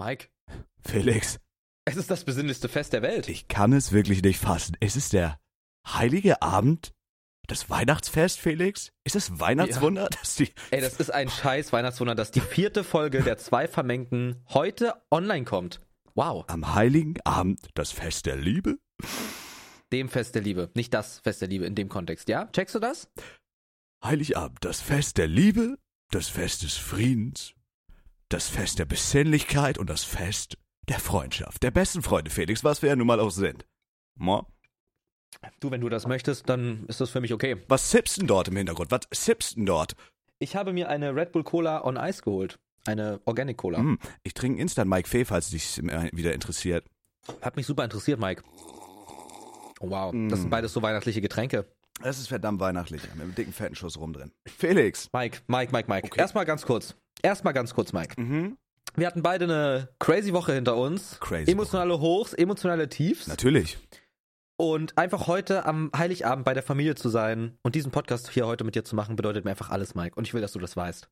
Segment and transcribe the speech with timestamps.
[0.00, 0.28] Mike,
[0.82, 1.38] Felix,
[1.84, 3.28] es ist das besinnlichste Fest der Welt.
[3.28, 4.74] ich kann es wirklich nicht fassen.
[4.80, 5.38] Ist es der
[5.86, 6.94] heilige Abend?
[7.48, 8.92] Das Weihnachtsfest, Felix?
[9.04, 10.48] Ist es Weihnachtswunder, dass die.
[10.70, 15.44] Ey, das ist ein scheiß Weihnachtswunder, dass die vierte Folge der zwei Vermengten heute online
[15.44, 15.82] kommt.
[16.14, 16.46] Wow.
[16.48, 18.78] Am heiligen Abend das Fest der Liebe?
[19.92, 20.70] Dem Fest der Liebe.
[20.72, 22.46] Nicht das Fest der Liebe in dem Kontext, ja?
[22.46, 23.10] Checkst du das?
[24.02, 25.76] Heiligabend, das Fest der Liebe,
[26.10, 27.52] das Fest des Friedens,
[28.30, 30.56] das Fest der Besinnlichkeit und das Fest
[30.88, 31.62] der Freundschaft.
[31.62, 33.66] Der besten Freunde, Felix, was wir ja nun mal auch sind.
[34.16, 34.46] Mo?
[35.58, 37.56] Du, wenn du das möchtest, dann ist das für mich okay.
[37.68, 38.90] Was sippst denn dort im Hintergrund?
[38.90, 39.94] Was sippst denn dort?
[40.38, 42.58] Ich habe mir eine Red Bull Cola on Ice geholt.
[42.86, 43.78] Eine Organic Cola.
[43.78, 46.86] Hm, ich trinke Instant Mike Fee, falls dich wieder interessiert.
[47.42, 48.42] Hat mich super interessiert, Mike.
[49.80, 51.66] Oh, wow, das sind beides so weihnachtliche Getränke.
[52.02, 54.32] Es ist verdammt weihnachtlich, mit einem dicken, fetten Schuss rum drin.
[54.46, 55.08] Felix.
[55.12, 56.06] Mike, Mike, Mike, Mike.
[56.06, 56.20] Okay.
[56.20, 56.94] Erstmal ganz kurz.
[57.22, 58.20] Erstmal ganz kurz, Mike.
[58.20, 58.56] Mhm.
[58.96, 61.18] Wir hatten beide eine crazy Woche hinter uns.
[61.20, 63.28] Crazy Emotionale Hochs, emotionale Tiefs.
[63.28, 63.78] Natürlich.
[64.56, 68.64] Und einfach heute am Heiligabend bei der Familie zu sein und diesen Podcast hier heute
[68.64, 70.16] mit dir zu machen, bedeutet mir einfach alles, Mike.
[70.16, 71.08] Und ich will, dass du das weißt.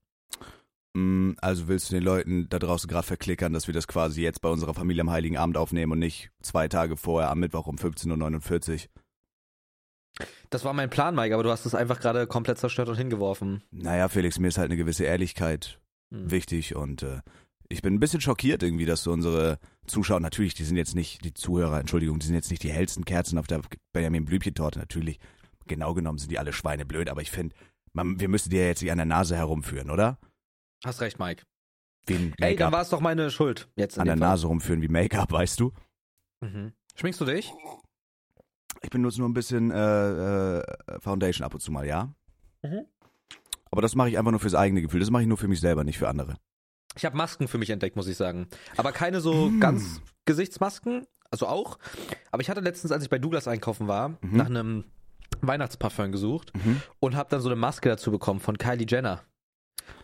[0.95, 4.43] Mm, Also willst du den Leuten da draußen gerade verklickern, dass wir das quasi jetzt
[4.43, 7.77] bei unserer Familie am Heiligen Abend aufnehmen und nicht zwei Tage vorher am Mittwoch um
[7.77, 10.27] 15.49 Uhr?
[10.51, 13.63] Das war mein Plan, Mike, aber du hast es einfach gerade komplett zerstört und hingeworfen.
[13.71, 15.79] Naja, Felix, mir ist halt eine gewisse Ehrlichkeit
[16.11, 16.31] Hm.
[16.31, 17.21] wichtig und äh,
[17.69, 21.23] ich bin ein bisschen schockiert irgendwie, dass so unsere Zuschauer, natürlich, die sind jetzt nicht,
[21.25, 23.61] die Zuhörer, Entschuldigung, die sind jetzt nicht die hellsten Kerzen auf der
[23.93, 25.19] Benjamin Blümchen-Torte, natürlich.
[25.67, 27.55] Genau genommen sind die alle schweineblöd, aber ich finde,
[27.93, 30.19] wir müssen die ja jetzt nicht an der Nase herumführen, oder?
[30.83, 31.43] Hast recht, Mike.
[32.07, 32.73] Wie ein Ey, dann Make-up.
[32.73, 33.69] war es doch meine Schuld.
[33.77, 34.29] Jetzt An der Fall.
[34.29, 35.73] Nase rumführen wie Make-up, weißt du?
[36.41, 36.73] Mhm.
[36.95, 37.53] Schminkst du dich?
[38.81, 40.63] Ich benutze nur ein bisschen äh, äh,
[41.01, 42.15] Foundation ab und zu mal, ja?
[42.63, 42.87] Mhm.
[43.71, 45.01] Aber das mache ich einfach nur fürs eigene Gefühl.
[45.01, 46.37] Das mache ich nur für mich selber, nicht für andere.
[46.97, 48.49] Ich habe Masken für mich entdeckt, muss ich sagen.
[48.77, 49.61] Aber keine so Hm.
[49.61, 51.79] ganz Gesichtsmasken, also auch.
[52.33, 54.37] Aber ich hatte letztens, als ich bei Douglas einkaufen war, Mhm.
[54.37, 54.85] nach einem
[55.41, 56.83] Weihnachtsparfum gesucht Mhm.
[57.01, 59.23] und habe dann so eine Maske dazu bekommen von Kylie Jenner.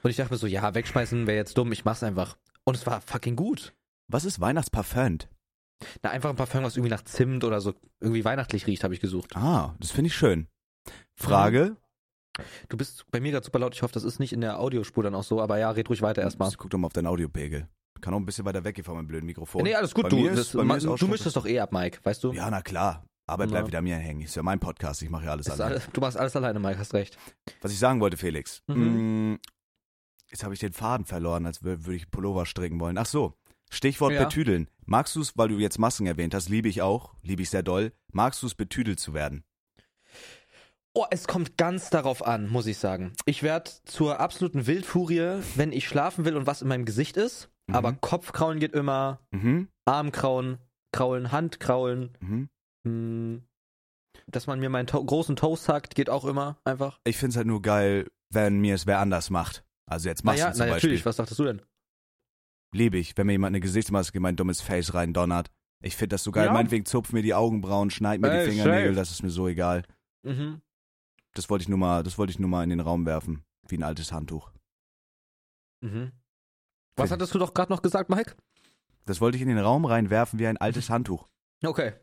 [0.03, 2.37] Und ich dachte mir so, ja, wegschmeißen wäre jetzt dumm, ich mach's einfach.
[2.65, 3.75] Und es war fucking gut.
[4.09, 5.19] Was ist Weihnachtsparfum?
[6.03, 9.01] Na, einfach ein Parfum, was irgendwie nach Zimt oder so irgendwie weihnachtlich riecht, habe ich
[9.01, 9.35] gesucht.
[9.37, 10.47] Ah, das finde ich schön.
[11.17, 11.77] Frage?
[12.69, 15.03] Du bist bei mir gerade super laut, ich hoffe, das ist nicht in der Audiospur
[15.05, 16.51] dann auch so, aber ja, red ruhig weiter erstmal.
[16.57, 17.69] Guck doch mal auf deinen Audiopegel.
[18.01, 19.63] Kann auch ein bisschen weiter weggehen von meinem blöden Mikrofon.
[19.63, 21.47] Nee, alles gut, Bei du, das, bei mir ma- ist auch du mischst es doch
[21.47, 22.33] eh ab, Mike, weißt du?
[22.33, 23.05] Ja, na klar.
[23.27, 23.67] Arbeit bleibt Ja.
[23.69, 24.21] wieder mir hängen.
[24.21, 25.01] Ist ja mein Podcast.
[25.01, 25.77] Ich mache ja alles Ist alleine.
[25.77, 27.17] all, du machst alles alleine, Mike, hast recht.
[27.63, 28.63] Was ich sagen wollte, Felix.
[28.67, 29.33] Mhm.
[29.33, 29.39] Mm,
[30.31, 32.99] Jetzt habe ich den Faden verloren, als wür- würde ich Pullover stricken wollen.
[32.99, 33.35] Ach so.
[33.71, 34.25] Stichwort Ja.
[34.25, 34.69] betüdeln.
[34.85, 37.63] Magst du es, weil du jetzt Masken erwähnt hast, liebe ich auch, liebe ich sehr
[37.63, 37.93] doll.
[38.13, 39.45] Magst du es, betüdelt zu werden?
[40.97, 43.13] Oh, es kommt ganz darauf an, muss ich sagen.
[43.27, 47.51] Ich werde zur absoluten Wildfurie, wenn ich schlafen will und was in meinem Gesicht ist.
[47.67, 47.75] Mhm.
[47.75, 49.69] Aber Kopfkraulen geht immer, Mhm.
[49.87, 50.59] Armkraulen,
[50.93, 52.17] Kraulen, Handkraulen.
[52.21, 52.49] Mhm.
[52.87, 53.43] Hm,
[54.29, 57.01] dass man mir meinen to großen Toast hackt, geht auch immer einfach.
[57.05, 59.65] Ich find's halt nur geil, wenn mir es wer anders macht.
[59.91, 60.91] Also jetzt Masken naja, zum na, Beispiel.
[60.91, 61.63] natürlich, was dachtest du denn?
[62.73, 65.51] Liebe ich, wenn mir jemand eine Gesichtsmaske in mein dummes Face rein donnert.
[65.83, 66.47] Ich finde das so geil.
[66.47, 66.53] Ja.
[66.53, 68.97] Meinetwegen zupft mir die Augenbrauen, schneid mir Ey, die Fingernägel, safe.
[68.97, 69.83] das ist mir so egal.
[70.23, 70.61] Mhm.
[71.35, 73.45] Das wollte ich nur mal, das wollte ich nur mal in den Raum werfen.
[73.69, 74.53] Wie ein altes Handtuch.
[75.81, 76.13] Mhm.
[76.97, 78.37] Was hattest du doch gerade noch gesagt, Mike?
[79.05, 81.29] Das wollte ich in den Raum reinwerfen wie ein altes Handtuch.
[81.65, 81.95] Okay.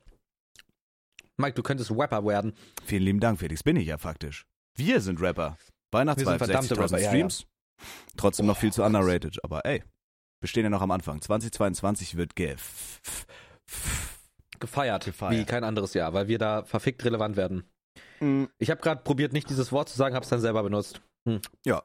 [1.37, 2.53] Mike, du könntest Rapper werden.
[2.85, 3.63] Vielen lieben Dank, Felix.
[3.63, 4.45] Bin ich ja faktisch.
[4.75, 5.57] Wir sind Rapper.
[5.91, 7.45] Weihnachtsvibe, Wir sind verdammte 60.000 Rapper, ja, Streams.
[8.17, 9.43] Trotzdem noch viel zu underrated.
[9.43, 9.83] Aber ey,
[10.39, 11.21] wir stehen ja noch am Anfang.
[11.21, 13.07] 2022 wird gef.
[14.59, 15.33] Gefeiert, Gefeiert.
[15.33, 17.63] wie kein anderes Jahr, weil wir da verfickt relevant werden.
[18.59, 21.01] Ich habe gerade probiert, nicht dieses Wort zu sagen, habe es dann selber benutzt.
[21.27, 21.39] Hm.
[21.65, 21.81] Ja.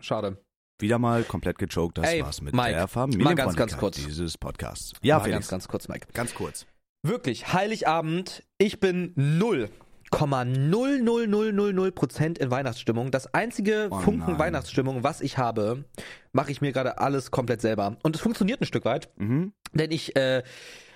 [0.00, 0.38] Schade.
[0.80, 1.98] Wieder mal komplett gechoked.
[1.98, 3.96] Das Ey, war's mit Mike, der mal Familienfreundlichkeit ganz, ganz kurz.
[3.96, 4.92] dieses Podcasts.
[5.02, 6.08] Ja, Mal ganz, ganz kurz, Mike.
[6.12, 6.66] ganz kurz.
[7.04, 13.10] Wirklich, Heiligabend, ich bin 0,00000 Prozent in Weihnachtsstimmung.
[13.10, 14.38] Das einzige Oh Funken nein.
[14.38, 15.84] Weihnachtsstimmung, was ich habe,
[16.32, 17.96] mache ich mir gerade alles komplett selber.
[18.02, 19.52] Und es funktioniert ein Stück weit, Mhm.
[19.72, 20.42] denn ich äh,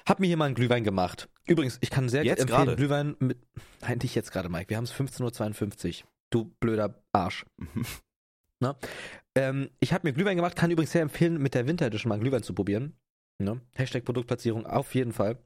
[0.06, 1.28] habe mir hier mal einen Glühwein gemacht.
[1.46, 2.76] Übrigens, ich kann sehr Jetzt empfehlen, gerade?
[2.76, 3.38] Glühwein mit.
[3.80, 4.70] Nein, nicht jetzt gerade, Mike.
[4.70, 6.08] Wir haben es 15.52 Uhr.
[6.30, 7.44] Du blöder Arsch.
[8.60, 8.76] Na?
[9.34, 12.14] Ähm, ich habe mir Glühwein gemacht, kann übrigens sehr empfehlen, mit der Winter Edition mal
[12.14, 12.96] einen Glühwein zu probieren.
[13.38, 13.60] Ne?
[13.74, 15.38] Hashtag Produktplatzierung auf jeden Fall.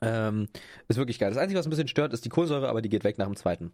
[0.00, 0.48] Ähm,
[0.88, 1.30] ist wirklich geil.
[1.30, 3.36] Das Einzige, was ein bisschen stört, ist die Kohlensäure, aber die geht weg nach dem
[3.36, 3.72] zweiten.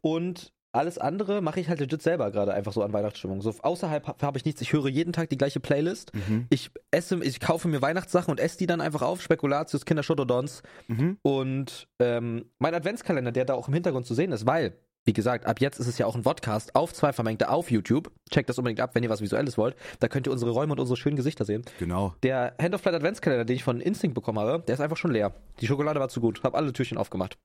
[0.00, 3.40] Und alles andere mache ich halt legit selber gerade einfach so an Weihnachtsstimmung.
[3.40, 4.60] So außerhalb habe hab ich nichts.
[4.60, 6.12] Ich höre jeden Tag die gleiche Playlist.
[6.14, 6.46] Mhm.
[6.50, 9.22] Ich esse, ich kaufe mir Weihnachtssachen und esse die dann einfach auf.
[9.22, 11.18] Spekulatius, Kinderschotodons Mhm.
[11.22, 14.74] und ähm, mein Adventskalender, der da auch im Hintergrund zu sehen ist, weil
[15.04, 18.10] wie gesagt, ab jetzt ist es ja auch ein Vodcast auf zwei Vermengte auf YouTube.
[18.30, 19.74] Checkt das unbedingt ab, wenn ihr was Visuelles wollt.
[20.00, 21.62] Da könnt ihr unsere Räume und unsere schönen Gesichter sehen.
[21.78, 22.14] Genau.
[22.22, 25.12] Der Hand of Flight Adventskalender, den ich von Instinct bekommen habe, der ist einfach schon
[25.12, 25.32] leer.
[25.60, 26.42] Die Schokolade war zu gut.
[26.42, 27.38] Hab alle Türchen aufgemacht.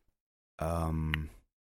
[0.59, 1.29] Ähm,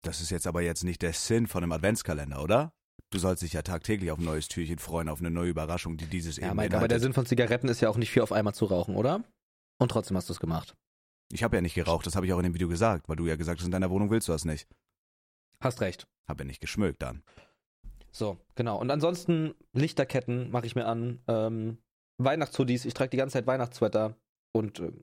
[0.06, 2.72] das ist jetzt aber jetzt nicht der Sinn von einem Adventskalender, oder?
[3.10, 6.06] Du sollst dich ja tagtäglich auf ein neues Türchen freuen, auf eine neue Überraschung, die
[6.06, 7.00] dieses Ja, eben Mike, aber der.
[7.00, 9.22] Sinn von Zigaretten ist ja auch nicht viel auf einmal zu rauchen, oder?
[9.78, 10.74] Und trotzdem hast du es gemacht.
[11.32, 13.26] Ich habe ja nicht geraucht, das habe ich auch in dem Video gesagt, weil du
[13.26, 14.68] ja gesagt hast, in deiner Wohnung willst du das nicht.
[15.60, 16.06] Hast recht.
[16.28, 17.22] Hab ja nicht geschmückt dann.
[18.10, 18.78] So, genau.
[18.78, 21.20] Und ansonsten Lichterketten mache ich mir an.
[21.26, 21.78] Ähm,
[22.18, 22.84] Weihnachtshoodies.
[22.84, 24.16] Ich trage die ganze Zeit Weihnachtssweater
[24.52, 25.02] und ähm,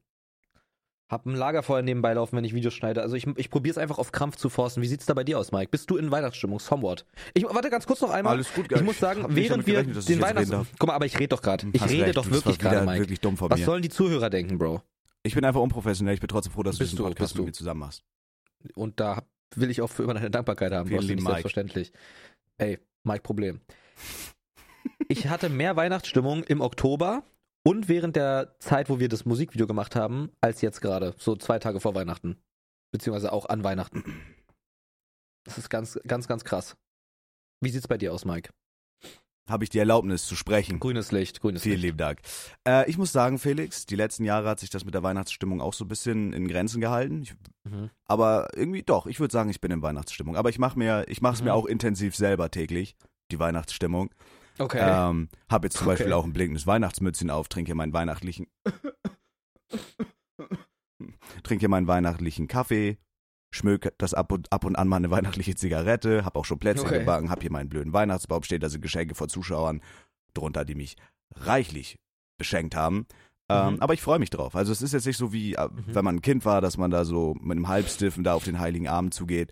[1.11, 3.01] hab ein Lagerfeuer nebenbei laufen, wenn ich Videos schneide.
[3.01, 4.81] Also ich, ich probiere es einfach auf Krampf zu forcen.
[4.81, 5.69] Wie sieht's da bei dir aus, Mike?
[5.69, 6.59] Bist du in Weihnachtsstimmung?
[6.59, 7.05] Somewhat.
[7.33, 8.33] Ich warte ganz kurz noch einmal.
[8.33, 10.49] Alles gut, ich muss sagen, während wir den Weihnachts...
[10.79, 11.67] Guck mal, aber ich rede doch gerade.
[11.73, 13.01] Ich Hast rede recht, doch wirklich gerade, Mike.
[13.01, 13.65] wirklich dumm von Was mir.
[13.65, 14.81] sollen die Zuhörer denken, Bro?
[15.23, 17.37] Ich bin einfach unprofessionell, ich bin trotzdem froh, dass du Bist diesen du, Podcast bist
[17.37, 17.41] du.
[17.41, 18.03] mit mir zusammen machst.
[18.75, 19.23] Und da
[19.55, 20.87] will ich auch für immer deine Dankbarkeit haben.
[20.87, 21.91] Vielen lieben selbstverständlich.
[22.57, 23.59] Ey, Mike, Problem.
[25.09, 27.23] Ich hatte mehr Weihnachtsstimmung im Oktober
[27.63, 31.13] und während der Zeit, wo wir das Musikvideo gemacht haben, als jetzt gerade.
[31.17, 32.37] So zwei Tage vor Weihnachten.
[32.91, 34.03] Beziehungsweise auch an Weihnachten.
[35.45, 36.75] Das ist ganz, ganz, ganz krass.
[37.61, 38.51] Wie sieht's bei dir aus, Mike?
[39.49, 40.79] Habe ich die Erlaubnis zu sprechen.
[40.79, 41.83] Grünes Licht, grünes Vielen Licht.
[41.85, 42.19] lieben Dank.
[42.67, 45.73] Äh, ich muss sagen, Felix, die letzten Jahre hat sich das mit der Weihnachtsstimmung auch
[45.73, 47.23] so ein bisschen in Grenzen gehalten.
[47.23, 47.89] Ich, Mhm.
[48.05, 50.35] aber irgendwie doch, ich würde sagen, ich bin in Weihnachtsstimmung.
[50.35, 51.45] Aber ich mache mir, ich mache es Mhm.
[51.45, 52.95] mir auch intensiv selber täglich,
[53.31, 54.13] die Weihnachtsstimmung.
[54.57, 55.09] Okay.
[55.09, 55.97] Ähm, habe jetzt zum Okay.
[55.97, 58.47] Beispiel auch ein blinkendes Weihnachtsmützchen auf, trinke hier meinen weihnachtlichen,
[61.43, 62.97] trinke meinen weihnachtlichen Kaffee,
[63.51, 66.87] schmöke das ab und, ab und an mal eine weihnachtliche Zigarette, habe auch schon Plätzchen
[66.87, 66.99] Okay.
[66.99, 69.81] gebacken, habe hier meinen blöden Weihnachtsbaum stehen, da sind Geschenke vor Zuschauern
[70.33, 70.95] drunter, die mich
[71.35, 71.97] reichlich
[72.37, 73.05] beschenkt haben.
[73.49, 73.81] Ähm, Mhm.
[73.81, 74.55] aber ich freue mich drauf.
[74.55, 75.95] Also es ist jetzt nicht so wie, äh, Mhm.
[75.95, 78.59] wenn man ein Kind war, dass man da so mit einem Halbstiffen da auf den
[78.59, 79.51] Heiligen Abend zugeht.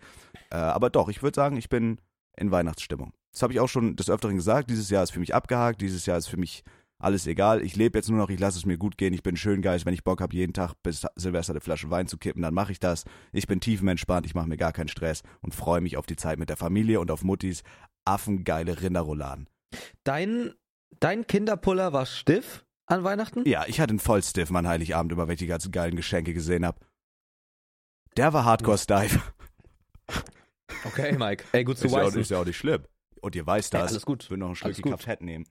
[0.52, 2.00] Äh, aber doch, ich würde sagen, ich bin
[2.38, 3.14] in Weihnachtsstimmung.
[3.32, 4.70] Das habe ich auch schon des Öfteren gesagt.
[4.70, 5.82] Dieses Jahr ist für mich abgehakt.
[5.82, 6.64] Dieses Jahr ist für mich
[6.98, 7.62] alles egal.
[7.62, 9.14] Ich lebe jetzt nur noch, ich lasse es mir gut gehen.
[9.14, 9.86] Ich bin schön geist.
[9.86, 12.72] Wenn ich Bock habe, jeden Tag bis Silvester eine Flasche Wein zu kippen, dann mache
[12.72, 13.06] ich das.
[13.32, 14.26] Ich bin tiefenentspannt.
[14.26, 17.00] Ich mache mir gar keinen Stress und freue mich auf die Zeit mit der Familie
[17.00, 17.64] und auf Muttis
[18.06, 19.48] affengeile Rinderrouladen.
[20.04, 20.54] Dein,
[21.00, 23.48] dein Kinderpuller war stiff an Weihnachten?
[23.48, 26.80] Ja, ich hatte einen Vollstiff an Heiligabend, ich die ganzen geilen Geschenke gesehen habe.
[28.18, 29.20] Der war hardcore steif.
[30.86, 31.44] Okay, Mike.
[31.52, 32.22] Ey, gut zu Ist ja, auch, wissen.
[32.22, 32.84] ist ja auch nicht schlimm.
[33.22, 33.92] Und ihr weißt das.
[33.92, 34.24] alles gut.
[34.24, 35.04] Ich will noch ein Alles Stückchen gut.
[35.04, 35.46] Fett nehmen.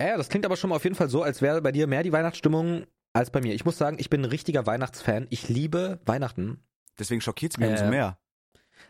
[0.00, 2.02] Ja, das klingt aber schon mal auf jeden Fall so, als wäre bei dir mehr
[2.02, 3.54] die Weihnachtsstimmung als bei mir.
[3.54, 5.26] Ich muss sagen, ich bin ein richtiger Weihnachtsfan.
[5.30, 6.64] Ich liebe Weihnachten.
[6.98, 8.18] Deswegen schockiert es mich Äh, umso mehr.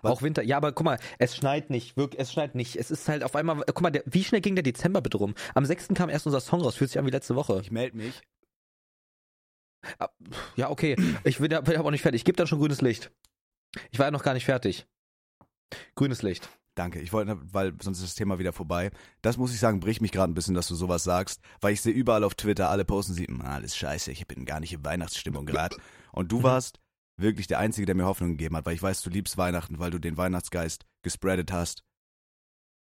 [0.02, 0.12] Was?
[0.12, 0.42] Auch Winter.
[0.44, 1.96] Ja, aber guck mal, es schneit nicht.
[1.96, 2.76] Wirklich, es schneit nicht.
[2.76, 3.56] Es ist halt auf einmal.
[3.66, 5.34] Guck mal, der, wie schnell ging der Dezember bitte rum?
[5.54, 5.88] Am 6.
[5.94, 6.76] kam erst unser Song raus.
[6.76, 7.60] Fühlt sich an wie letzte Woche.
[7.60, 8.20] Ich melde mich.
[10.56, 10.94] Ja, okay.
[11.24, 12.20] Ich bin, ja- bin aber auch nicht fertig.
[12.20, 13.10] Ich gebe dann schon grünes Licht.
[13.90, 14.86] Ich war ja noch gar nicht fertig.
[15.96, 16.48] Grünes Licht.
[16.76, 17.00] Danke.
[17.00, 18.90] Ich wollte, weil sonst ist das Thema wieder vorbei.
[19.22, 21.80] Das muss ich sagen, bricht mich gerade ein bisschen, dass du sowas sagst, weil ich
[21.82, 24.84] sehe überall auf Twitter, alle posten sie, "Ah, alles scheiße, ich bin gar nicht in
[24.84, 25.76] Weihnachtsstimmung gerade.
[26.12, 26.78] Und du warst
[27.16, 29.90] wirklich der Einzige, der mir Hoffnung gegeben hat, weil ich weiß, du liebst Weihnachten, weil
[29.90, 31.82] du den Weihnachtsgeist gespreadet hast.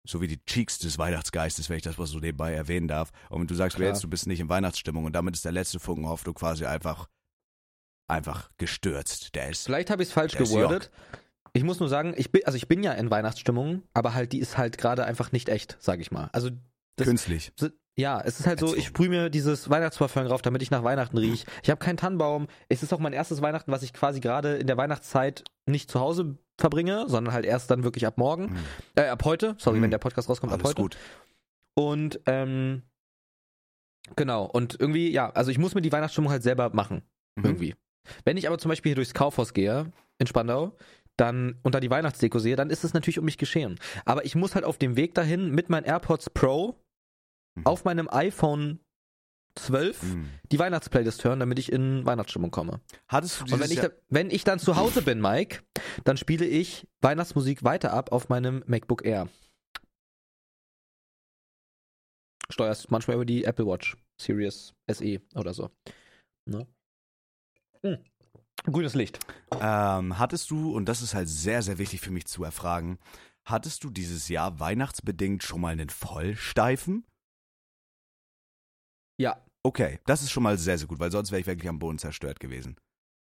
[0.08, 3.12] So wie die Cheeks des Weihnachtsgeistes, wenn ich das mal so nebenbei erwähnen darf.
[3.30, 3.94] Und du sagst mir Klar.
[3.94, 7.08] jetzt, du bist nicht in Weihnachtsstimmung und damit ist der letzte Funken Hoffnung quasi einfach,
[8.08, 9.36] einfach gestürzt.
[9.36, 10.90] Der ist, Vielleicht habe ich es falsch gewordet.
[11.54, 14.40] Ich muss nur sagen, ich bin, also ich bin ja in Weihnachtsstimmung, aber halt die
[14.40, 16.30] ist halt gerade einfach nicht echt, sag ich mal.
[16.34, 16.50] Also
[16.96, 17.52] das- künstlich.
[17.98, 21.18] Ja, es ist halt so, ich sprühe mir dieses Weihnachtsparfüm drauf, damit ich nach Weihnachten
[21.18, 21.46] riech.
[21.62, 22.48] Ich habe keinen Tannenbaum.
[22.70, 26.00] Es ist auch mein erstes Weihnachten, was ich quasi gerade in der Weihnachtszeit nicht zu
[26.00, 28.44] Hause verbringe, sondern halt erst dann wirklich ab morgen.
[28.54, 28.58] Mhm.
[28.96, 29.56] Äh, ab heute.
[29.58, 29.84] Sorry, Mhm.
[29.84, 30.82] wenn der Podcast rauskommt, ab Alles heute.
[30.82, 30.98] gut.
[31.74, 32.84] Und ähm,
[34.16, 37.02] genau, und irgendwie, ja, also ich muss mir die Weihnachtsstimmung halt selber machen.
[37.36, 37.46] Mhm.
[37.46, 37.76] Irgendwie.
[38.24, 40.76] Wenn ich aber zum Beispiel hier durchs Kaufhaus gehe, in Spandau,
[41.22, 43.80] dann unter die Weihnachtsdeko sehe, dann ist es natürlich um mich geschehen.
[44.06, 46.76] Aber ich muss halt auf dem Weg dahin mit meinen AirPods Pro
[47.56, 47.66] Mhm.
[47.66, 48.80] auf meinem iPhone
[49.56, 50.30] 12 Mhm.
[50.54, 52.80] die Weihnachtsplaylist hören, damit ich in Weihnachtsstimmung komme.
[53.10, 55.62] Hattest du dieses Und wenn ich, da, wenn ich dann zu Hause bin, Mike,
[56.06, 59.28] dann spiele ich Weihnachtsmusik weiter ab auf meinem MacBook Air.
[62.50, 65.70] Steuerst manchmal über die Apple Watch Series SE oder so.
[66.46, 66.68] Ne?
[67.84, 67.98] Hm.
[68.66, 69.20] Grünes Licht.
[69.60, 73.00] ähm, hattest du, und das ist halt sehr, sehr wichtig für mich zu erfragen,
[73.46, 77.06] hattest du dieses Jahr weihnachtsbedingt schon mal einen Vollsteifen?
[79.18, 79.44] Ja.
[79.64, 82.00] Okay, das ist schon mal sehr, sehr gut, weil sonst wäre ich wirklich am Boden
[82.00, 82.76] zerstört gewesen.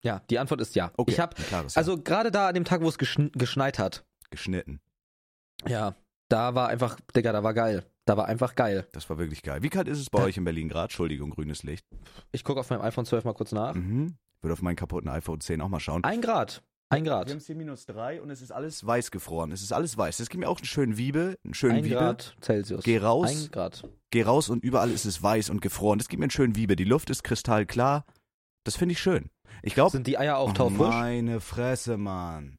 [0.05, 0.91] Ja, die Antwort ist ja.
[0.97, 1.79] Okay, Ich ein klares Ja.
[1.79, 4.81] also gerade da an dem Tag, wo es geschn geschneit hat, geschnitten.
[5.67, 5.95] ja,
[6.29, 7.85] da war einfach, Digga, da war geil.
[8.07, 8.89] Da war einfach geil.
[8.93, 9.63] Das war wirklich geil.
[9.63, 10.25] Wie kalt ist es bei Ja.
[10.25, 10.85] euch in Berlin gerade?
[10.85, 11.87] Entschuldigung, grünes Licht.
[12.33, 13.75] Ich gucke auf meinem iPhone 12 mal kurz nach.
[13.75, 14.17] Mhm.
[14.43, 16.05] Würde auf meinen kaputten iPhone 10 auch mal schauen.
[16.05, 16.63] Ein Grad.
[16.91, 17.31] Ein Wir Grad.
[17.31, 19.51] haben es hier minus drei und es ist alles weiß gefroren.
[19.53, 20.19] Es ist alles weiß.
[20.19, 21.95] Das gibt mir auch einen schönen Wiebe, einen schönen Ein Wiebe.
[21.95, 22.85] Grad Celsius.
[22.85, 23.31] Geh raus.
[23.31, 23.89] Ein Grad.
[24.11, 25.99] Geh raus und überall ist es weiß und gefroren.
[25.99, 26.77] Das gibt mir einen schönen Wiebe.
[26.77, 28.05] Die Luft ist kristallklar.
[28.65, 29.31] Das finde ich schön.
[29.63, 30.89] Ich glaube, Sind die Eier auch taufrisch?
[30.89, 32.59] meine Fresse, Mann.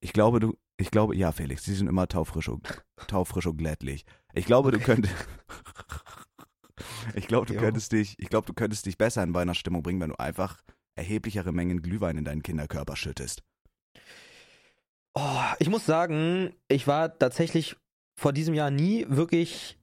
[0.00, 4.04] Ich glaube, du, ich glaube, ja, Felix, die sind immer taufrisch und, taufrisch und glättlich.
[4.34, 5.14] Ich glaube, du könntest,
[7.14, 7.60] ich glaube, du Jo.
[7.60, 10.62] könntest dich, ich glaube, du könntest dich besser in Weihnachtsstimmung bringen, wenn du einfach
[10.96, 13.42] erheblichere Mengen Glühwein in deinen Kinderkörper schüttest.
[15.14, 17.76] Oh, ich muss sagen, ich war tatsächlich
[18.18, 19.78] vor diesem Jahr nie wirklich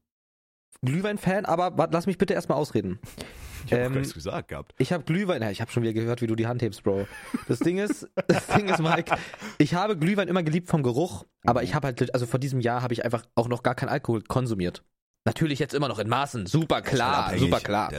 [0.82, 3.00] Glühwein-Fan, aber warte, lass mich bitte erstmal ausreden.
[3.66, 4.74] Ich habe Ähm, nichts gesagt gehabt.
[4.78, 7.06] Ich habe Glühwein, ja, ich habe schon wieder gehört, wie du die Hand hebst, Bro.
[7.48, 9.16] Das Ding ist, das Ding ist, Mike,
[9.58, 12.82] ich habe Glühwein immer geliebt vom Geruch, aber ich habe halt, also vor diesem Jahr
[12.82, 14.84] habe ich einfach auch noch gar keinen Alkohol konsumiert.
[15.26, 17.92] Natürlich jetzt immer noch in Maßen, super klar, super klar.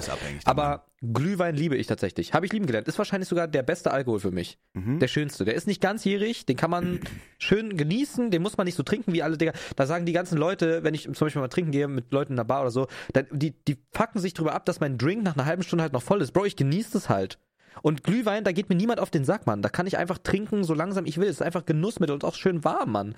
[0.46, 2.32] Aber Glühwein liebe ich tatsächlich.
[2.32, 2.88] Habe ich lieben gelernt.
[2.88, 4.58] Ist wahrscheinlich sogar der beste Alkohol für mich.
[4.72, 4.98] Mhm.
[5.00, 5.44] Der schönste.
[5.44, 7.00] Der ist nicht ganzjährig, den kann man
[7.38, 9.52] schön genießen, den muss man nicht so trinken wie alle Digga.
[9.76, 12.36] Da sagen die ganzen Leute, wenn ich zum Beispiel mal trinken gehe mit Leuten in
[12.36, 15.36] der Bar oder so, dann, die, die fucken sich drüber ab, dass mein Drink nach
[15.36, 16.32] einer halben Stunde halt noch voll ist.
[16.32, 17.38] Bro, ich genieße es halt.
[17.82, 19.62] Und Glühwein, da geht mir niemand auf den Sack, Mann.
[19.62, 21.28] Da kann ich einfach trinken, so langsam ich will.
[21.28, 23.14] Es ist einfach Genussmittel und auch schön warm, Mann.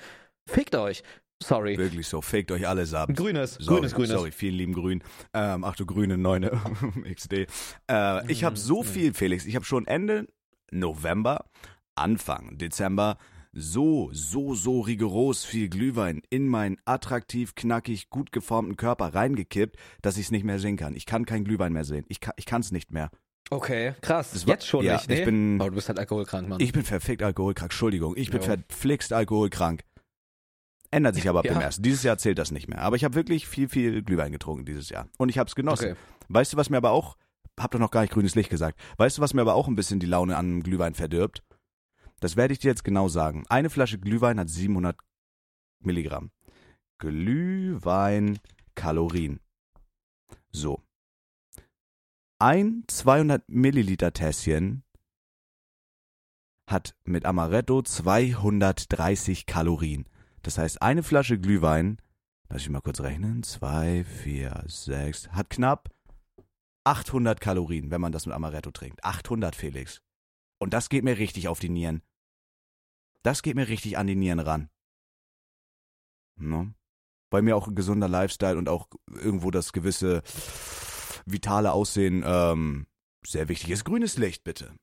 [0.47, 1.02] Fickt euch.
[1.43, 1.77] Sorry.
[1.79, 2.21] Wirklich so.
[2.23, 3.11] Fegt euch alles ab.
[3.15, 4.11] Grünes, Sorry, grünes, grünes.
[4.11, 5.03] Sorry, vielen lieben Grün.
[5.35, 6.51] Ähm, ach du grüne Neune
[7.15, 7.47] XD.
[7.91, 9.45] Äh, ich habe so viel, Felix.
[9.47, 10.27] Ich habe schon Ende
[10.71, 11.45] November,
[11.95, 13.19] Anfang Dezember
[13.55, 20.17] so, so, so rigoros viel Glühwein in meinen attraktiv, knackig, gut geformten Körper reingekippt, dass
[20.17, 20.95] ich es nicht mehr sehen kann.
[20.95, 22.07] Ich kann kein Glühwein mehr sehen.
[22.09, 23.11] Ich kann ich es nicht mehr.
[23.51, 24.31] Okay, krass.
[24.33, 25.19] Das war- Jetzt schon ja, nicht, ne?
[25.19, 26.61] ich bin- oh, du bist halt alkoholkrank, Mann.
[26.61, 27.71] Ich bin verfickt alkoholkrank.
[27.71, 28.47] Entschuldigung, ich bin Jo.
[28.47, 29.83] verflixt alkoholkrank.
[30.93, 31.55] Ändert sich aber ab Ja.
[31.55, 31.83] dem ersten.
[31.83, 32.81] Dieses Jahr zählt das nicht mehr.
[32.83, 35.09] Aber ich habe wirklich viel, viel Glühwein getrunken dieses Jahr.
[35.19, 35.93] Und ich habe es genossen.
[35.93, 36.01] Okay.
[36.29, 37.17] Weißt du, was mir aber auch,
[37.59, 38.79] hab doch noch gar nicht grünes Licht gesagt.
[38.99, 41.43] Weißt du, was mir aber auch ein bisschen die Laune an Glühwein verdirbt?
[42.21, 43.45] Das werde ich dir jetzt genau sagen.
[43.49, 44.97] Eine Flasche Glühwein hat 700
[45.81, 46.31] Milligramm.
[46.99, 48.39] Glühwein
[48.75, 49.41] Kalorien.
[50.53, 50.83] So.
[52.39, 54.85] Ein 200 Milliliter Tässchen
[56.71, 60.07] hat mit Amaretto 230 Kalorien.
[60.43, 61.99] Das heißt, eine Flasche Glühwein,
[62.49, 65.91] lass ich mal kurz rechnen, 2, 4, 6, hat knapp
[66.85, 69.05] 800 Kalorien, wenn man das mit Amaretto trinkt.
[69.05, 70.03] 800, Felix.
[70.59, 72.03] Und das geht mir richtig auf die Nieren.
[73.23, 74.69] Das geht mir richtig an die Nieren ran.
[76.37, 76.75] Ne?
[77.31, 80.23] Weil mir auch ein gesunder Lifestyle und auch irgendwo das gewisse
[81.25, 82.87] vitale Aussehen ähm,
[83.25, 83.85] sehr wichtig ist.
[83.85, 84.75] Grünes Licht, bitte.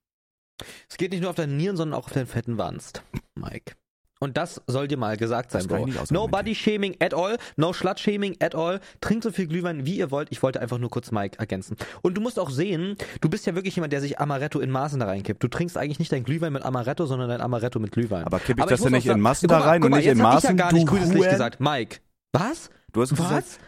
[0.89, 3.03] Es geht nicht nur auf deine Nieren, sondern auch auf deinen fetten Wanst,
[3.35, 3.75] Mike.
[4.21, 5.77] Und das soll dir mal gesagt sein, Das Bro.
[5.77, 6.31] ich nicht No ausargumentieren.
[6.31, 8.81] body shaming at all, no slut shaming at all.
[8.99, 10.27] Trinkt so viel Glühwein, wie ihr wollt.
[10.31, 11.77] Ich wollte einfach nur kurz Mike ergänzen.
[12.01, 14.99] Und du musst auch sehen, du bist ja wirklich jemand, der sich Amaretto in Maßen
[14.99, 15.41] da reinkippt.
[15.41, 18.25] Du trinkst eigentlich nicht dein Glühwein mit Amaretto, sondern dein Amaretto mit Glühwein.
[18.25, 20.07] Aber kipp ich das muss denn nicht in Massen Guck da rein und mal, nicht
[20.07, 20.51] in Maßen?
[20.51, 21.61] Ich ja gar nicht grünes Licht gesagt.
[21.61, 21.99] Mike.
[22.33, 22.69] Was?
[22.91, 23.59] Du hast gesagt, Was?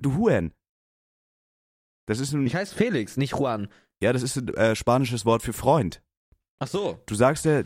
[0.00, 0.52] du Huren.
[2.06, 3.68] Das ist ein, Ich heiße Felix, nicht Juan.
[4.02, 6.02] ja, das ist ein äh, spanisches Wort für Freund.
[6.58, 6.98] Ach so.
[7.06, 7.62] Du sagst ja,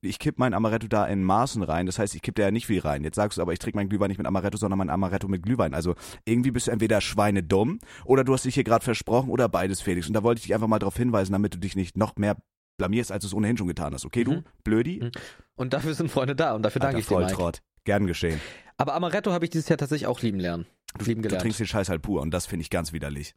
[0.00, 1.86] ich- kipp mein Amaretto da in Maßen rein.
[1.86, 3.04] Das heißt, ich kipp da ja nicht viel rein.
[3.04, 5.42] Jetzt sagst du aber, ich trinke mein Glühwein nicht mit Amaretto, sondern mein Amaretto mit
[5.42, 5.74] Glühwein.
[5.74, 9.80] Also irgendwie bist du entweder schweinedumm oder du hast dich hier gerade versprochen oder beides,
[9.80, 10.06] Felix.
[10.08, 12.36] Und da wollte ich dich einfach mal darauf hinweisen, damit du dich nicht noch mehr
[12.78, 14.04] blamierst, als du es ohnehin schon getan hast.
[14.04, 14.32] Okay, du?
[14.32, 14.44] Mhm.
[14.64, 15.00] Blödi?
[15.04, 15.12] Mhm.
[15.54, 17.28] Und dafür sind Freunde da und dafür danke Alter ich dir, Mike.
[17.34, 17.62] Volltrott.
[17.84, 18.40] Gern geschehen.
[18.76, 20.66] Aber Amaretto habe ich dieses Jahr tatsächlich auch lieben lernen.
[20.98, 21.42] lieben Du gelernt.
[21.42, 23.34] trinkst den Scheiß halt pur und das finde ich ganz widerlich.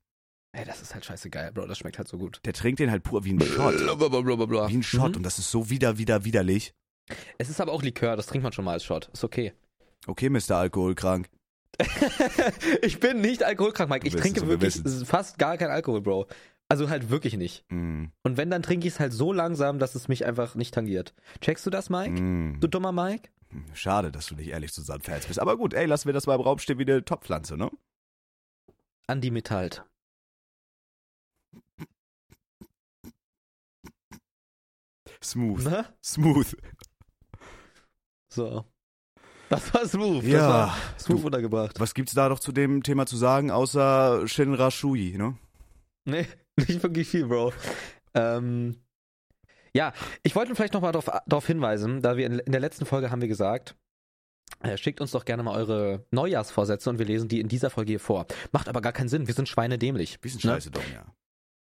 [0.54, 1.68] Ey, das ist halt scheiße geil, Bro.
[1.68, 2.40] Das schmeckt halt so gut.
[2.46, 3.78] Der trinkt den halt pur wie ein Shot.
[3.98, 4.70] Blablabla.
[4.70, 5.18] Wie ein Shot Mhm.
[5.18, 6.74] und das ist so wieder, wieder, widerlich.
[7.38, 9.10] Es ist aber auch Likör, das trinkt man schon mal als Shot.
[9.14, 9.54] Ist okay.
[10.08, 10.52] Okay, Mr.
[10.58, 11.30] Alkoholkrank.
[12.82, 14.08] ich bin nicht alkoholkrank, Mike.
[14.08, 15.08] Ich trinke wir wirklich wissen's.
[15.08, 16.28] fast gar kein Alkohol, Bro.
[16.70, 17.64] Also halt wirklich nicht.
[17.70, 20.74] Mm, Und wenn, dann trinke ich es halt so langsam, dass es mich einfach nicht
[20.74, 21.14] tangiert.
[21.40, 22.20] Checkst du das, Mike?
[22.22, 22.60] mm.
[22.60, 23.30] Du dummer Mike?
[23.74, 25.40] Schade, dass du nicht ehrlich zu Sandfans bist.
[25.40, 27.70] Aber gut, ey, lassen wir das mal im Raum stehen wie eine Topfpflanze, ne?
[29.08, 29.86] Andi Metalt.
[35.24, 35.64] Smooth.
[35.64, 35.86] Na?
[36.04, 36.56] Smooth.
[38.30, 38.66] So.
[39.50, 40.24] Das war smooth.
[40.24, 41.80] Das Ja, war smooth du- untergebracht.
[41.80, 45.38] Was gibt's da doch zu dem Thema zu sagen, außer Shinra Shui, ne?
[46.06, 47.54] Nee, nicht wirklich viel, Bro.
[48.14, 48.82] Ähm,
[49.74, 49.94] ja,
[50.24, 53.28] ich wollte vielleicht nochmal darauf hinweisen, da wir in, in der letzten Folge haben wir
[53.30, 53.76] gesagt,
[54.64, 57.92] äh, schickt uns doch gerne mal eure Neujahrsvorsätze und wir lesen die in dieser Folge
[57.94, 58.26] hier vor.
[58.52, 60.20] Macht aber gar keinen Sinn, wir sind schweinedämlich.
[60.20, 60.56] Bisschen Ne?
[60.56, 61.06] scheiße dumm, ja.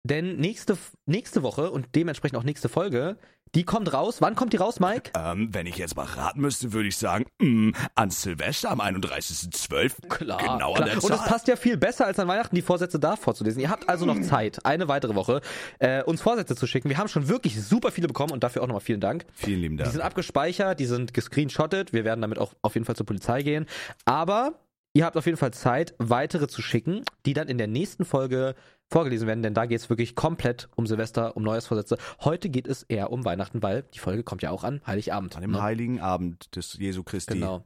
[0.04, 0.78] Denn nächste,
[1.08, 3.18] nächste Woche und dementsprechend auch nächste Folge,
[3.54, 4.22] Die kommt raus.
[4.22, 5.12] Wann kommt die raus, Mike?
[5.18, 10.08] Ähm, wenn ich jetzt mal raten müsste, würde ich sagen, mh, an Silvester am 31.12.
[10.08, 10.38] Klar.
[10.40, 10.90] Genau an klar.
[10.90, 13.62] der Und es passt ja viel besser als an Weihnachten, die Vorsätze da vorzulesen.
[13.62, 15.42] Ihr habt also noch Zeit, eine weitere Woche,
[15.80, 16.90] äh, uns Vorsätze zu schicken.
[16.90, 19.26] Wir haben schon wirklich super viele bekommen und dafür auch nochmal vielen Dank.
[19.34, 19.92] Vielen lieben Die Dank.
[19.94, 21.92] sind abgespeichert, die sind gescreenshottet.
[21.94, 23.66] Wir werden damit auch auf jeden Fall zur Polizei gehen.
[24.06, 24.54] Aber
[24.94, 28.56] ihr habt auf jeden Fall Zeit, weitere zu schicken, die dann in der nächsten Folge
[28.92, 31.98] vorgelesen werden, denn da geht es wirklich komplett um Silvester, um Neujahrsvorsätze.
[32.20, 35.36] Heute geht es eher um Weihnachten, weil die Folge kommt ja auch an Heiligabend.
[35.36, 35.62] An dem ne?
[35.62, 37.34] heiligen Abend des Jesu Christi.
[37.36, 37.66] Genau.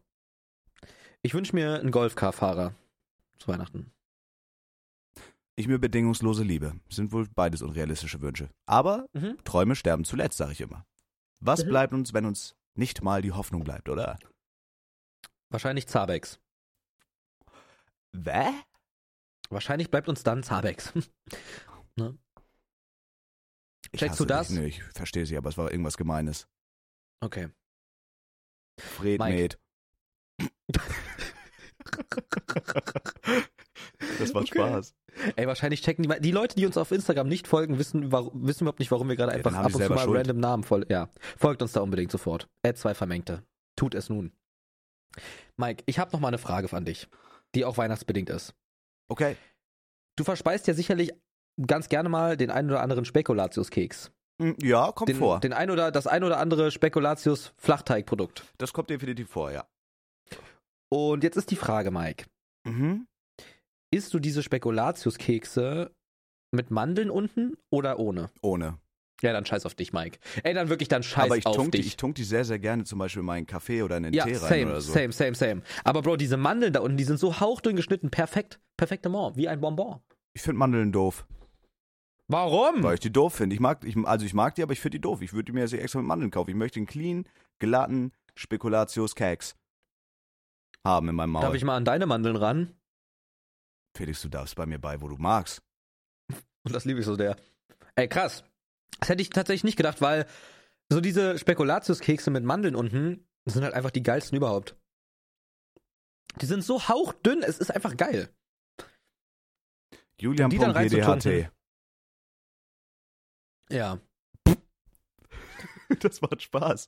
[1.23, 2.75] Ich wünsche mir einen Golfcar-Fahrer
[3.39, 3.91] zu Weihnachten.
[5.55, 6.73] Ich mir bedingungslose Liebe.
[6.89, 8.49] Sind wohl beides unrealistische Wünsche.
[8.67, 9.37] Aber Mhm.
[9.43, 10.85] Träume sterben zuletzt, sage ich immer.
[11.39, 11.69] Was Mhm.
[11.69, 14.19] bleibt uns, wenn uns nicht mal die Hoffnung bleibt, oder?
[15.49, 16.39] Wahrscheinlich Zabex.
[18.11, 18.45] Wä?
[19.49, 20.93] Wahrscheinlich bleibt uns dann Zabex.
[23.91, 24.49] Ich Checkst du das?
[24.49, 24.57] Dich.
[24.57, 26.49] Nee, ich verstehe sie, aber es war irgendwas Gemeines.
[27.21, 27.47] Okay.
[28.77, 29.19] Fred.
[29.19, 29.57] Med.
[34.19, 34.59] Das macht Okay.
[34.59, 34.95] Spaß.
[35.37, 38.63] Ey, wahrscheinlich checken die, die Leute, die uns auf Instagram nicht folgen, wissen, warum, wissen
[38.65, 40.17] überhaupt nicht, warum wir gerade Ja, einfach ab und zu mal Schuld.
[40.19, 40.85] random Namen voll.
[40.89, 42.49] Ja, folgt uns da unbedingt sofort.
[42.63, 43.43] Add zwei Vermengte.
[43.77, 44.33] Tut es nun.
[45.55, 47.07] Mike, ich habe noch mal eine Frage an dich,
[47.55, 48.53] die auch weihnachtsbedingt ist.
[49.07, 49.35] Okay.
[50.17, 51.11] Du verspeist ja sicherlich
[51.67, 54.11] ganz gerne mal den ein oder anderen Spekulatiuskeks.
[54.41, 55.39] Hm, Ja, kommt Den, vor.
[55.39, 58.43] den ein oder das ein oder andere Spekulatius Flachteigprodukt.
[58.57, 59.65] Das kommt definitiv vor, ja.
[60.89, 62.25] Und jetzt ist die Frage, Mike,
[62.67, 63.07] Mhm.
[63.93, 65.91] isst du diese Spekulatiuskekse
[66.51, 68.29] mit Mandeln unten oder ohne?
[68.41, 68.77] Ohne.
[69.21, 70.19] Ja, dann scheiß auf dich, Mike.
[70.43, 71.87] Ey, dann wirklich dann scheiß aber ich auf tunk, die, dich.
[71.87, 74.25] ich tunk die sehr, sehr gerne zum Beispiel in meinen Kaffee oder in den ja,
[74.25, 74.91] Tee rein same, oder so.
[74.91, 75.61] same, same, same.
[75.83, 79.61] Aber Bro, diese Mandeln da unten, die sind so hauchdünn geschnitten, perfekt, perfektement, wie ein
[79.61, 80.01] Bonbon.
[80.33, 81.25] Ich finde Mandeln doof,
[82.27, 82.83] Warum?
[82.83, 83.53] weil ich die doof finde.
[83.53, 85.21] Ich mag, ich, also ich mag die, aber ich finde die doof.
[85.21, 86.49] Ich würde mir sie extra mit Mandeln kaufen.
[86.49, 87.25] Ich möchte einen clean,
[87.59, 89.55] glatten Spekulatius-Keks
[90.83, 91.43] haben in meinem Maul.
[91.43, 92.75] Darf ich mal an deine Mandeln ran?
[93.95, 95.61] Felix, du darfst bei mir bei, wo du magst.
[96.63, 97.37] Und das liebe ich so der.
[97.95, 98.43] Ey, krass.
[98.99, 100.25] Das hätte ich tatsächlich nicht gedacht, weil
[100.89, 104.75] so diese Spekulatiuskekse mit Mandeln unten sind halt einfach die geilsten überhaupt.
[106.41, 108.29] Die sind so hauchdünn, es ist einfach geil.
[110.19, 111.51] Julian Die dann GDHT.
[113.69, 113.99] Ja.
[115.99, 116.87] Das macht Spaß.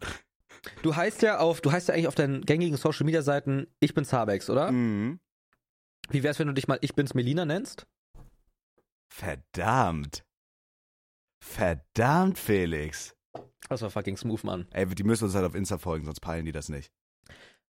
[0.82, 3.94] Du heißt ja auf, du heißt ja eigentlich auf deinen gängigen Social Media Seiten, ich
[3.94, 4.72] bin Zabex, oder?
[4.72, 5.20] Mhm.
[6.10, 7.86] Wie wär's, wenn du dich mal Ich bin's Melina nennst?
[9.10, 10.26] Verdammt.
[11.48, 13.16] Verdammt, Felix.
[13.70, 14.68] Das war fucking smooth, Mann.
[14.72, 16.92] Ey, die müssen uns halt auf Insta folgen, sonst peilen die das nicht.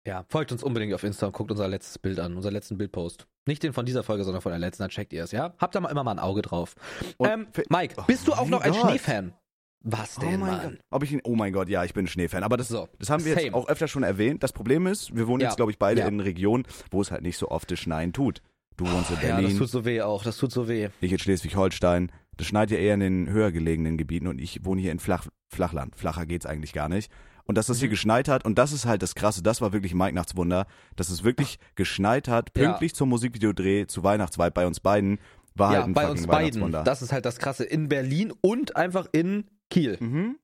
[0.07, 3.27] Ja, folgt uns unbedingt auf Insta und guckt unser letztes Bild an, unser letzten Bildpost.
[3.47, 5.55] Nicht den von dieser Folge, sondern von der letzten, dann checkt ihr es, ja?
[5.59, 6.75] Habt da mal immer mal ein Auge drauf.
[7.19, 8.81] Und ähm, Mike, Oh bist du auch noch ein Gott.
[8.91, 9.35] Schneefan?
[9.83, 10.71] Was denn, oh mein Mann?
[10.73, 10.79] Gott.
[10.91, 12.43] Ob ich ihn, oh mein Gott, ja, ich bin ein Schneefan.
[12.43, 13.55] Aber das, So, das haben wir jetzt same.
[13.57, 14.43] auch öfter schon erwähnt.
[14.43, 15.49] Das Problem ist, wir wohnen Ja.
[15.49, 16.09] jetzt, glaube ich, beide Ja.
[16.09, 18.43] in Regionen, wo es halt nicht so oft das Schneien tut.
[18.77, 20.89] Du wohnst in Ja, das Berlin, tut so weh auch, das tut so weh.
[21.01, 22.11] ich in Schleswig-Holstein.
[22.41, 25.27] Das schneit ja eher in den höher gelegenen Gebieten und ich wohne hier in Flach,
[25.53, 25.95] Flachland.
[25.95, 27.13] Flacher geht's eigentlich gar nicht.
[27.45, 27.93] Und dass das hier Mhm.
[27.93, 31.23] geschneit hat, und das ist halt das Krasse, das war wirklich ein Weihnachtswunder, dass es
[31.25, 32.69] wirklich geschneit hat, Ja.
[32.69, 35.19] pünktlich zum Musikvideodreh zu Weihnachtsvibe bei uns beiden,
[35.55, 36.73] war ja, halt ein bei uns beiden.
[36.85, 37.65] Das ist halt das Krasse.
[37.65, 39.97] In Berlin und einfach in Kiel.
[40.01, 40.39] mhm.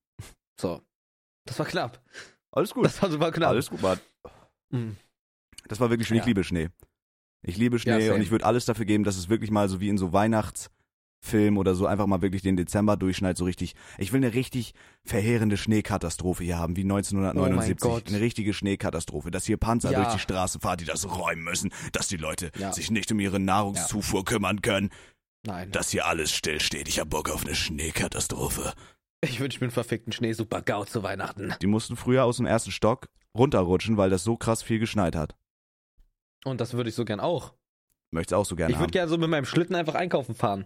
[0.61, 0.83] So.
[1.47, 2.03] Das war knapp.
[2.51, 2.85] Alles gut.
[2.87, 3.51] Das war super knapp.
[3.51, 3.99] Alles gut, Mann.
[4.71, 4.97] Mhm.
[5.69, 6.17] Das war wirklich schön.
[6.19, 6.27] Ich Ja.
[6.29, 6.69] liebe Schnee.
[7.43, 8.15] Ich liebe Ja, Schnee same.
[8.17, 10.13] und ich würde alles dafür geben, dass es wirklich mal so wie in so
[11.23, 13.75] Weihnachtsfilm oder so einfach mal wirklich den Dezember durchschneit, so richtig.
[13.99, 14.75] Ich will eine richtig
[15.05, 17.85] verheerende Schneekatastrophe hier haben, wie 1979.
[17.91, 18.01] Oh.
[18.07, 20.03] Eine richtige Schneekatastrophe, dass hier Panzer Ja.
[20.03, 22.73] durch die Straße fahren, die das räumen müssen, dass die Leute Ja.
[22.73, 24.91] sich nicht um ihre Nahrungszufuhr kümmern können,
[25.45, 25.71] Nein.
[25.73, 26.89] dass hier alles stillsteht.
[26.89, 28.73] Ich hab Bock auf eine Schneekatastrophe.
[29.23, 31.55] Ich wünsche mir einen verfickten Schnee super GAU zu Weihnachten.
[31.61, 35.35] Die mussten früher aus dem ersten Stock runterrutschen, weil das so krass viel geschneit hat.
[36.45, 37.55] Und das würde ich so gern auch.
[38.13, 40.65] Möchtest auch so gerne Ich würde gerne so mit meinem Schlitten einfach einkaufen fahren.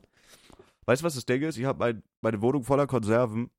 [0.86, 1.56] Weißt du, was das Ding ist?
[1.58, 3.50] Ich habe mein, meine Wohnung voller Konserven,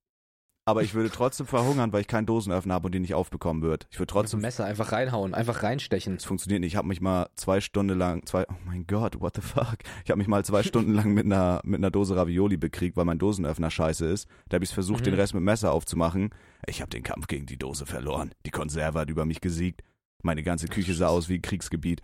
[0.65, 3.88] aber ich würde trotzdem verhungern, weil ich keinen Dosenöffner habe und den nicht aufbekommen wird.
[3.89, 4.41] Ich würde Mit trotzdem.
[4.41, 6.15] Messer einfach reinhauen, einfach reinstechen.
[6.15, 6.73] Es funktioniert nicht.
[6.73, 9.77] Ich habe mich mal zwei Stunden lang, zwei, oh mein Gott, what the fuck?
[10.03, 13.05] Ich habe mich mal zwei Stunden lang mit einer, mit einer Dose Ravioli bekriegt, weil
[13.05, 14.27] mein Dosenöffner scheiße ist.
[14.49, 15.05] Da habe ich versucht, Mhm.
[15.05, 16.29] den Rest mit Messer aufzumachen.
[16.67, 18.31] Ich habe den Kampf gegen die Dose verloren.
[18.45, 19.81] Die Konserve hat über mich gesiegt.
[20.21, 22.01] Meine ganze Küche sah aus wie ein Kriegsgebiet.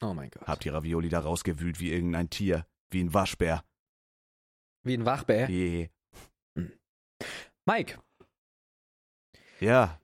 [0.00, 0.46] Oh mein Gott.
[0.46, 2.64] Hab die Ravioli da rausgewühlt wie irgendein Tier.
[2.90, 3.64] Wie ein Waschbär.
[4.86, 5.48] Wie ein Wachbär.
[5.50, 5.88] Yeah.
[7.66, 7.98] Mike,
[9.60, 9.98] Ja,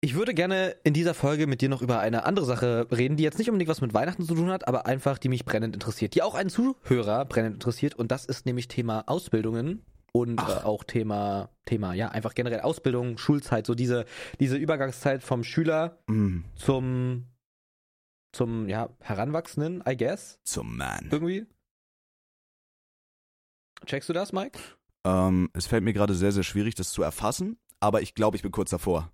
[0.00, 3.24] ich würde gerne in dieser Folge mit dir noch über eine andere Sache reden, die
[3.24, 6.14] jetzt nicht unbedingt was mit Weihnachten zu tun hat, aber einfach, die mich brennend interessiert,
[6.14, 7.96] die auch einen Zuhörer brennend interessiert.
[7.96, 13.18] Und das ist nämlich Thema Ausbildungen und äh, auch Thema, Thema, ja, einfach generell Ausbildung,
[13.18, 14.04] Schulzeit, so diese,
[14.38, 17.26] diese Übergangszeit vom Schüler Mm, zum,
[18.32, 21.08] zum, ja, Heranwachsenden, I guess, zum Mann.
[21.10, 21.46] irgendwie.
[23.86, 24.58] Checkst du das, Mike?
[25.04, 28.42] Ähm, es fällt mir gerade sehr, sehr schwierig, das zu erfassen, aber ich glaube, ich
[28.42, 29.10] bin kurz davor.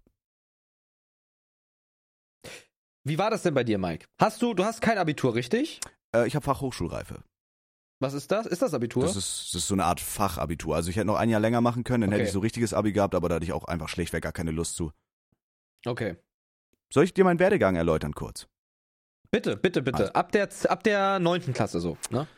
[3.05, 4.07] Wie war das denn bei dir, Mike?
[4.19, 5.81] Hast du, du hast kein Abitur, richtig?
[6.15, 7.23] Äh, ich habe Fachhochschulreife.
[8.01, 8.47] Was ist das?
[8.47, 9.03] Ist das Abitur?
[9.03, 10.75] Das ist, das ist so eine Art Fachabitur.
[10.75, 12.29] Also ich hätte noch ein Jahr länger machen können, dann hätte Okay.
[12.29, 14.77] ich so richtiges Abi gehabt, aber da hatte ich auch einfach schlichtweg gar keine Lust
[14.77, 14.93] zu.
[15.87, 16.17] okay.
[16.93, 18.47] Soll ich dir meinen Werdegang erläutern kurz?
[19.31, 19.99] Bitte, bitte, bitte.
[19.99, 22.29] Also- Ab der, ab der neunten Klasse so, ne?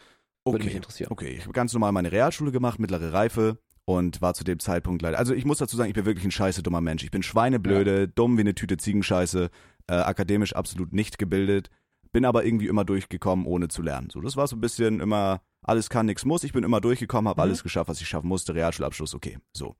[0.54, 1.10] Würde mich interessieren.
[1.10, 5.02] Okay, ich habe ganz normal meine Realschule gemacht, mittlere Reife und war zu dem Zeitpunkt
[5.02, 5.18] leider.
[5.18, 7.04] Also ich muss dazu sagen, ich bin wirklich ein scheiße dummer Mensch.
[7.04, 9.50] Ich bin schweineblöde, dumm wie eine Tüte Ziegenscheiße,
[9.88, 11.70] äh, akademisch absolut nicht gebildet,
[12.12, 14.08] bin aber irgendwie immer durchgekommen, ohne zu lernen.
[14.10, 16.44] So, das war so ein bisschen immer alles kann, nichts muss.
[16.44, 17.48] Ich bin immer durchgekommen, habe Mhm.
[17.48, 18.54] alles geschafft, was ich schaffen musste.
[18.54, 19.76] Realschulabschluss, okay, so.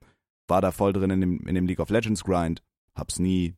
[0.49, 2.63] War da voll drin in dem, in dem League of Legends Grind,
[2.95, 3.55] hab's nie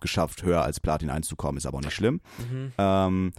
[0.00, 2.20] geschafft, höher als Platin 1 zu kommen, ist aber auch nicht schlimm.
[2.38, 2.72] Mhm.
[2.78, 3.32] Ähm,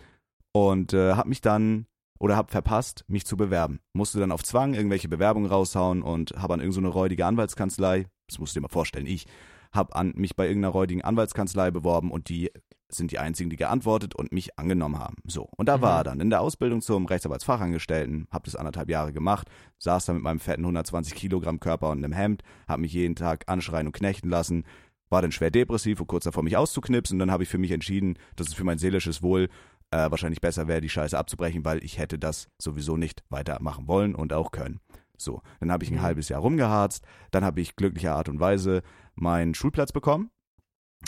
[0.54, 1.88] und äh, hab mich dann
[2.20, 3.80] oder hab verpasst, mich zu bewerben.
[3.94, 8.56] Musste dann auf Zwang irgendwelche Bewerbungen raushauen und habe an irgendeine räudige Anwaltskanzlei, das musst
[8.56, 9.26] du dir mal vorstellen, ich,
[9.72, 12.52] hab an mich bei irgendeiner räudigen Anwaltskanzlei beworben und die
[12.90, 15.16] sind die einzigen, die geantwortet und mich angenommen haben.
[15.26, 15.82] So, und da Mhm.
[15.82, 19.48] war er dann in der Ausbildung zum Rechtsanwaltsfachangestellten, hab das anderthalb Jahre gemacht,
[19.80, 23.46] saß da mit meinem fetten 120 Kilogramm Körper und einem Hemd, hab mich jeden Tag
[23.48, 24.64] anschreien und knechten lassen,
[25.10, 27.72] war dann schwer depressiv und kurz davor mich auszuknipsen und dann habe ich für mich
[27.72, 29.50] entschieden, dass es für mein seelisches Wohl
[29.94, 34.16] äh, wahrscheinlich besser wäre, die Scheiße abzubrechen, weil ich hätte das sowieso nicht weitermachen wollen
[34.16, 34.80] und auch können.
[35.18, 36.02] So, dann habe ich ein Mhm.
[36.02, 38.82] halbes Jahr rumgeharzt, dann habe ich glücklicher Art und Weise
[39.16, 40.32] meinen Schulplatz bekommen,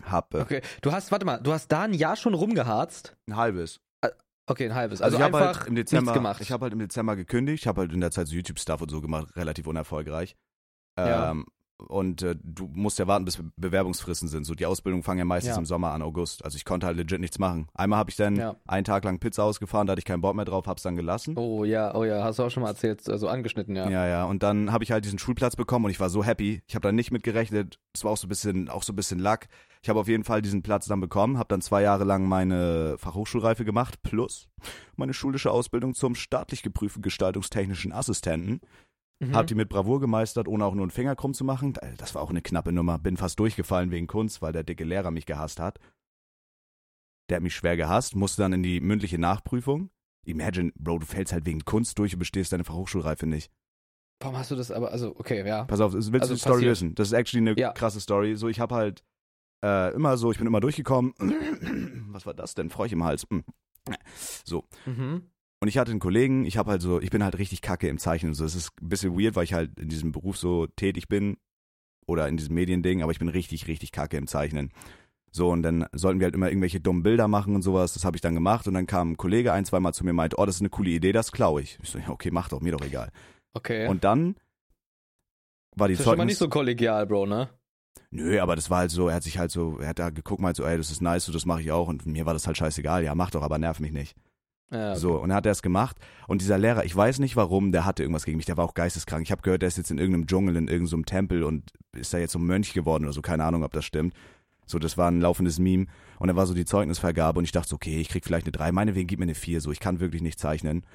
[0.06, 3.17] hab äh, Okay, du hast, warte mal, du hast da ein Jahr schon rumgeharzt?
[3.28, 3.80] ein halbes.
[4.48, 5.02] Okay, ein halbes.
[5.02, 6.39] Also, Also, ich habe einfach halt im Dezember, gemacht.
[6.39, 8.91] ich habe halt im Dezember gekündigt, ich habe halt in der Zeit so YouTube-Stuff und
[8.91, 10.36] so gemacht, relativ unerfolgreich.
[11.00, 11.32] Ja.
[11.32, 14.46] Ähm, und äh, du musst ja warten, bis Be- Bewerbungsfristen sind.
[14.46, 15.60] So die Ausbildung fangen ja meistens Ja.
[15.60, 16.44] im Sommer an, August.
[16.46, 17.68] Also ich konnte halt legit nichts machen.
[17.74, 18.56] Einmal habe ich dann Ja.
[18.66, 21.38] einen Tag lang Pizza ausgefahren, da hatte ich keinen Bock mehr drauf, hab's dann gelassen.
[21.38, 23.90] oh ja, oh ja, hast du auch schon mal erzählt, also angeschnitten, ja.
[23.90, 24.26] Ja, ja.
[24.26, 26.62] Und dann habe ich halt diesen Schulplatz bekommen und ich war so happy.
[26.68, 27.80] Ich habe da nicht mit gerechnet.
[27.94, 29.48] Es war auch so ein bisschen, auch so ein bisschen Lack.
[29.82, 32.98] Ich habe auf jeden Fall diesen Platz dann bekommen, habe dann zwei Jahre lang meine
[32.98, 34.48] Fachhochschulreife gemacht, plus
[34.96, 38.62] meine schulische Ausbildung zum staatlich geprüften gestaltungstechnischen Assistenten.
[39.19, 39.34] Mhm.
[39.36, 41.73] Hab die mit Bravour gemeistert, ohne auch nur einen Finger krumm zu machen.
[41.82, 42.99] Äh, Das war auch eine knappe Nummer.
[42.99, 45.80] Bin fast durchgefallen wegen Kunst, weil der dicke Lehrer mich gehasst hat.
[47.30, 49.89] Der hat mich schwer gehasst, musste dann in die mündliche Nachprüfung.
[50.25, 53.51] Imagine, Bro, du fällst halt wegen Kunst durch und bestehst deine Fachhochschulreife nicht.
[54.19, 55.65] Warum hast du das aber, also, okay, ja.
[55.65, 56.71] Pass auf, willst Also du die Story passiert.
[56.71, 56.95] wissen?
[56.95, 57.71] Das ist actually eine Ja.
[57.73, 58.36] krasse Story.
[58.36, 59.04] So, ich habe halt
[59.63, 61.13] äh, immer so, ich bin immer durchgekommen.
[62.12, 62.69] Was war das denn?
[62.69, 63.25] Frosch im Hals.
[64.45, 64.65] So.
[64.86, 65.30] Mhm.
[65.65, 67.97] Und ich hatte einen Kollegen, ich habe halt so, ich bin halt richtig kacke im
[67.97, 68.36] Zeichnen.
[68.36, 71.38] So, es ist ein bisschen weird, weil ich halt in diesem Beruf so tätig bin
[72.06, 74.69] oder in diesem Mediending, aber ich bin richtig, richtig kacke im Zeichnen.
[75.32, 77.95] So, und dann sollten wir halt immer irgendwelche dummen Bilder machen und sowas.
[77.95, 78.67] Das habe ich dann gemacht.
[78.67, 80.69] Und dann kam ein Kollege ein, zweimal zu mir und meinte, oh, das ist eine
[80.69, 81.80] coole Idee, das klaue ich.
[81.82, 83.10] Ich so, ja, okay, mach doch, mir doch egal.
[83.56, 83.88] Okay.
[83.88, 84.36] Und dann
[85.75, 86.25] war die das ist schon mal Zeugnis...
[86.28, 87.49] nicht so kollegial, Bro, ne?
[88.12, 90.43] Nö, aber das war halt so, er hat sich halt so, er hat da geguckt,
[90.43, 91.88] meint so, ey, das ist nice, so, das mache ich auch.
[91.88, 93.04] Und mir war das halt scheißegal.
[93.04, 94.15] Ja, mach doch, aber nerv mich nicht.
[94.71, 94.95] Ja.
[94.95, 95.97] So, und dann hat er es gemacht.
[96.28, 98.73] Und dieser Lehrer, ich weiß nicht warum, der hatte irgendwas gegen mich, der war auch
[98.73, 99.23] geisteskrank.
[99.23, 102.17] Ich habe gehört, der ist jetzt in irgendeinem Dschungel, in irgendeinem Tempel und ist da
[102.17, 104.13] jetzt so ein Mönch geworden oder so, keine Ahnung, ob das stimmt.
[104.65, 105.86] So, das war ein laufendes Meme.
[106.17, 108.51] Und dann war so die Zeugnisvergabe und ich dachte so, okay, ich krieg vielleicht eine
[108.51, 110.86] 3, meinetwegen gib mir eine 4, so, ich kann wirklich nicht zeichnen.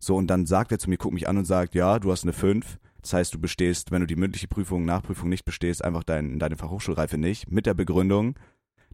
[0.00, 2.24] So, und dann sagt er zu mir, guckt mich an und sagt, ja, du hast
[2.24, 2.78] eine 5.
[3.02, 6.56] Das heißt, du bestehst, wenn du die mündliche Prüfung, Nachprüfung nicht bestehst, einfach dein, deine
[6.56, 7.50] Fachhochschulreife nicht.
[7.50, 8.34] Mit der Begründung,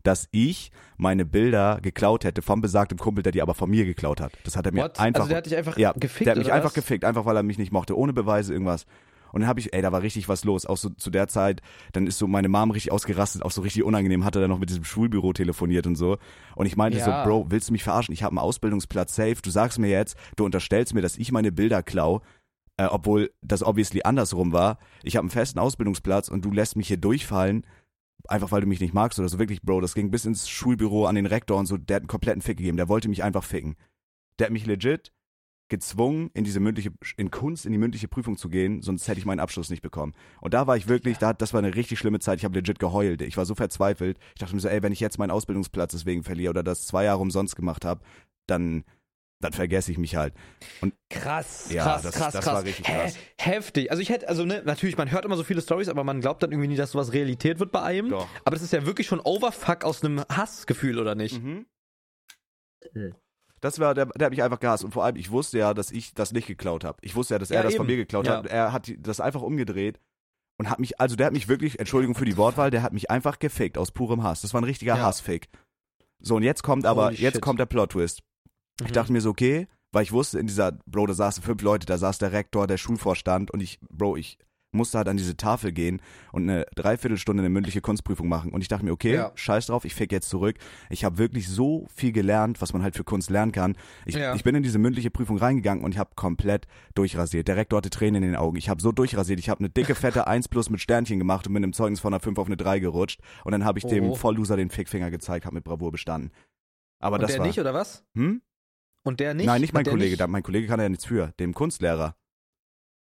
[0.02, 4.20] dass ich meine Bilder geklaut hätte vom besagten Kumpel, der die aber von mir geklaut
[4.20, 4.32] hat.
[4.44, 4.98] Das hat er mir What?
[4.98, 5.20] einfach.
[5.20, 6.74] also der hat dich einfach ja, gefickt, der hat mich einfach was?
[6.74, 8.86] gefickt, einfach weil er mich nicht mochte, ohne Beweise, irgendwas.
[9.30, 10.64] Und dann habe ich, ey, da war richtig was los.
[10.64, 11.60] Auch so zu der Zeit,
[11.92, 14.58] dann ist so meine Mom richtig ausgerastet, auch so richtig unangenehm, hat er dann noch
[14.58, 16.16] mit diesem Schulbüro telefoniert und so.
[16.56, 17.04] Und ich meinte Ja.
[17.04, 18.14] so, Bro, willst du mich verarschen?
[18.14, 19.36] Ich habe einen Ausbildungsplatz safe.
[19.42, 22.22] Du sagst mir jetzt, du unterstellst mir, dass ich meine Bilder klau,
[22.78, 24.78] äh, obwohl das obviously andersrum war.
[25.02, 27.66] Ich habe einen festen Ausbildungsplatz und du lässt mich hier durchfallen,
[28.28, 29.38] einfach weil du mich nicht magst oder so.
[29.38, 31.76] Wirklich, Bro, das ging bis ins Schulbüro an den Rektor und so.
[31.76, 32.76] Der hat einen kompletten Fick gegeben.
[32.76, 33.76] Der wollte mich einfach ficken.
[34.38, 35.12] Der hat mich legit
[35.68, 39.26] gezwungen, in diese mündliche, in Kunst, in die mündliche Prüfung zu gehen, sonst hätte ich
[39.26, 40.14] meinen Abschluss nicht bekommen.
[40.40, 42.38] Und da war ich wirklich, da, das war eine richtig schlimme Zeit.
[42.38, 43.22] Ich habe legit geheult.
[43.22, 44.18] Ich war so verzweifelt.
[44.34, 47.04] Ich dachte mir so, ey, wenn ich jetzt meinen Ausbildungsplatz deswegen verliere oder das zwei
[47.04, 48.00] Jahre umsonst gemacht habe,
[48.46, 48.84] dann,
[49.40, 50.34] dann vergesse ich mich halt.
[51.10, 52.54] Krass, Ja, krass, das- krass, das krass.
[52.54, 53.16] war richtig krass.
[53.38, 53.90] Heftig.
[53.90, 56.42] Also ich hätte, also ne, natürlich, man hört immer so viele Stories, aber man glaubt
[56.42, 58.10] dann irgendwie nie, dass sowas Realität wird bei einem.
[58.10, 58.26] Doch.
[58.44, 61.40] Aber das ist ja wirklich schon Overfuck aus einem Hassgefühl, oder nicht?
[61.42, 61.66] Mhm.
[63.60, 64.84] Das war, der, der hat mich einfach gehasst.
[64.84, 66.98] Und vor allem, ich wusste ja, dass ich das nicht geklaut habe.
[67.02, 67.78] Ich wusste ja, dass er Ja, das eben.
[67.78, 68.38] von mir geklaut Ja.
[68.38, 68.46] hat.
[68.46, 69.98] Er hat das einfach umgedreht
[70.58, 73.10] und hat mich, also der hat mich wirklich, Entschuldigung für die Wortwahl, der hat mich
[73.10, 74.42] einfach gefickt aus purem Hass.
[74.42, 75.02] Das war ein richtiger Ja.
[75.02, 75.48] Hassfick.
[76.20, 77.42] So, und jetzt kommt aber, Holy jetzt shit.
[77.42, 78.22] kommt der Plot-Twist.
[78.82, 78.92] Ich Mhm.
[78.92, 81.98] dachte mir so, okay, weil ich wusste, in dieser, Bro, da saßen fünf Leute, da
[81.98, 84.38] saß der Rektor, der Schulvorstand und ich, Bro, ich
[84.70, 88.52] musste halt an diese Tafel gehen und eine Dreiviertelstunde eine mündliche Kunstprüfung machen.
[88.52, 89.32] Und ich dachte mir, okay, Ja.
[89.34, 90.56] scheiß drauf, ich fick jetzt zurück.
[90.90, 93.76] Ich habe wirklich so viel gelernt, was man halt für Kunst lernen kann.
[94.04, 94.34] Ich, Ja.
[94.34, 97.48] ich bin in diese mündliche Prüfung reingegangen und ich habe komplett durchrasiert.
[97.48, 98.58] Der Rektor hatte Tränen in den Augen.
[98.58, 99.40] Ich habe so durchrasiert.
[99.40, 102.12] Ich habe eine dicke, fette 1 plus mit Sternchen gemacht und bin im Zeugnis von
[102.12, 103.20] einer 5 auf eine 3 gerutscht.
[103.44, 104.14] Und dann habe ich dem Oh.
[104.16, 106.30] Vollloser den Fickfinger gezeigt, habe mit Bravour bestanden.
[107.00, 107.46] Aber Und das der war.
[107.46, 108.04] nicht, oder was?
[108.14, 108.42] hm?
[109.08, 109.46] Und der nicht?
[109.46, 110.10] Nein, nicht mein Kollege.
[110.10, 110.20] nicht?
[110.20, 111.32] Da, mein Kollege kann ja nichts für.
[111.40, 112.14] Dem Kunstlehrer.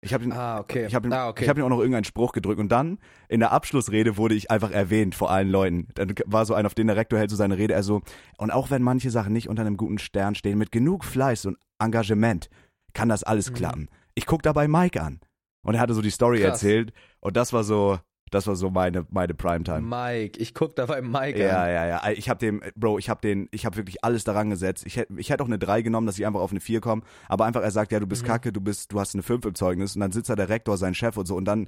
[0.01, 0.85] Ich habe Ah, okay.
[0.85, 1.43] ich hab ihm, ah, okay.
[1.45, 4.51] ich hab ihm auch noch irgendeinen Spruch gedrückt und dann in der Abschlussrede wurde ich
[4.51, 5.87] einfach erwähnt vor allen Leuten.
[5.95, 8.01] Dann war so ein, auf den der Rektor hält so seine Rede, er so,
[8.37, 11.57] und auch wenn manche Sachen nicht unter einem guten Stern stehen, mit genug Fleiß und
[11.79, 12.49] Engagement
[12.93, 13.53] kann das alles Mhm.
[13.55, 13.89] klappen.
[14.13, 15.21] Ich guck dabei Mike an.
[15.65, 16.61] Und er hatte so die Story Krass.
[16.61, 17.97] erzählt und das war so,
[18.33, 19.81] das war so meine, meine Primetime.
[19.81, 21.69] Mike, ich guck dabei Mike Ja, an.
[21.69, 22.09] ja, ja.
[22.11, 24.85] Ich habe dem, Bro, ich habe den, ich habe wirklich alles daran gesetzt.
[24.85, 27.03] Ich hätte, ich hätte auch eine 3 genommen, dass ich einfach auf eine 4 komme.
[27.27, 28.27] Aber einfach, er sagt, ja, du bist Mhm.
[28.27, 30.77] kacke, du bist, du hast eine 5 im Zeugnis und dann sitzt da der Rektor,
[30.77, 31.67] sein Chef und so und dann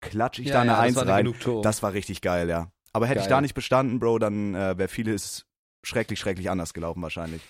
[0.00, 1.62] klatsch ich Ja, da eine ja, das 1 war eine rein.
[1.62, 2.68] Das war richtig geil, ja.
[2.92, 5.46] Aber hätte ich da nicht bestanden, Bro, dann äh, wäre vieles
[5.84, 7.42] schrecklich, schrecklich anders gelaufen wahrscheinlich.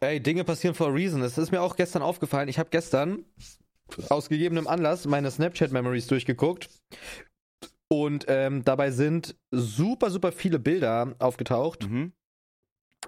[0.00, 1.20] Ey, Dinge passieren for a reason.
[1.20, 2.48] Das ist mir auch gestern aufgefallen.
[2.48, 3.24] Ich habe gestern
[4.08, 6.68] aus gegebenem Anlass meine Snapchat-Memories durchgeguckt.
[7.90, 11.88] Und ähm, dabei sind super, super viele Bilder aufgetaucht.
[11.88, 12.12] Mhm.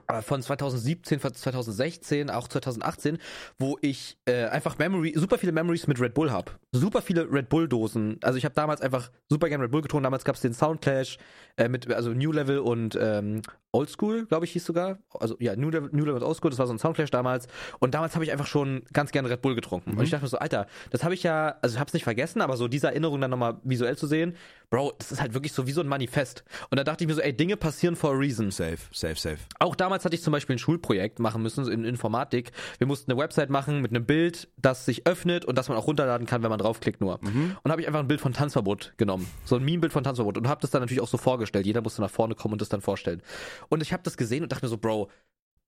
[0.09, 3.18] Äh, von 2017, von 2016, auch 2018,
[3.59, 6.59] wo ich äh, einfach Memory, super viele Memories mit Red Bull hab.
[6.72, 8.18] Super viele Red Bull Dosen.
[8.22, 10.04] Also ich habe damals einfach super gern Red Bull getrunken.
[10.04, 11.18] Damals gab es den Soundclash
[11.57, 14.98] äh, mit also New Level und ähm, Old School, glaube ich, hieß sogar.
[15.12, 17.48] Also ja, New Level, New Level und Old School, das war so ein Soundclash damals.
[17.80, 19.92] Und damals habe ich einfach schon ganz gerne Red Bull getrunken.
[19.92, 19.98] Mhm.
[19.98, 22.04] Und ich dachte mir so, Alter, das habe ich ja, also ich habe es nicht
[22.04, 24.37] vergessen, aber so diese Erinnerung dann nochmal visuell zu sehen,
[24.70, 26.42] Bro, das ist halt wirklich so wie so ein Manifest.
[26.70, 28.50] Und da dachte ich mir so, ey, Dinge passieren for a reason.
[28.50, 29.38] Safe, safe, safe.
[29.61, 32.53] Auch damals hatte ich zum Beispiel ein Schulprojekt machen müssen in Informatik.
[32.79, 35.87] Wir mussten eine Website machen mit einem Bild, das sich öffnet und das man auch
[35.87, 37.18] runterladen kann, wenn man draufklickt nur.
[37.23, 37.57] Mhm.
[37.62, 39.27] Und habe ich einfach ein Bild von Tanzverbot genommen.
[39.44, 40.38] So ein Meme-Bild von Tanzverbot.
[40.38, 41.66] Und habe das dann natürlich auch so vorgestellt.
[41.66, 43.20] Jeder musste nach vorne kommen und das dann vorstellen.
[43.68, 45.11] Und ich habe das gesehen und dachte mir so, Bro,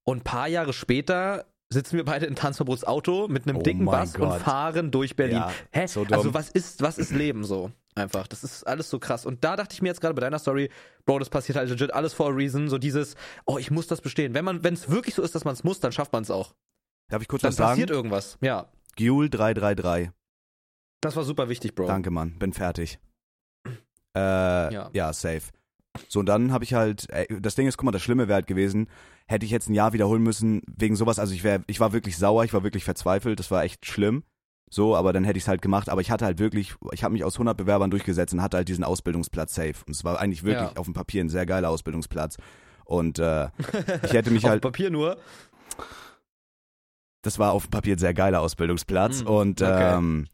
[0.05, 3.85] und ein paar Jahre später sitzen wir beide in Tanzverbots Auto mit einem Oh dicken
[3.85, 4.33] Bass Gott.
[4.33, 5.39] und fahren durch Berlin.
[5.39, 5.87] Ja, Hä?
[5.87, 7.71] so also was ist, was ist Leben so?
[7.97, 8.27] Einfach.
[8.29, 9.25] Das ist alles so krass.
[9.25, 10.71] Und da dachte ich mir jetzt gerade bei deiner Story,
[11.07, 12.69] Bro, das passiert halt legit alles for a reason.
[12.69, 14.35] So dieses, oh, ich muss das bestehen.
[14.35, 16.31] Wenn man, wenn es wirklich so ist, dass man es muss, dann schafft man es
[16.31, 16.55] auch.
[17.09, 17.71] Darf ich kurz Dann was sagen?
[17.71, 18.37] passiert irgendwas.
[18.43, 18.71] Ja.
[18.97, 20.11] Giul 333.
[21.01, 21.87] Das war super wichtig, Bro.
[21.87, 22.39] Danke, Mann.
[22.39, 22.99] Bin fertig.
[24.15, 24.89] Äh, Ja.
[24.95, 25.13] ja.
[25.13, 25.43] safe.
[26.09, 28.37] So, und dann habe ich halt, ey, das Ding ist, guck mal, das Schlimme wäre
[28.37, 28.89] halt gewesen,
[29.27, 32.17] hätte ich jetzt ein Jahr wiederholen müssen wegen sowas, also ich wäre, ich war wirklich
[32.17, 34.25] sauer, ich war wirklich verzweifelt, das war echt schlimm.
[34.69, 37.13] So, aber dann hätte ich es halt gemacht, aber ich hatte halt wirklich, ich habe
[37.13, 39.75] mich aus 100 Bewerbern durchgesetzt und hatte halt diesen Ausbildungsplatz safe.
[39.87, 40.77] Und es war eigentlich wirklich Ja.
[40.77, 42.37] auf dem Papier ein sehr geiler Ausbildungsplatz.
[42.85, 43.49] Und äh,
[44.03, 45.19] ich hätte mich Auf halt, Papier nur.
[47.23, 49.23] das war auf dem Papier ein sehr geiler Ausbildungsplatz.
[49.25, 49.97] Mm, und okay.
[49.97, 50.27] ähm,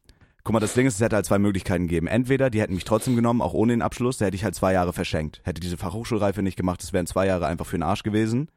[0.45, 2.07] guck mal, das Ding ist, es hätte halt zwei Möglichkeiten gegeben.
[2.07, 4.73] Entweder die hätten mich trotzdem genommen, auch ohne den Abschluss, da hätte ich halt zwei
[4.73, 5.41] Jahre verschenkt.
[5.45, 8.49] Hätte diese Fachhochschulreife nicht gemacht, das wären zwei Jahre einfach für den Arsch gewesen.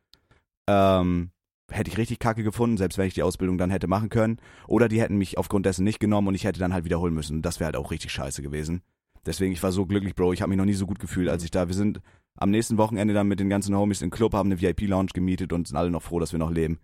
[0.68, 1.32] Ähm,
[1.72, 4.38] hätte ich richtig kacke gefunden, selbst wenn ich die Ausbildung dann hätte machen können.
[4.68, 7.42] Oder die hätten mich aufgrund dessen nicht genommen und ich hätte dann halt wiederholen müssen.
[7.42, 8.82] Das wäre halt auch richtig scheiße gewesen.
[9.26, 10.34] Deswegen, ich war so glücklich, Bro.
[10.34, 11.68] Ich habe mich noch nie so gut gefühlt, als ich da.
[11.68, 12.02] Wir sind
[12.38, 15.68] am nächsten Wochenende dann mit den ganzen Homies im Club, haben eine VIP-Lounge gemietet und
[15.68, 16.80] sind alle noch froh, dass wir noch leben.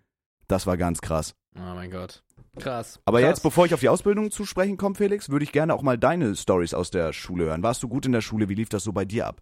[0.48, 1.34] Das war ganz krass.
[1.56, 2.24] Oh mein Gott.
[2.58, 3.00] Krass.
[3.04, 3.28] Aber Krass.
[3.28, 5.96] jetzt, bevor ich auf die Ausbildung zu sprechen komme, Felix, würde ich gerne auch mal
[5.96, 7.62] deine Stories aus der Schule hören.
[7.62, 8.48] Warst du gut in der Schule?
[8.48, 9.40] Wie lief das so bei dir ab?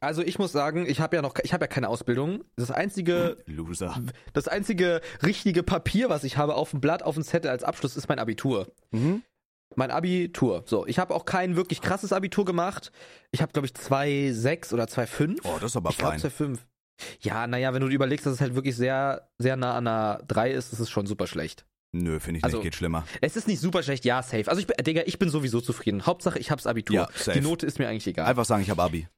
[0.00, 2.44] Also ich muss sagen, ich habe ja noch, ich habe ja keine Ausbildung.
[2.56, 4.00] Das einzige, Loser.
[4.34, 7.96] das einzige richtige Papier, was ich habe auf dem Blatt, auf dem Zettel als Abschluss,
[7.96, 8.72] ist mein Abitur.
[8.90, 9.22] Mhm.
[9.74, 10.62] Mein Abitur.
[10.66, 12.92] So, ich habe auch kein wirklich krasses Abitur gemacht.
[13.30, 15.38] Ich habe, glaube ich, 2,6 oder 2,5.
[15.44, 16.20] Oh, das ist aber ich fein.
[16.20, 16.58] 2,5.
[17.20, 20.22] Ja, naja, wenn du dir überlegst, dass es halt wirklich sehr, sehr nah an einer
[20.28, 21.66] 3 ist, ist es schon super schlecht.
[21.92, 23.04] Nö, finde ich Also- nicht, geht schlimmer.
[23.20, 24.48] Es ist nicht super schlecht, ja, safe.
[24.48, 26.04] Also ich Digga, ich bin sowieso zufrieden.
[26.06, 26.96] Hauptsache, ich hab's Abitur.
[26.96, 27.38] Ja, safe.
[27.38, 28.26] Die Note ist mir eigentlich egal.
[28.26, 29.08] Einfach sagen, ich habe Abi.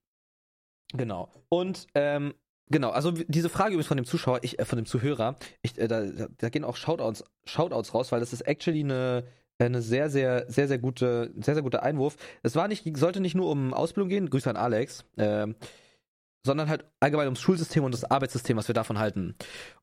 [0.94, 1.31] Genau.
[1.48, 2.35] Und ähm,
[2.70, 5.88] genau, also diese Frage übrigens von dem Zuschauer, ich, äh, von dem Zuhörer, ich, äh,
[5.88, 9.24] da, da- gehen auch Shoutouts, Shoutouts raus, weil das ist actually eine
[9.61, 12.16] eine sehr, sehr, sehr, sehr gute, sehr, sehr guter Einwurf.
[12.44, 15.57] Es war nicht, sollte nicht nur um Ausbildung gehen, Grüße an Alex, ähm,
[16.46, 19.35] sondern halt allgemein ums Schulsystem und das Arbeitssystem, was wir davon halten.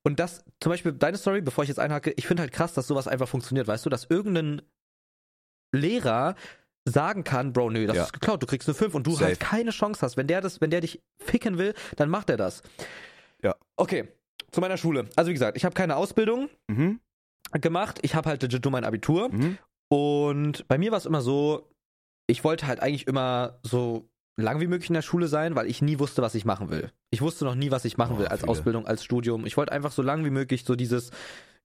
[0.01, 2.87] Und das, zum Beispiel deine Story, bevor ich jetzt einhacke, ich finde halt krass, dass
[2.87, 4.61] sowas einfach funktioniert, weißt du, dass irgendein
[5.73, 6.35] Lehrer
[6.85, 8.03] sagen kann, Bro, nö, das Ja.
[8.03, 9.25] ist geklaut, du kriegst eine 5 und du Safe.
[9.25, 10.17] halt keine Chance hast.
[10.17, 12.61] Wenn der das, wenn der dich ficken will, dann macht er das.
[13.43, 13.55] Ja.
[13.75, 14.07] Okay.
[14.51, 15.09] zu meiner Schule.
[15.17, 17.01] Also wie gesagt, ich habe keine Ausbildung Mhm.
[17.59, 17.99] gemacht.
[18.03, 19.27] Ich habe halt legit nur mein Abitur.
[19.29, 19.57] Mhm.
[19.89, 21.69] Und bei mir war es immer so,
[22.27, 25.81] ich wollte halt eigentlich immer so lang wie möglich in der Schule sein, weil ich
[25.81, 26.91] nie wusste, was ich machen will.
[27.11, 28.51] Ich wusste noch nie, was ich machen Oh, will als viele.
[28.51, 29.45] Ausbildung, als Studium.
[29.45, 31.11] Ich wollte einfach so lang wie möglich so dieses,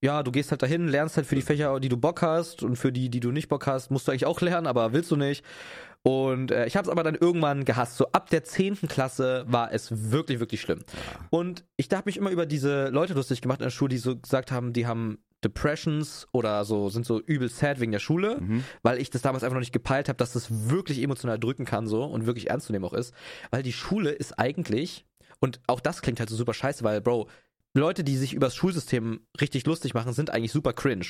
[0.02, 2.76] ja, du gehst halt dahin, lernst halt für die Fächer, die du Bock hast und
[2.76, 5.16] für die, die du nicht Bock hast, musst du eigentlich auch lernen, aber willst du
[5.16, 5.44] nicht.
[6.02, 7.98] Und äh, ich habe es aber dann irgendwann gehasst.
[7.98, 8.88] So ab der 10.
[8.88, 10.80] Klasse war es wirklich, wirklich schlimm.
[11.28, 14.16] Und ich habe mich immer über diese Leute lustig gemacht in der Schule, die so
[14.16, 18.64] gesagt haben, die haben Depressions oder so, sind so übel sad wegen der Schule, Mhm.
[18.82, 21.86] weil ich das damals einfach noch nicht gepeilt habe, dass das wirklich emotional drücken kann
[21.86, 23.12] so und wirklich ernst zu nehmen auch ist.
[23.50, 25.04] Weil die Schule ist eigentlich,
[25.40, 27.28] und auch das klingt halt so super scheiße, weil, Bro,
[27.74, 31.06] Leute, die sich übers Schulsystem richtig lustig machen, sind eigentlich super cringe.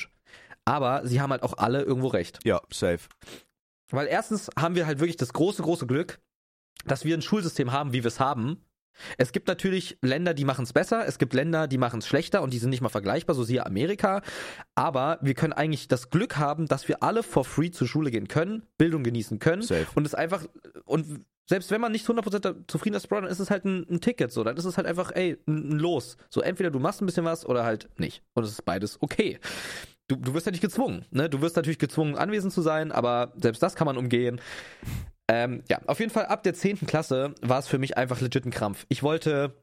[0.65, 2.39] Aber sie haben halt auch alle irgendwo recht.
[2.43, 3.09] Ja, safe.
[3.89, 6.19] Weil erstens haben wir halt wirklich das große, große Glück,
[6.85, 8.63] dass wir ein Schulsystem haben, wie wir es haben.
[9.17, 12.41] Es gibt natürlich Länder, die machen es besser, es gibt Länder, die machen es schlechter
[12.41, 14.21] und die sind nicht mal vergleichbar, so siehe Amerika.
[14.75, 18.27] Aber wir können eigentlich das Glück haben, dass wir alle for free zur Schule gehen
[18.27, 19.87] können, Bildung genießen können Safe.
[19.95, 20.45] und es einfach
[20.85, 23.99] und selbst wenn man nicht 100% zufrieden ist, Bro, dann ist es halt ein, ein
[23.99, 26.15] Ticket so, dann ist es halt einfach, ey, ein, Los.
[26.29, 29.37] So entweder du machst ein bisschen was oder halt nicht und es ist beides okay.
[30.07, 31.29] Du, du wirst ja nicht gezwungen, ne?
[31.29, 34.39] Du wirst natürlich gezwungen anwesend zu sein, aber selbst das kann man umgehen.
[35.31, 36.85] Ähm, ja, auf jeden Fall ab der 10.
[36.87, 38.85] Klasse war es für mich einfach legit ein Krampf.
[38.89, 39.55] Ich wollte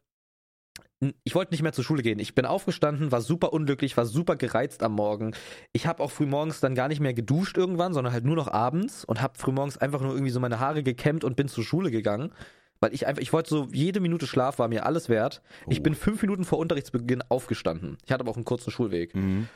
[1.22, 2.18] ich wollte nicht mehr zur Schule gehen.
[2.18, 5.32] Ich bin aufgestanden, war super unglücklich, war super gereizt am Morgen.
[5.72, 9.04] Ich habe auch frühmorgens dann gar nicht mehr geduscht irgendwann, sondern halt nur noch abends
[9.04, 12.32] und habe frühmorgens einfach nur irgendwie so meine Haare gekämmt und bin zur Schule gegangen.
[12.80, 15.40] Weil ich einfach, ich wollte so, jede Minute Schlaf war mir alles wert.
[15.68, 15.82] Ich Oh.
[15.84, 17.98] bin fünf Minuten vor Unterrichtsbeginn aufgestanden.
[18.04, 19.14] Ich hatte aber auch einen kurzen Schulweg.
[19.14, 19.48] Mhm.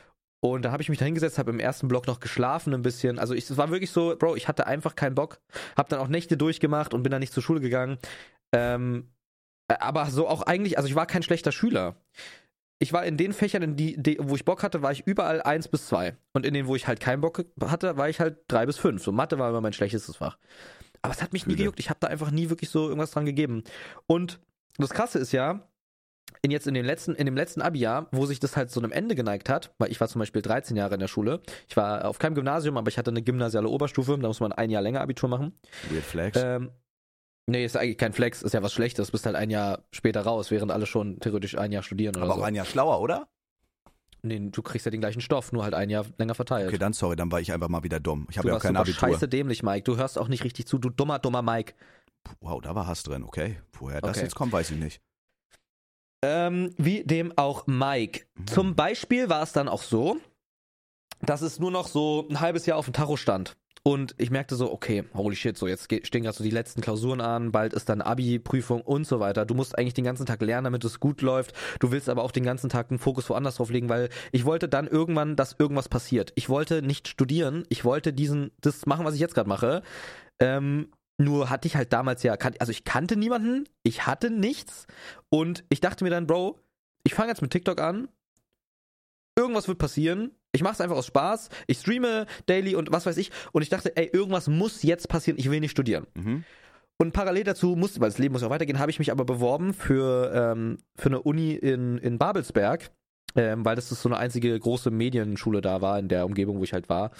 [0.43, 3.17] Und da habe ich mich da hingesetzt, habe im ersten Block noch geschlafen ein bisschen.
[3.17, 5.39] Also ich, es war wirklich so, Bro, ich hatte einfach keinen Bock.
[5.77, 7.97] Hab dann auch Nächte durchgemacht und bin dann nicht zur Schule gegangen.
[8.53, 9.07] Ähm,
[9.69, 11.95] äh, aber so auch eigentlich, also ich war kein schlechter Schüler.
[12.77, 15.41] Ich war in den Fächern, in die, die, wo ich Bock hatte, war ich überall
[15.41, 16.17] eins bis zwei.
[16.33, 19.01] Und in denen, wo ich halt keinen Bock hatte, war ich halt drei bis fünf.
[19.01, 20.37] So Mathe war immer mein schlechtestes Fach.
[21.01, 21.63] Aber es hat mich nie Fühle.
[21.63, 21.79] gejuckt.
[21.79, 23.63] Ich habe da einfach nie wirklich so irgendwas dran gegeben.
[24.07, 24.41] Und
[24.77, 25.69] das Krasse ist ja,
[26.43, 28.91] in jetzt in den letzten, in dem letzten Abi-Jahr, wo sich das halt so einem
[28.91, 31.41] Ende geneigt hat, weil ich war zum Beispiel 13 Jahre in der Schule.
[31.69, 34.69] Ich war auf keinem Gymnasium, aber ich hatte eine gymnasiale Oberstufe, da muss man ein
[34.69, 35.53] Jahr länger Abitur machen.
[35.89, 36.37] Weird Flex.
[36.43, 36.71] Ähm,
[37.47, 40.51] nee, ist eigentlich kein Flex, ist ja was Schlechtes, bist halt ein Jahr später raus,
[40.51, 42.41] während alle schon theoretisch ein Jahr studieren oder aber so.
[42.41, 43.27] auch ein Jahr schlauer, oder?
[44.25, 46.67] nee, du kriegst ja den gleichen Stoff, nur halt ein Jahr länger verteilt.
[46.69, 48.27] Okay, dann sorry, dann war ich einfach mal wieder dumm.
[48.29, 48.99] Ich habe ja auch kein Abitur.
[49.09, 49.83] scheiße dämlich, Mike.
[49.83, 51.73] Du hörst auch nicht richtig zu, du dummer, dummer Mike.
[52.39, 53.57] Wow, da war Hass drin, okay.
[53.73, 54.21] Woher das Okay.
[54.21, 55.01] jetzt kommt, weiß ich nicht.
[56.23, 58.21] Ähm, wie dem auch Mike.
[58.35, 58.47] Mhm.
[58.47, 60.17] Zum Beispiel war es dann auch so,
[61.21, 63.57] dass es nur noch so ein halbes Jahr auf dem Tacho stand.
[63.85, 67.19] Und ich merkte so, okay, holy shit, so jetzt stehen gerade so die letzten Klausuren
[67.19, 69.45] an, bald ist dann Abi-Prüfung und so weiter.
[69.45, 71.53] Du musst eigentlich den ganzen Tag lernen, damit es gut läuft.
[71.81, 74.69] Du willst aber auch den ganzen Tag den Fokus woanders drauf legen, weil ich wollte
[74.69, 76.31] dann irgendwann, dass irgendwas passiert.
[76.35, 79.83] Ich wollte nicht studieren, ich wollte diesen, das machen, was ich jetzt gerade mache.
[80.39, 80.87] Ähm,
[81.23, 84.87] nur hatte ich halt damals ja, also ich kannte niemanden, ich hatte nichts
[85.29, 86.59] und ich dachte mir dann, Bro,
[87.03, 88.09] ich fange jetzt mit TikTok an.
[89.35, 90.31] Irgendwas wird passieren.
[90.51, 91.49] Ich mache es einfach aus Spaß.
[91.65, 93.31] Ich streame daily und was weiß ich.
[93.51, 95.39] Und ich dachte, ey, irgendwas muss jetzt passieren.
[95.39, 96.05] Ich will nicht studieren.
[96.13, 96.43] Mhm.
[96.97, 99.25] Und parallel dazu musste, weil das Leben muss ja auch weitergehen, habe ich mich aber
[99.25, 102.91] beworben für, ähm, für eine Uni in, in Babelsberg.
[103.35, 106.63] Ähm, weil das ist so eine einzige große Medienschule da war, in der Umgebung, wo
[106.63, 107.11] ich halt war.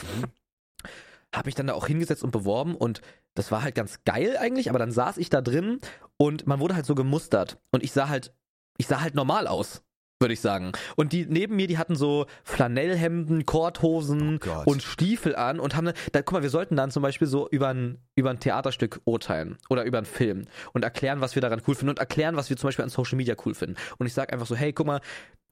[1.33, 3.01] Habe mich dann da auch hingesetzt und beworben und
[3.35, 5.79] das war halt ganz geil eigentlich, aber dann saß ich da drin
[6.17, 8.33] und man wurde halt so gemustert und ich sah halt,
[8.77, 9.81] ich sah halt normal aus,
[10.19, 10.71] würde ich sagen.
[10.95, 15.85] Und die neben mir, die hatten so Flanellhemden, Korthosen Oh und Stiefel an und haben,
[15.85, 19.01] dann- da, guck mal, wir sollten dann zum Beispiel so über ein, über ein Theaterstück
[19.05, 22.49] urteilen oder über einen Film und erklären, was wir daran cool finden und erklären, was
[22.49, 23.75] wir zum Beispiel an Social Media cool finden.
[23.97, 25.01] Und ich sag einfach so, hey, guck mal,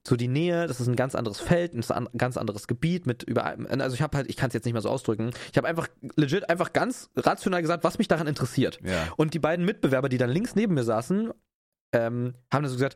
[0.07, 3.23] so die Nähe, das ist ein ganz anderes Feld, ein an- ganz anderes Gebiet mit
[3.23, 5.31] über also ich habe halt ich kann es jetzt nicht mehr so ausdrücken.
[5.51, 8.79] Ich habe einfach legit einfach ganz rational gesagt, was mich daran interessiert.
[8.83, 9.09] Ja.
[9.17, 11.31] Und die beiden Mitbewerber, die dann links neben mir saßen,
[11.93, 12.95] ähm, haben dann so gesagt,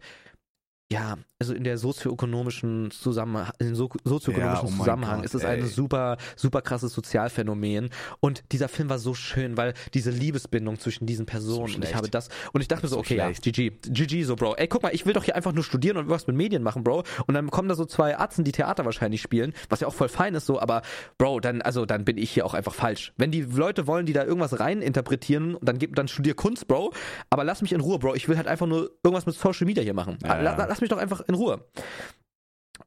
[0.91, 5.43] ja, also in der sozioökonomischen Zusammenhang, in so, sozioökonomischen Ja, oh Zusammenhang Gott, ist es
[5.43, 5.59] ey.
[5.61, 7.89] ein super, super krasses Sozialphänomen.
[8.19, 12.09] Und dieser Film war so schön, weil diese Liebesbindung zwischen diesen Personen und ich habe
[12.09, 13.45] das und ich dachte mir so, So okay, schlecht.
[13.45, 14.55] ja, GG, GG so, Bro.
[14.55, 16.83] Ey, guck mal, ich will doch hier einfach nur studieren und was mit Medien machen,
[16.83, 17.03] Bro.
[17.25, 20.09] Und dann kommen da so zwei Atzen, die Theater wahrscheinlich spielen, was ja auch voll
[20.09, 20.83] fein ist so, aber
[21.17, 23.11] Bro, dann, also dann bin ich hier auch einfach falsch.
[23.17, 26.93] Wenn die Leute wollen, die da irgendwas rein interpretieren, dann gib, dann studier Kunst, Bro.
[27.31, 28.13] Aber lass mich in Ruhe, Bro.
[28.15, 30.17] Ich will halt einfach nur irgendwas mit Social Media hier machen.
[30.23, 30.29] Ja.
[30.75, 31.65] Lass mich doch einfach in Ruhe.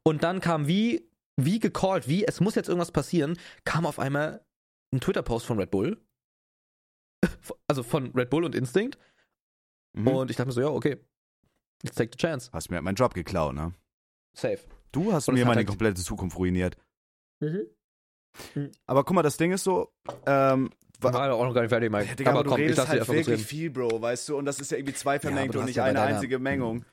[0.02, 1.08] Und dann kam wie,
[1.40, 4.44] wie gecallt, wie, es muss jetzt irgendwas passieren, kam auf einmal
[4.94, 5.98] ein Twitter-Post von Red Bull.
[7.66, 8.98] Also von Red Bull und Instinct.
[9.96, 10.06] Mhm.
[10.08, 10.98] Und ich dachte mir so, ja, okay.
[11.82, 12.50] Let's take the chance.
[12.52, 13.72] Hast mir meinen Job geklaut, ne?
[14.36, 14.58] Safe.
[14.92, 16.76] Du hast Und mir meine halt- komplette Zukunft ruiniert.
[17.42, 17.68] Mhm.
[18.86, 19.90] Aber guck mal, das Ding ist so,
[20.26, 20.70] ähm,
[21.00, 22.06] wa- War auch noch gar nicht fertig, Mike.
[22.10, 24.36] Ja, Digga, aber, du komm, ich redest lass dich halt wirklich viel, Bro, weißt du?
[24.36, 26.38] Und das ist ja irgendwie zwei aber vermengt du und nicht ja eine deiner- einzige
[26.38, 26.84] Mengung.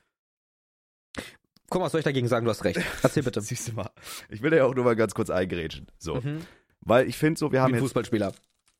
[1.68, 2.44] Guck mal, was soll ich dagegen sagen?
[2.44, 2.80] Du hast recht.
[3.02, 3.40] Erzähl bitte.
[3.42, 3.90] Siehst du mal.
[4.28, 5.86] Ich will ja auch nur mal ganz kurz eingrätschen.
[5.98, 6.16] So.
[6.16, 6.40] Mhm.
[6.80, 7.82] Weil ich finde so, wir Wie haben ein jetzt.
[7.84, 8.32] Fußballspieler.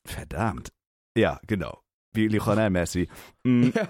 [0.05, 0.69] Verdammt.
[1.17, 1.81] Ja, genau.
[2.13, 3.09] Wie Lionel Messi.
[3.43, 3.87] Mm, Ja.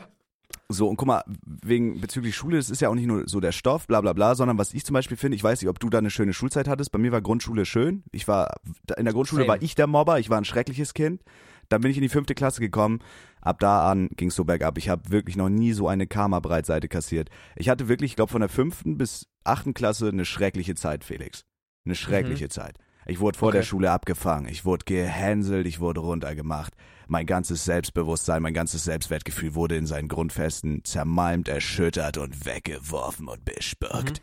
[0.69, 3.53] So, und guck mal, wegen bezüglich Schule, das ist ja auch nicht nur so der
[3.53, 5.89] Stoff, bla bla bla, sondern was ich zum Beispiel finde, ich weiß nicht, ob du
[5.89, 6.91] da eine schöne Schulzeit hattest.
[6.91, 8.03] Bei mir war Grundschule schön.
[8.11, 8.55] Ich war,
[8.97, 9.47] in der Grundschule Same.
[9.49, 11.21] war ich der Mobber, ich war ein schreckliches Kind.
[11.69, 12.99] Dann bin ich in die fünfte Klasse gekommen.
[13.47, 14.77] Ab da an ging es so bergab.
[14.77, 17.29] Ich habe wirklich noch nie so eine Karma-Breitseite kassiert.
[17.55, 21.45] Ich hatte wirklich, ich glaube, von der fünften bis achten Klasse eine schreckliche Zeit, Felix.
[21.85, 22.77] Eine schreckliche Zeit.
[23.05, 23.59] Ich wurde vor Okay.
[23.59, 24.49] der Schule abgefangen.
[24.49, 26.73] Ich wurde gehänselt, ich wurde runtergemacht.
[27.07, 33.45] Mein ganzes Selbstbewusstsein, mein ganzes Selbstwertgefühl wurde in seinen Grundfesten zermalmt, erschüttert und weggeworfen und
[33.45, 34.21] bespuckt.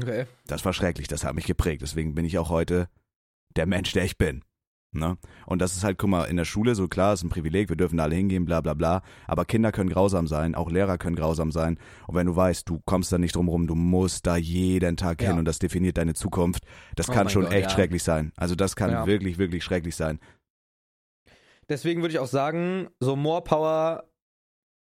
[0.00, 0.24] Okay.
[0.46, 1.82] Das war schrecklich, das hat mich geprägt.
[1.82, 2.88] Deswegen bin ich auch heute
[3.54, 4.42] der Mensch, der ich bin.
[4.98, 5.16] Ne?
[5.46, 7.76] Und das ist halt, guck mal, in der Schule, so klar, ist ein Privileg, wir
[7.76, 9.02] dürfen da alle hingehen, bla bla bla.
[9.26, 11.78] Aber Kinder können grausam sein, auch Lehrer können grausam sein.
[12.06, 15.22] Und wenn du weißt, du kommst da nicht drum rum, du musst da jeden Tag
[15.22, 15.28] Ja.
[15.30, 16.64] hin und das definiert deine Zukunft,
[16.96, 17.70] das Oh kann schon Gott, echt ja.
[17.70, 18.32] schrecklich sein.
[18.36, 19.06] Also das kann Ja.
[19.06, 20.18] wirklich, wirklich schrecklich sein.
[21.68, 24.04] Deswegen würde ich auch sagen, so more power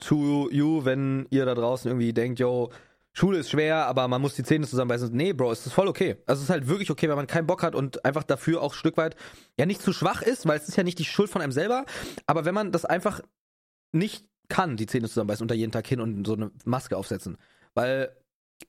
[0.00, 2.70] to you, wenn ihr da draußen irgendwie denkt, yo,
[3.18, 5.10] Schule ist schwer, aber man muss die Zähne zusammenbeißen.
[5.10, 6.16] Nee, Bro, es ist voll okay.
[6.26, 8.74] Also es ist halt wirklich okay, wenn man keinen Bock hat und einfach dafür auch
[8.74, 9.16] ein Stück weit
[9.58, 11.86] ja nicht zu schwach ist, weil es ist ja nicht die Schuld von einem selber,
[12.26, 13.22] aber wenn man das einfach
[13.92, 17.38] nicht kann, die Zähne zusammenbeißen und da jeden Tag hin und so eine Maske aufsetzen.
[17.72, 18.14] Weil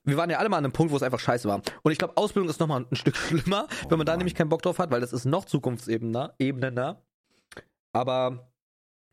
[0.04, 1.60] wir waren ja alle mal an einem Punkt, wo es einfach scheiße war.
[1.82, 4.18] Und ich glaube, Ausbildung ist nochmal ein Stück schlimmer, Oh wenn man da Mann.
[4.20, 7.02] nämlich keinen Bock drauf hat, weil das ist noch zukunftsebener, ebenener.
[7.92, 8.50] Aber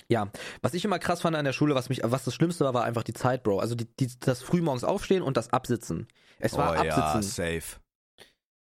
[0.09, 0.29] ja,
[0.61, 2.83] was ich immer krass fand an der Schule, was mich, was das Schlimmste war, war
[2.83, 3.59] einfach die Zeit, Bro.
[3.59, 6.07] Also die, die, das frühmorgens aufstehen und das Absitzen.
[6.39, 7.21] Es war oh ja, Absitzen.
[7.23, 7.79] safe.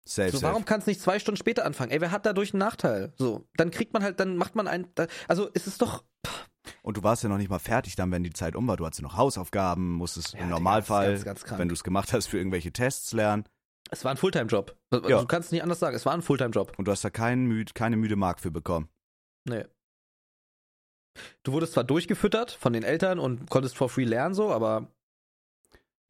[0.04, 0.50] Safe, so, safe.
[0.50, 1.92] warum kann es nicht zwei Stunden später anfangen?
[1.92, 3.12] Ey, wer hat dadurch einen Nachteil?
[3.18, 4.88] So, dann kriegt man halt, dann macht man ein,
[5.28, 6.02] also es ist doch,
[6.82, 8.76] Und du warst ja noch nicht mal fertig dann, wenn die Zeit um war.
[8.76, 11.60] Du hattest ja noch Hausaufgaben, musstest Ja, im Normalfall, ganz, ganz krank.
[11.60, 13.44] wenn du es gemacht hast, für irgendwelche Tests lernen.
[13.92, 14.76] es war ein Fulltime-Job.
[14.90, 15.20] Also, Ja.
[15.20, 16.72] Du kannst es nicht anders sagen, es war ein Fulltime-Job.
[16.78, 18.88] Und du hast da keinen müd, keine müde Mark für bekommen.
[19.48, 19.64] Nee.
[21.42, 24.88] Du wurdest zwar durchgefüttert von den Eltern und konntest for free lernen, so, aber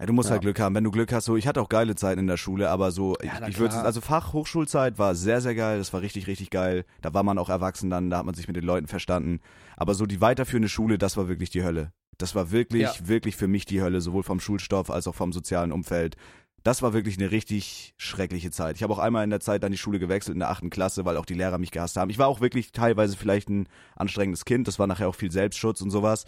[0.00, 0.32] Ja, du musst Ja.
[0.32, 0.74] halt Glück haben.
[0.74, 3.14] Wenn du Glück hast, so, ich hatte auch geile Zeiten in der Schule, aber so,
[3.22, 5.78] Ja, ich, ich würde, also Fachhochschulzeit war sehr, sehr geil.
[5.78, 6.84] Das war richtig, richtig geil.
[7.02, 9.40] Da war man auch erwachsen dann, da hat man sich mit den Leuten verstanden.
[9.76, 11.92] Aber so die weiterführende Schule, das war wirklich die Hölle.
[12.18, 13.08] Das war wirklich, Ja.
[13.08, 16.16] wirklich für mich die Hölle, sowohl vom Schulstoff als auch vom sozialen Umfeld.
[16.62, 18.76] Das war wirklich eine richtig schreckliche Zeit.
[18.76, 21.04] Ich habe auch einmal in der Zeit dann die Schule gewechselt in der achten Klasse,
[21.04, 22.10] weil auch die Lehrer mich gehasst haben.
[22.10, 24.68] Ich war auch wirklich teilweise vielleicht ein anstrengendes Kind.
[24.68, 26.24] Das war nachher auch viel Selbstschutz und sowas.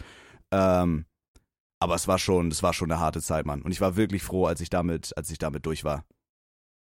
[0.51, 1.05] Ähm,
[1.79, 3.61] aber es war schon, es war schon eine harte Zeit, Mann.
[3.61, 6.05] Und ich war wirklich froh, als ich damit, als ich damit durch war.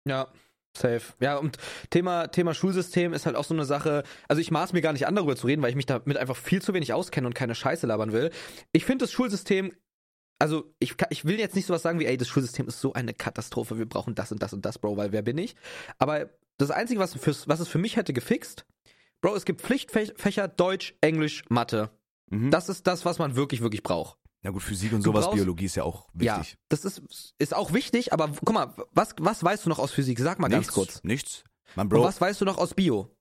[0.06, 0.28] Ja,
[0.76, 1.14] safe.
[1.20, 1.58] Ja, und
[1.90, 4.04] Thema, Thema Schulsystem ist halt auch so eine Sache.
[4.28, 6.36] Also ich maß mir gar nicht an, darüber zu reden, weil ich mich damit einfach
[6.36, 8.30] viel zu wenig auskenne und keine Scheiße labern will.
[8.72, 9.72] Ich finde das Schulsystem,
[10.40, 13.14] also ich, ich will jetzt nicht sowas sagen wie, ey, das Schulsystem ist so eine
[13.14, 15.54] Katastrophe, wir brauchen das und das und das, Bro, weil wer bin ich?
[15.98, 18.66] Aber das Einzige, was, fürs, was es für mich hätte gefixt,
[19.20, 21.90] Bro, es gibt Pflichtfächer Deutsch, Englisch, Mathe.
[22.30, 22.50] Mhm.
[22.50, 24.16] Das ist das, was man wirklich, wirklich braucht.
[24.42, 26.56] Na gut, Physik und Du sowas, brauchst- Biologie ist ja auch Ja, wichtig.
[26.70, 27.02] das ist,
[27.38, 30.18] ist auch wichtig, aber guck mal, was, was weißt du noch aus Physik?
[30.18, 31.04] Sag mal ganz nichts, kurz.
[31.04, 31.44] Nichts.
[31.76, 33.14] Und Bro, was weißt du noch aus Bio?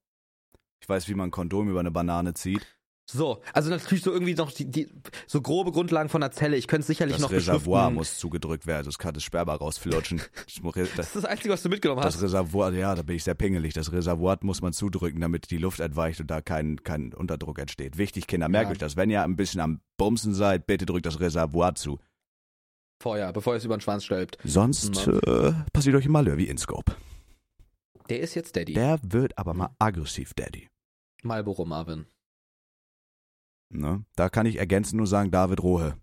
[0.81, 2.65] ich weiß, wie man ein Kondom über eine Banane zieht.
[3.11, 4.87] So, also natürlich so irgendwie noch die, die
[5.25, 6.57] so grobe Grundlagen von der Zelle.
[6.57, 7.95] Ich könnte es sicherlich Das noch Reservoir beschriften.
[7.95, 10.19] muss zugedrückt werden, sonst kann das Sperma rausflutschen.
[10.19, 12.21] Das, Das das, ist das Einzige, was du mitgenommen das hast.
[12.21, 13.73] Reservoir, ja, da bin ich sehr pingelig.
[13.73, 17.97] Das Reservoir muss man zudrücken, damit die Luft entweicht und da kein, kein Unterdruck entsteht.
[17.97, 18.71] Wichtig, Kinder, merkt Ja.
[18.73, 18.95] euch das.
[18.95, 21.97] Wenn ihr ein bisschen am Bumsen seid, bitte drückt das Reservoir zu.
[23.01, 24.37] Vorher, bevor es über den Schwanz stülpt.
[24.43, 26.95] Sonst äh, passiert euch ein Malheur wie InScope.
[28.09, 28.73] Der ist jetzt Daddy.
[28.73, 30.67] Der wird aber mal aggressiv, Daddy.
[31.23, 32.05] Marlboro Marvin.
[33.69, 34.03] Ne?
[34.15, 35.97] Da kann ich ergänzend nur sagen, David Rohe.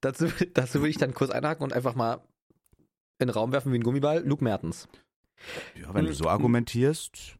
[0.00, 2.26] Dazu, dazu will ich dann kurz einhaken und einfach mal
[3.18, 4.24] in den Raum werfen wie ein Gummiball.
[4.26, 4.88] Luke Mertens.
[5.74, 7.36] Ja, wenn du so argumentierst,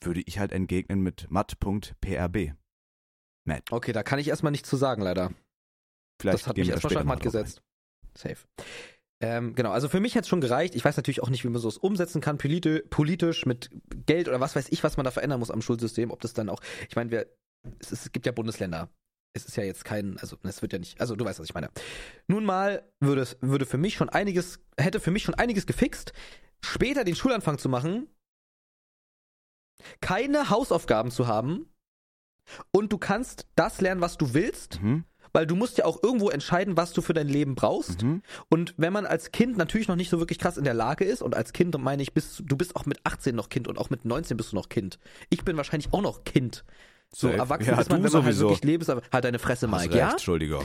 [0.00, 2.54] würde ich halt entgegnen mit matt.prb.
[3.44, 3.72] Matt.
[3.72, 5.32] Okay, da kann ich erstmal nichts zu sagen, leider.
[6.20, 7.42] Vielleicht das hat mich erstmal schachmatt drauf ein.
[7.42, 7.62] gesetzt.
[8.16, 8.36] Safe.
[9.22, 10.74] Ähm, genau, also für mich hätte es schon gereicht.
[10.74, 13.70] Ich weiß natürlich auch nicht, wie man sowas umsetzen kann, politi politisch, mit
[14.04, 16.10] Geld oder was weiß ich, was man da verändern muss am Schulsystem.
[16.10, 17.26] Ob das dann auch, ich meine,
[17.78, 18.90] es, es gibt ja Bundesländer.
[19.34, 21.54] Es ist ja jetzt kein, also es wird ja nicht, also du weißt, was ich
[21.54, 21.70] meine.
[22.26, 26.12] Nun mal würde es, würde für mich schon einiges, hätte für mich schon einiges gefixt,
[26.60, 28.08] später den Schulanfang zu machen,
[30.00, 31.72] keine Hausaufgaben zu haben
[32.72, 35.04] und du kannst das lernen, was du willst Mhm.
[35.32, 38.02] Weil du musst ja auch irgendwo entscheiden, was du für dein Leben brauchst.
[38.02, 38.22] Mhm.
[38.48, 41.22] Und wenn man als Kind natürlich noch nicht so wirklich krass in der Lage ist,
[41.22, 43.90] und als Kind meine ich, bist, du bist auch mit 18 noch Kind und auch
[43.90, 44.98] mit 19 bist du noch Kind.
[45.30, 46.64] Ich bin wahrscheinlich auch noch Kind.
[47.14, 47.38] So Safe.
[47.38, 48.48] erwachsen Ja, ist man, wenn man halt sowieso.
[48.48, 49.84] wirklich lebens, aber halt deine Fresse, Mike.
[49.84, 50.10] recht, Ja?
[50.12, 50.64] Entschuldigung.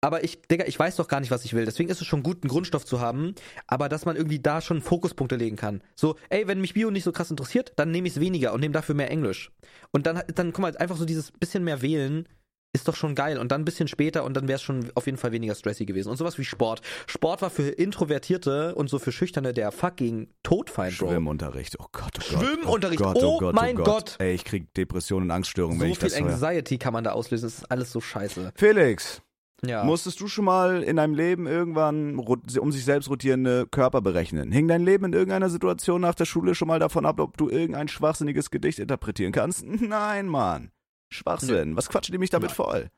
[0.00, 1.64] Aber ich, Digga, ich weiß doch gar nicht, was ich will.
[1.64, 3.34] Deswegen ist es schon gut, einen Grundstoff zu haben,
[3.66, 5.82] aber dass man irgendwie da schon Fokuspunkte legen kann.
[5.96, 8.60] So, ey, wenn mich Bio nicht so krass interessiert, dann nehme ich es weniger und
[8.60, 9.50] nehme dafür mehr Englisch.
[9.92, 12.28] Und dann, dann, guck mal, einfach so dieses bisschen mehr wählen
[12.74, 13.38] ist doch schon geil.
[13.38, 15.86] Und dann ein bisschen später und dann wäre es schon auf jeden Fall weniger stressy
[15.86, 16.10] gewesen.
[16.10, 16.82] Und sowas wie Sport.
[17.06, 21.08] Sport war für Introvertierte und so für Schüchterne der fucking Todfeind, Bro.
[21.08, 21.76] Schwimmunterricht.
[21.78, 22.44] Oh Gott, oh Gott.
[22.44, 23.00] Schwimmunterricht.
[23.00, 24.16] Oh, Gott, Oh oh Gott, mein oh Gott.
[24.18, 26.32] Ey, ich krieg Depressionen und Angststörungen, wenn So ich das viel höre.
[26.32, 27.46] Anxiety kann man da auslösen.
[27.46, 28.52] Das ist alles so scheiße.
[28.56, 29.22] Felix,
[29.64, 29.84] Ja.
[29.84, 34.50] musstest du schon mal in deinem Leben irgendwann um sich selbst rotierende Körper berechnen?
[34.52, 37.48] Hing dein Leben in irgendeiner Situation nach der Schule schon mal davon ab, ob du
[37.48, 39.64] irgendein schwachsinniges Gedicht interpretieren kannst?
[39.66, 40.70] Nein, Mann.
[41.14, 41.76] Schwachsinn.
[41.76, 42.90] Was quatschen die mich damit voll?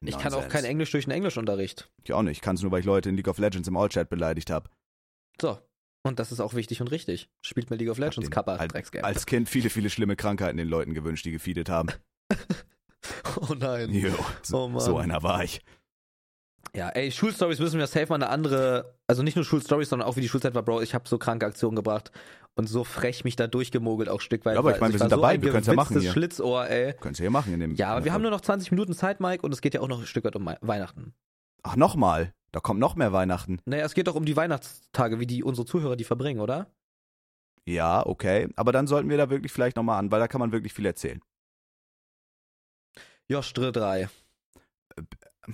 [0.00, 0.52] ich kann auch Nonsens.
[0.52, 1.90] kein Englisch durch den Englischunterricht.
[2.04, 2.38] Ich auch nicht.
[2.38, 4.70] Ich kann es nur, weil ich Leute in League of Legends im All-Chat beleidigt habe.
[5.40, 5.58] So.
[6.04, 7.28] Und das ist auch wichtig und richtig.
[7.42, 9.04] Spielt mir League of Legends, Kappa, als, Drecksgame.
[9.04, 11.88] als Kind viele, viele schlimme Krankheiten den Leuten gewünscht, die gefeedet haben.
[13.48, 13.92] oh nein.
[13.92, 14.80] Jo, so, Oh Mann.
[14.80, 15.60] so einer war ich.
[16.74, 20.16] Ja, ey, Schulstories müssen wir safe mal eine andere, also nicht nur Schulstories, sondern auch
[20.16, 20.82] wie die Schulzeit war, Bro.
[20.82, 22.12] Ich habe so kranke Aktionen gebracht
[22.58, 24.54] und so frech mich da durchgemogelt auch Stück weit.
[24.54, 26.10] Ja, aber ich meine, wir sind dabei, ein wir können's ja machen hier.
[26.12, 26.92] Schlitzohr, ey.
[26.94, 27.74] Könntest du hier machen in dem.
[27.76, 29.88] Ja, aber wir haben nur noch 20 Minuten Zeit, Mike, und es geht ja auch
[29.88, 31.14] noch ein Stück weit um Wei- Weihnachten.
[31.62, 32.34] Ach, nochmal.
[32.50, 33.60] Da kommt noch mehr Weihnachten.
[33.66, 36.70] Naja, es geht doch um die Weihnachtstage, wie die unsere Zuhörer die verbringen, oder?
[37.66, 38.48] Ja, okay.
[38.56, 40.86] Aber dann sollten wir da wirklich vielleicht nochmal an, weil da kann man wirklich viel
[40.86, 41.20] erzählen.
[43.28, 44.08] Josh Dre 3.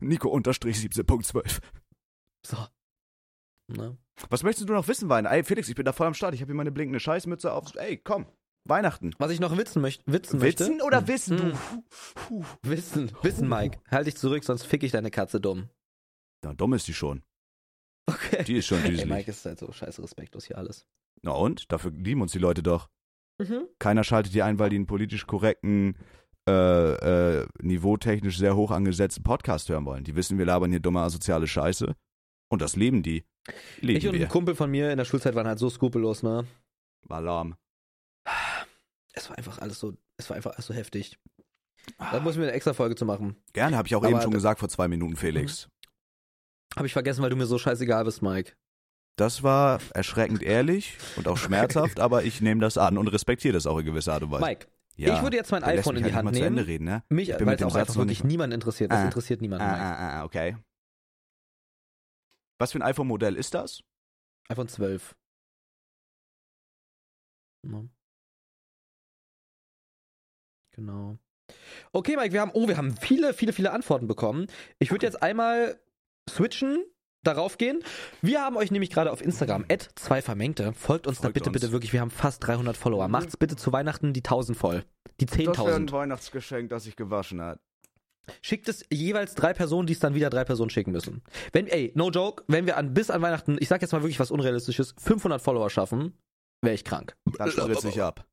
[0.00, 1.60] Nico unterstrich 17.12.
[2.46, 2.56] So.
[3.68, 3.96] Ne?
[4.28, 5.24] Was möchtest du noch wissen, Wein?
[5.26, 6.34] Ey, Felix, ich bin da voll am Start.
[6.34, 7.74] Ich habe hier meine blinkende Scheißmütze auf.
[7.76, 8.26] Ey, komm.
[8.68, 9.12] Weihnachten.
[9.18, 10.66] Was ich noch witzen, möcht witzen möchte.
[10.66, 11.58] Witzen oder wissen, Hm.
[12.28, 12.44] du?
[12.62, 13.80] Wissen, wissen, Mike.
[13.90, 15.70] Halt dich zurück, sonst fick ich deine Katze dumm.
[16.44, 17.22] Na, dumm ist die schon.
[18.06, 18.44] Okay.
[18.44, 19.08] Die ist schon Ey, düselig.
[19.10, 20.86] Mike ist halt so scheiße respektlos hier alles.
[21.22, 21.72] Na und?
[21.72, 22.90] Dafür lieben uns die Leute doch.
[23.40, 23.66] Mhm.
[23.78, 25.96] Keiner schaltet die ein, weil die einen politisch korrekten,
[26.48, 26.52] äh,
[27.40, 30.04] äh, niveautechnisch sehr hoch angesetzten Podcast hören wollen.
[30.04, 31.94] Die wissen, wir labern hier dumme asoziale Scheiße.
[32.50, 33.24] Und das lieben die.
[33.80, 34.26] Lieben Ich und wir.
[34.26, 36.46] ein Kumpel von mir in der Schulzeit waren halt so skrupellos, ne?
[37.06, 37.56] War lahm.
[39.12, 41.18] Es war einfach alles so, es war einfach alles so heftig.
[41.98, 43.36] Da muss ich mir eine extra Folge zu machen.
[43.52, 45.68] Gerne, habe ich auch Aber eben schon gesagt vor zwei Minuten, Felix.
[46.76, 48.52] Habe ich vergessen, weil du mir so scheißegal bist, Mike.
[49.16, 53.66] Das war erschreckend ehrlich und auch schmerzhaft, aber ich nehme das an und respektiere das
[53.66, 54.44] auch in gewisser Art und Weise.
[54.44, 54.66] Mike,
[54.96, 56.66] ja, ich würde jetzt mein iPhone in die halt Hand mal zu Ende nehmen.
[56.66, 57.02] reden, ne?
[57.08, 58.92] Mich, Ich bin weil mit es dem auch Satz einfach wirklich niemand interessiert.
[58.92, 59.04] Das Ah.
[59.06, 59.80] interessiert niemanden, Mike.
[59.80, 60.56] Ah, ah, ah, okay.
[62.60, 63.82] Was für ein iPhone-Modell ist das?
[64.48, 65.16] iPhone 12.
[67.66, 67.84] Ja.
[70.72, 71.18] Genau.
[71.92, 74.46] Okay, Mike, wir haben, oh, wir haben viele, viele, viele Antworten bekommen.
[74.78, 75.80] Ich würde jetzt einmal
[76.28, 76.84] switchen,
[77.22, 77.82] darauf gehen.
[78.22, 80.72] Wir haben euch nämlich gerade auf Instagram, zwei Vermengte.
[80.74, 81.54] Folgt uns da Folgt bitte, uns.
[81.54, 81.92] bitte wirklich.
[81.92, 83.06] Wir haben fast 300 Follower.
[83.08, 83.12] Mhm.
[83.12, 84.84] Macht's bitte zu Weihnachten die 1000 voll.
[85.20, 85.92] Die Das wäre ein 10.000.
[85.92, 87.60] Weihnachtsgeschenk, das sich gewaschen hat.
[88.42, 91.22] Schickt es jeweils drei Personen, die es dann wieder drei Personen schicken müssen.
[91.52, 94.20] Wenn, ey, no joke, wenn wir an, bis an Weihnachten, ich sag jetzt mal wirklich
[94.20, 96.14] was Unrealistisches, 500 Follower schaffen,
[96.62, 97.16] wäre ich krank.
[97.38, 98.26] Dann spritze ich ab.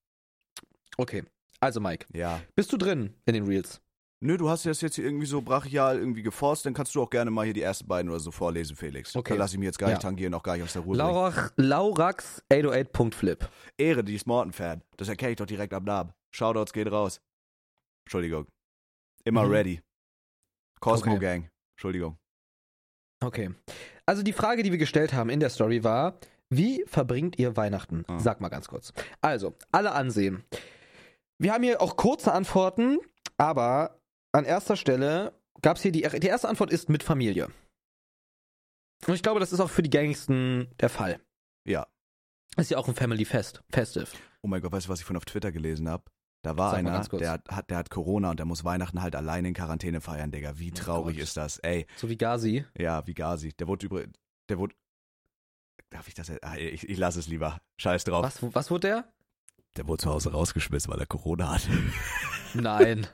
[0.97, 1.23] Okay.
[1.59, 2.41] Also, Mike, Ja.
[2.55, 3.81] bist du drin in den Reels?
[4.19, 7.09] Nö, du hast das jetzt hier irgendwie so brachial irgendwie geforst, dann kannst du auch
[7.11, 9.15] gerne mal hier die ersten beiden oder so vorlesen, Felix.
[9.15, 9.33] Okay.
[9.33, 10.01] Da lasse ich mich jetzt gar nicht Ja.
[10.09, 10.97] tangieren, auch gar nicht aus der Ruhe.
[10.97, 13.47] Laurach, Laurax808.flip.
[13.77, 14.81] Ehre, die ist Morton-Fan.
[14.97, 16.13] Das erkenne ich doch direkt am Namen.
[16.31, 17.21] Shoutouts gehen raus.
[18.05, 18.47] Entschuldigung.
[19.23, 19.51] Immer Mhm.
[19.51, 19.81] ready.
[20.79, 21.19] Cosmo Okay.
[21.19, 21.49] Gang.
[21.75, 22.17] Entschuldigung.
[23.23, 23.51] Okay.
[24.05, 26.19] Also die Frage, die wir gestellt haben in der Story war,
[26.49, 28.05] wie verbringt ihr Weihnachten?
[28.07, 28.19] Ah.
[28.19, 28.93] Sag mal ganz kurz.
[29.21, 30.43] Also, alle ansehen.
[31.39, 32.99] Wir haben hier auch kurze Antworten,
[33.37, 33.99] aber
[34.31, 37.49] an erster Stelle gab es hier die, die erste Antwort ist mit Familie.
[39.05, 41.19] Und ich glaube, das ist auch für die gängigsten der Fall.
[41.67, 41.87] Ja.
[42.55, 44.07] Ist ja auch ein Family Fest, Festive.
[44.41, 46.03] Oh mein Gott, weißt du, was ich von auf Twitter gelesen habe?
[46.47, 49.53] Da war einer, der hat, der hat Corona und der muss Weihnachten halt alleine in
[49.53, 50.57] Quarantäne feiern, Digga.
[50.57, 51.23] Wie Oh traurig Gott.
[51.23, 51.57] ist das?
[51.59, 52.65] Ey, So wie Gazi.
[52.77, 53.51] ja, wie Gazi.
[53.53, 54.03] Der wurde über.
[54.47, 54.73] Der wurde.
[55.89, 56.31] Darf ich das?
[56.41, 57.59] Ah, ich, ich lasse es lieber.
[57.77, 58.23] Scheiß drauf.
[58.23, 59.05] Was, was wurde der?
[59.75, 61.67] Der wurde zu Hause rausgeschmissen, weil er Corona hat.
[62.53, 63.07] Nein.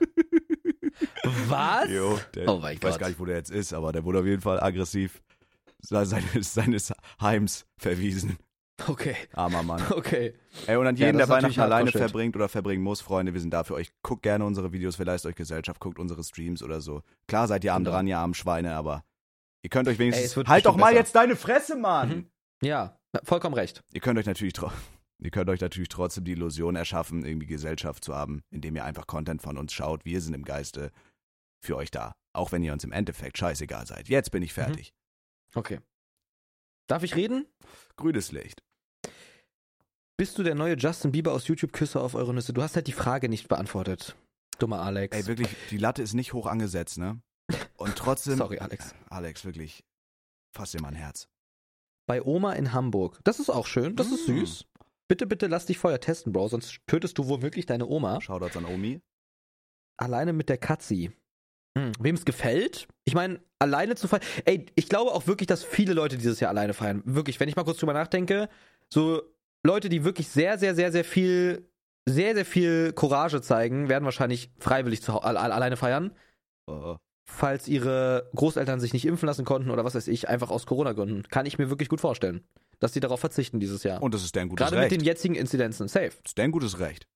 [1.48, 1.90] Was?
[1.90, 3.00] Jo, der, Oh mein ich weiß Gott.
[3.00, 5.22] gar nicht, wo der jetzt ist, aber der wurde auf jeden Fall aggressiv
[5.80, 8.38] se- seines, seines Heims verwiesen.
[8.88, 9.82] Okay, Armer Mann.
[9.92, 10.34] okay.
[10.66, 13.40] Ey, und an Ja, jeden, das der Weihnachten alleine verbringt oder verbringen muss, Freunde, wir
[13.40, 13.92] sind da für euch.
[14.02, 17.02] Guckt gerne unsere Videos, wir leisten euch Gesellschaft, guckt unsere Streams oder so.
[17.28, 17.96] Klar seid ihr arm Genau.
[17.96, 19.04] dran, ihr armen Schweine, aber
[19.62, 20.36] ihr könnt euch Ey, wenigstens...
[20.36, 20.98] wird halt doch mal besser.
[20.98, 22.08] jetzt deine Fresse, Mann!
[22.08, 22.30] Mhm.
[22.66, 23.80] Ja, vollkommen recht.
[23.92, 24.54] Ihr könnt euch natürlich.
[25.20, 29.06] Ihr könnt euch natürlich trotzdem die Illusion erschaffen, irgendwie Gesellschaft zu haben, indem ihr einfach
[29.06, 30.04] Content von uns schaut.
[30.04, 30.90] Wir sind im Geiste
[31.64, 32.14] für euch da.
[32.34, 34.08] Auch wenn ihr uns im Endeffekt scheißegal seid.
[34.08, 34.92] Jetzt bin ich fertig.
[35.54, 35.78] Okay.
[36.88, 37.46] Darf ich reden?
[37.96, 38.62] Grünes Licht.
[40.16, 42.52] Bist du der neue Justin Bieber aus YouTube Küsse auf eure Nüsse?
[42.52, 44.16] Du hast halt die Frage nicht beantwortet.
[44.58, 45.16] Dummer Alex.
[45.16, 47.20] Ey, wirklich, die Latte ist nicht hoch angesetzt, ne?
[47.76, 48.36] Und trotzdem.
[48.38, 48.94] Sorry, Alex.
[49.10, 49.84] Alex, wirklich.
[50.52, 51.28] Fass dir mal ein Herz.
[52.06, 53.18] Bei Oma in Hamburg.
[53.24, 53.96] Das ist auch schön.
[53.96, 54.38] Das ist Mm.
[54.38, 54.66] süß.
[55.08, 58.20] Bitte, bitte lass dich vorher testen, Bro, sonst tötest du womöglich deine Oma.
[58.20, 59.00] Shoutouts an Omi.
[59.96, 61.12] Alleine mit der Katzi.
[61.76, 61.92] Hm.
[61.98, 62.86] Wem es gefällt?
[63.04, 64.22] Ich meine, alleine zu feiern.
[64.44, 67.02] Ey, ich glaube auch wirklich, dass viele Leute dieses Jahr alleine feiern.
[67.04, 68.48] Wirklich, wenn ich mal kurz drüber nachdenke,
[68.92, 69.22] so
[69.66, 71.68] Leute, die wirklich sehr, sehr, sehr, sehr viel,
[72.08, 76.12] sehr, sehr viel Courage zeigen, werden wahrscheinlich freiwillig zu, alle- alleine feiern.
[76.66, 76.96] Oh.
[77.26, 81.24] falls ihre Großeltern sich nicht impfen lassen konnten oder was weiß ich, einfach aus Corona-Gründen.
[81.24, 82.42] Kann ich mir wirklich gut vorstellen,
[82.80, 84.02] dass die darauf verzichten dieses Jahr.
[84.02, 85.00] Und das ist dein gutes Gerade mit Recht.
[85.00, 85.88] den jetzigen Inzidenzen.
[85.88, 86.10] Safe.
[86.22, 87.06] das ist dein gutes Recht.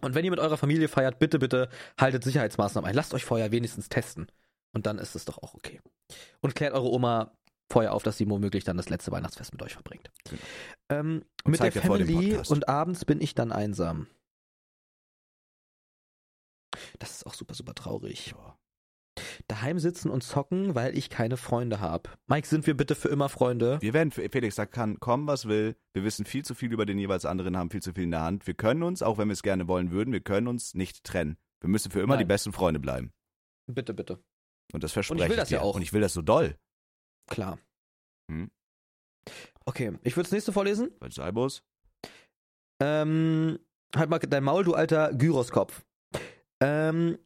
[0.00, 1.68] Und wenn ihr mit eurer Familie feiert, bitte, bitte
[1.98, 2.94] haltet Sicherheitsmaßnahmen ein.
[2.94, 4.26] Lasst euch vorher wenigstens testen.
[4.72, 5.80] Und dann ist es doch auch okay.
[6.40, 7.32] Und klärt eure Oma
[7.70, 10.10] vorher auf, dass sie womöglich dann das letzte Weihnachtsfest mit euch verbringt.
[10.28, 10.42] Genau.
[10.90, 14.06] Ähm, mit der Family und abends bin ich dann einsam.
[16.98, 18.34] Das ist auch super, super traurig.
[18.36, 18.58] Ja.
[19.48, 22.10] Daheim sitzen und zocken, weil ich keine Freunde habe.
[22.26, 23.78] Mike, sind wir bitte für immer Freunde?
[23.80, 25.76] Wir werden, Felix, da kann kommen, was will.
[25.92, 28.22] Wir wissen viel zu viel über den jeweils anderen, haben viel zu viel in der
[28.22, 28.46] Hand.
[28.46, 31.36] Wir können uns, auch wenn wir es gerne wollen würden, wir können uns nicht trennen.
[31.60, 32.24] Wir müssen für immer Nein.
[32.24, 33.12] die besten Freunde bleiben.
[33.66, 34.18] Bitte, bitte.
[34.72, 35.56] Und das verspreche will das dir.
[35.56, 35.76] ja auch.
[35.76, 36.56] Und ich will das so doll.
[37.28, 37.58] Klar.
[38.30, 38.50] Hm.
[39.64, 40.90] Okay, ich würde das nächste vorlesen.
[40.98, 41.62] Weil Salbus,
[42.80, 43.58] Ähm,
[43.94, 45.84] halt mal dein Maul, du alter Gyroskopf.
[46.60, 47.18] Ähm,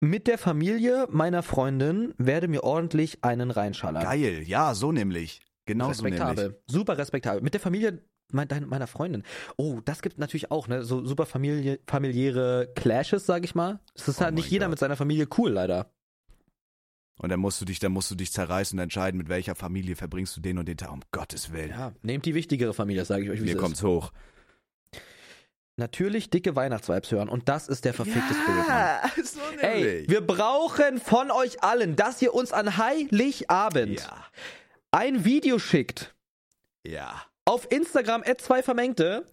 [0.00, 4.02] mit der Familie meiner Freundin werde mir ordentlich einen reinschallern.
[4.02, 4.42] geil.
[4.46, 5.40] Ja, so nämlich.
[5.64, 6.20] Genau so nämlich.
[6.20, 6.62] respektabel.
[6.68, 7.42] Super respektabel.
[7.42, 9.22] Mit der Familie meiner Freundin.
[9.56, 10.82] Oh, das gibt natürlich auch, ne?
[10.84, 13.78] So super Familie, familiäre Clashes, sag ich mal.
[13.94, 14.70] Es ist Oh halt nicht jeder Gott.
[14.70, 15.92] mit seiner Familie cool, leider.
[17.18, 19.96] Und dann musst du dich, dann musst du dich zerreißen und entscheiden, mit welcher Familie
[19.96, 20.92] verbringst du den und den Tag.
[20.92, 21.70] Um Gottes Willen.
[21.70, 23.62] Ja, nehmt die wichtigere Familie, sage ich euch, wie Mir es ist.
[23.62, 24.12] kommt's hoch.
[25.78, 28.66] Natürlich dicke Weihnachtsvibes hören und das ist der verfickte Spirit.
[28.66, 29.10] Mann.
[29.24, 34.26] so Ey, wir brauchen von euch allen, dass ihr uns an Heiligabend ja.
[34.90, 36.14] ein Video schickt
[36.86, 37.22] Ja.
[37.44, 39.26] auf Instagram zwei Vermengte,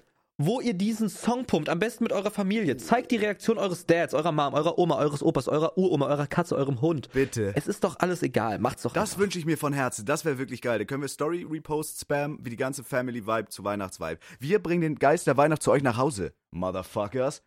[0.45, 2.77] wo ihr diesen Song pumpt, am besten mit eurer Familie.
[2.77, 6.55] Zeigt die Reaktion eures Dads, eurer Mom, eurer Oma, eures Opas, eurer Uroma, eurer Katze,
[6.55, 7.09] eurem Hund.
[7.13, 7.53] Bitte.
[7.55, 10.05] Es ist doch alles egal, macht's doch Das wünsche ich mir von Herzen.
[10.05, 10.79] Das wäre wirklich geil.
[10.79, 14.19] Da können wir Story Repost Spam wie die ganze Family Vibe zu Weihnachtsvibe.
[14.39, 16.33] Wir bringen den Geist der Weihnacht zu euch nach Hause.
[16.51, 17.43] Motherfuckers.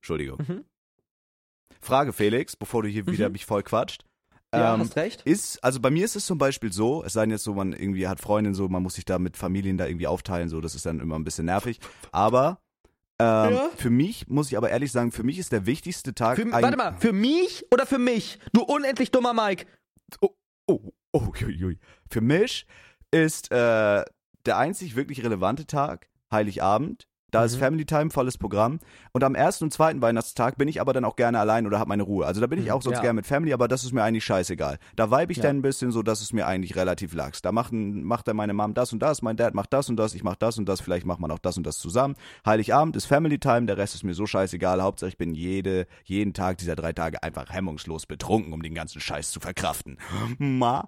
[0.00, 0.38] Entschuldigung.
[0.46, 0.64] Mhm.
[1.80, 4.04] Frage Felix, bevor du hier wieder mich voll quatscht.
[4.54, 5.22] Ja, Ähm, hast recht.
[5.22, 7.72] ist, also bei mir ist es zum Beispiel so, es sei denn jetzt so, man
[7.72, 10.74] irgendwie hat Freundinnen so, man muss sich da mit Familien da irgendwie aufteilen, so, das
[10.74, 11.80] ist dann immer ein bisschen nervig.
[12.10, 12.58] Aber
[13.18, 13.70] ähm, Ja.
[13.76, 16.52] für mich, muss ich aber ehrlich sagen, für mich ist der wichtigste Tag Für, ein-
[16.62, 18.38] warte mal, für mich oder für mich?
[18.52, 19.64] Du unendlich dummer Mike.
[20.20, 20.30] Oh,
[20.66, 20.80] oh,
[21.14, 21.78] ui, ui.
[22.10, 22.66] Für mich
[23.10, 24.04] ist äh,
[24.46, 27.06] der einzig wirklich relevante Tag Heiligabend.
[27.32, 27.60] Da ist Mhm.
[27.60, 28.78] Family Time, volles Programm.
[29.12, 31.88] Und am ersten und zweiten Weihnachtstag bin ich aber dann auch gerne allein oder habe
[31.88, 32.24] meine Ruhe.
[32.26, 33.02] Also da bin ich Mhm, auch sonst ja.
[33.02, 34.78] gerne mit Family, aber das ist mir eigentlich scheißegal.
[34.96, 35.44] Da vibe ich Ja.
[35.44, 37.42] dann ein bisschen so, dass es mir eigentlich relativ lax.
[37.42, 40.14] Da macht, macht dann meine Mom das und das, mein Dad macht das und das,
[40.14, 42.14] ich mach das und das, vielleicht macht man auch das und das zusammen.
[42.46, 44.82] Heiligabend ist Family Time, der Rest ist mir so scheißegal.
[44.82, 49.00] Hauptsache ich bin jede, jeden Tag dieser drei Tage einfach hemmungslos betrunken, um den ganzen
[49.00, 49.96] Scheiß zu verkraften.
[50.38, 50.86] Ma,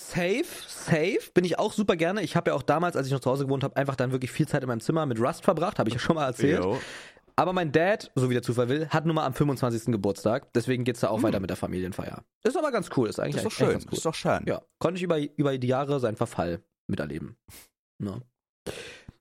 [0.00, 2.22] Safe, safe, bin ich auch super gerne.
[2.22, 4.30] Ich habe ja auch damals, als ich noch zu Hause gewohnt habe, einfach dann wirklich
[4.30, 6.62] viel Zeit in meinem Zimmer mit Rust verbracht, habe ich ja schon mal erzählt.
[6.62, 6.78] Jo.
[7.34, 9.92] Aber mein Dad, so wie der Zufall will, hat nun mal am 25.
[9.92, 10.52] Geburtstag.
[10.52, 11.24] Deswegen geht's da auch Hm.
[11.24, 12.24] weiter mit der Familienfeier.
[12.44, 13.92] Ist aber ganz cool, ist eigentlich Ist doch schön, ganz cool.
[13.94, 14.44] ist doch schön.
[14.46, 17.36] Ja, konnte ich über, über die Jahre seinen Verfall miterleben.
[18.00, 18.22] Ne?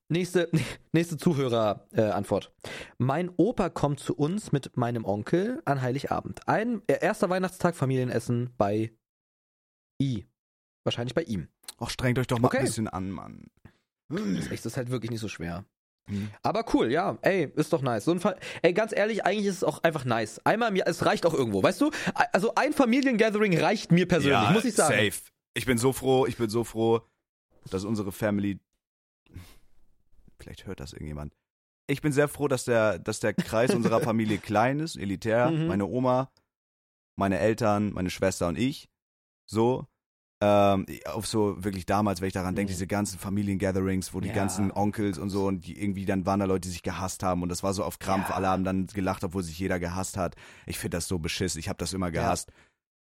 [0.10, 0.50] Nächste,
[0.94, 2.54] nächste Zuhörer-Antwort.
[2.64, 2.70] Äh,
[3.00, 6.48] mein Opa kommt zu uns mit meinem Onkel an Heiligabend.
[6.48, 8.94] Ein äh, erster Weihnachtstag Familienessen bei
[10.02, 10.26] I.
[10.88, 11.50] Wahrscheinlich bei ihm.
[11.80, 12.60] Ach, strengt euch doch mal Okay.
[12.60, 13.48] ein bisschen an, Mann.
[14.10, 15.66] Das ist halt wirklich nicht so schwer.
[16.10, 16.30] Hm.
[16.42, 17.18] Aber cool, ja.
[17.24, 18.06] Ey, ist doch nice.
[18.06, 18.40] So ein Fall.
[18.62, 20.40] Ey, ganz ehrlich, eigentlich ist es auch einfach nice.
[20.46, 21.92] Einmal im Jahr, es reicht auch irgendwo, weißt du?
[22.32, 24.94] Also ein Familiengathering reicht mir persönlich, ja, muss ich sagen.
[25.12, 25.30] safe.
[25.56, 27.02] Ich bin so froh, ich bin so froh,
[27.70, 28.60] dass unsere Family.
[30.40, 31.36] Vielleicht hört das irgendjemand.
[31.88, 35.52] Ich bin sehr froh, dass der, dass der Kreis unserer Familie klein ist, elitär.
[35.52, 35.68] Mhm.
[35.68, 36.32] Meine Oma,
[37.18, 38.90] meine Eltern, meine Schwester und ich.
[39.46, 39.86] So.
[40.40, 42.76] Ähm, auf so wirklich damals, wenn ich daran denke, Mhm.
[42.76, 44.36] diese ganzen Familiengatherings, wo die Ja.
[44.36, 47.42] ganzen Onkels und so und die irgendwie dann waren da Leute, die sich gehasst haben
[47.42, 48.30] und das war so auf Krampf.
[48.30, 48.36] Ja.
[48.36, 50.36] Alle haben dann gelacht, obwohl sich jeder gehasst hat.
[50.68, 51.56] Ich finde das so beschiss.
[51.56, 52.52] Ich habe das immer gehasst.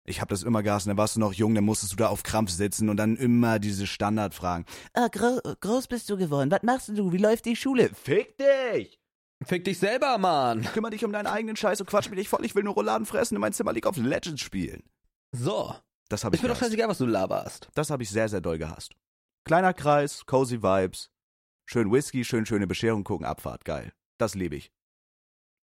[0.06, 0.86] Ich hab das immer gehasst.
[0.86, 3.58] Dann warst du noch jung, dann musstest du da auf Krampf sitzen und dann immer
[3.58, 4.64] diese Standardfragen.
[4.92, 6.50] Ah, gro groß bist du geworden.
[6.52, 7.10] Was machst du?
[7.12, 7.90] Wie läuft die Schule?
[7.94, 9.00] Fick dich!
[9.44, 10.62] Fick dich selber, Mann.
[10.72, 12.44] Kümmer dich um deinen eigenen Scheiß und quatsch mich nicht voll.
[12.44, 14.84] Ich will nur Rouladen fressen in mein Zimmer League of Legends spielen.
[15.32, 15.74] So.
[16.08, 16.70] Das habe ich Ist mir doch gehasst.
[16.70, 17.68] scheißegal, was du laberst.
[17.74, 18.94] Das habe ich sehr, sehr doll gehasst.
[19.44, 21.10] Kleiner Kreis, cozy Vibes,
[21.66, 23.92] schön Whisky, schön schöne Bescherung gucken, Abfahrt, geil.
[24.18, 24.72] Das liebe ich.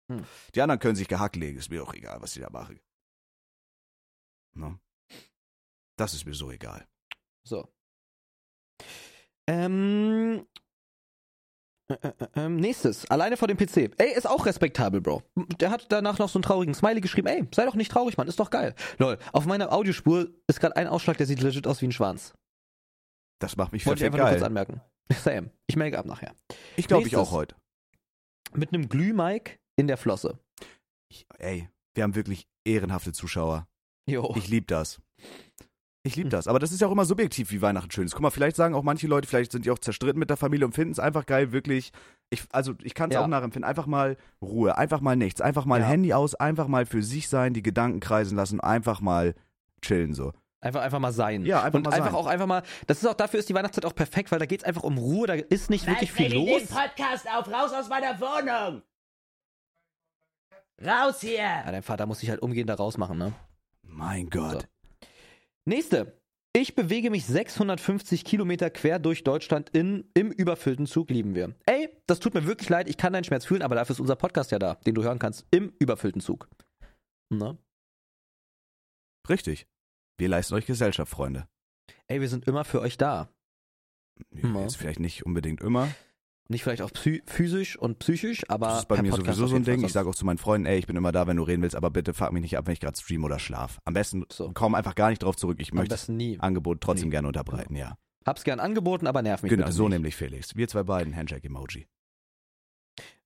[0.09, 0.25] Hm.
[0.55, 2.79] Die anderen können sich gehackt legen, ist mir auch egal, was ich da mache.
[4.53, 4.79] Ne?
[5.97, 6.87] Das ist mir so egal.
[7.43, 7.71] So.
[9.47, 10.45] Ähm.
[11.91, 13.91] Äh, äh, ähm, nächstes, alleine vor dem PC.
[13.97, 15.23] Ey, ist auch respektabel, Bro.
[15.59, 17.27] Der hat danach noch so einen traurigen Smiley geschrieben.
[17.27, 18.75] Ey, sei doch nicht traurig, Mann, ist doch geil.
[18.97, 22.33] Lol, auf meiner Audiospur ist gerade ein Ausschlag, der sieht legit aus wie ein Schwanz.
[23.39, 24.47] Das macht mich Wollte ich einfach nur kurz geil.
[24.47, 24.81] anmerken.
[25.23, 26.35] Sam, ich melde ab nachher.
[26.77, 27.55] Ich glaube ich auch heute.
[28.53, 30.39] Mit einem Glühmike in der Flosse.
[31.09, 33.67] Ich, ey, wir haben wirklich ehrenhafte Zuschauer.
[34.07, 34.33] Jo.
[34.37, 35.01] Ich liebe das.
[36.03, 36.31] Ich liebe Hm.
[36.31, 36.47] das.
[36.47, 38.13] Aber das ist ja auch immer subjektiv, wie Weihnachten schön ist.
[38.13, 40.65] Guck mal, vielleicht sagen auch manche Leute, vielleicht sind die auch zerstritten mit der Familie
[40.65, 41.91] und finden es einfach geil, wirklich.
[42.31, 43.21] Ich, also, ich kann es Ja.
[43.23, 43.67] auch nachempfinden.
[43.69, 45.41] Einfach mal Ruhe, einfach mal nichts.
[45.41, 45.85] Einfach mal Ja.
[45.87, 49.35] Handy aus, einfach mal für sich sein, die Gedanken kreisen lassen, einfach mal
[49.81, 50.33] chillen so.
[50.63, 51.43] Einfach, einfach mal sein.
[51.45, 52.15] Ja, einfach Und mal einfach sein.
[52.15, 54.63] auch einfach mal, das ist auch dafür ist die Weihnachtszeit auch perfekt, weil da geht's
[54.63, 56.61] einfach um Ruhe, da ist nicht wirklich viel los.
[56.63, 58.81] den Podcast auf, raus aus meiner Wohnung!
[60.83, 61.39] Raus hier!
[61.41, 63.33] Ja, dein Vater muss sich halt umgehend da rausmachen, ne?
[63.83, 64.67] Mein Gott.
[65.65, 66.17] Nächste.
[66.53, 71.55] Ich bewege mich 650 Kilometer quer durch Deutschland in, im überfüllten Zug, lieben wir.
[71.65, 74.17] Ey, das tut mir wirklich leid, ich kann deinen Schmerz fühlen, aber dafür ist unser
[74.17, 76.49] Podcast ja da, den du hören kannst, im überfüllten Zug.
[77.29, 77.57] Ne?
[79.29, 79.65] Richtig.
[80.19, 81.47] Wir leisten euch Gesellschaft, Freunde.
[82.07, 83.29] Ey, wir sind immer für euch da.
[84.31, 84.61] Ja.
[84.61, 85.87] Jetzt vielleicht nicht unbedingt immer.
[86.51, 86.91] Nicht vielleicht auch
[87.25, 88.67] physisch und psychisch, aber.
[88.67, 89.85] Das ist bei mir Podcast sowieso so ein Ding.
[89.85, 91.77] Ich sage auch zu meinen Freunden, ey, ich bin immer da, wenn du reden willst,
[91.77, 93.79] aber bitte fuck mich nicht ab, wenn ich gerade stream oder schlaf.
[93.85, 94.51] Am besten so.
[94.53, 95.59] komm einfach gar nicht drauf zurück.
[95.61, 97.11] Ich möchte das Angebot trotzdem nie.
[97.11, 97.97] gerne unterbreiten, ja.
[98.25, 99.93] Hab's gern angeboten, aber nerv mich genau, bitte so nicht.
[99.93, 100.55] nämlich, Felix.
[100.57, 101.87] Wir zwei beiden, Handshake-Emoji.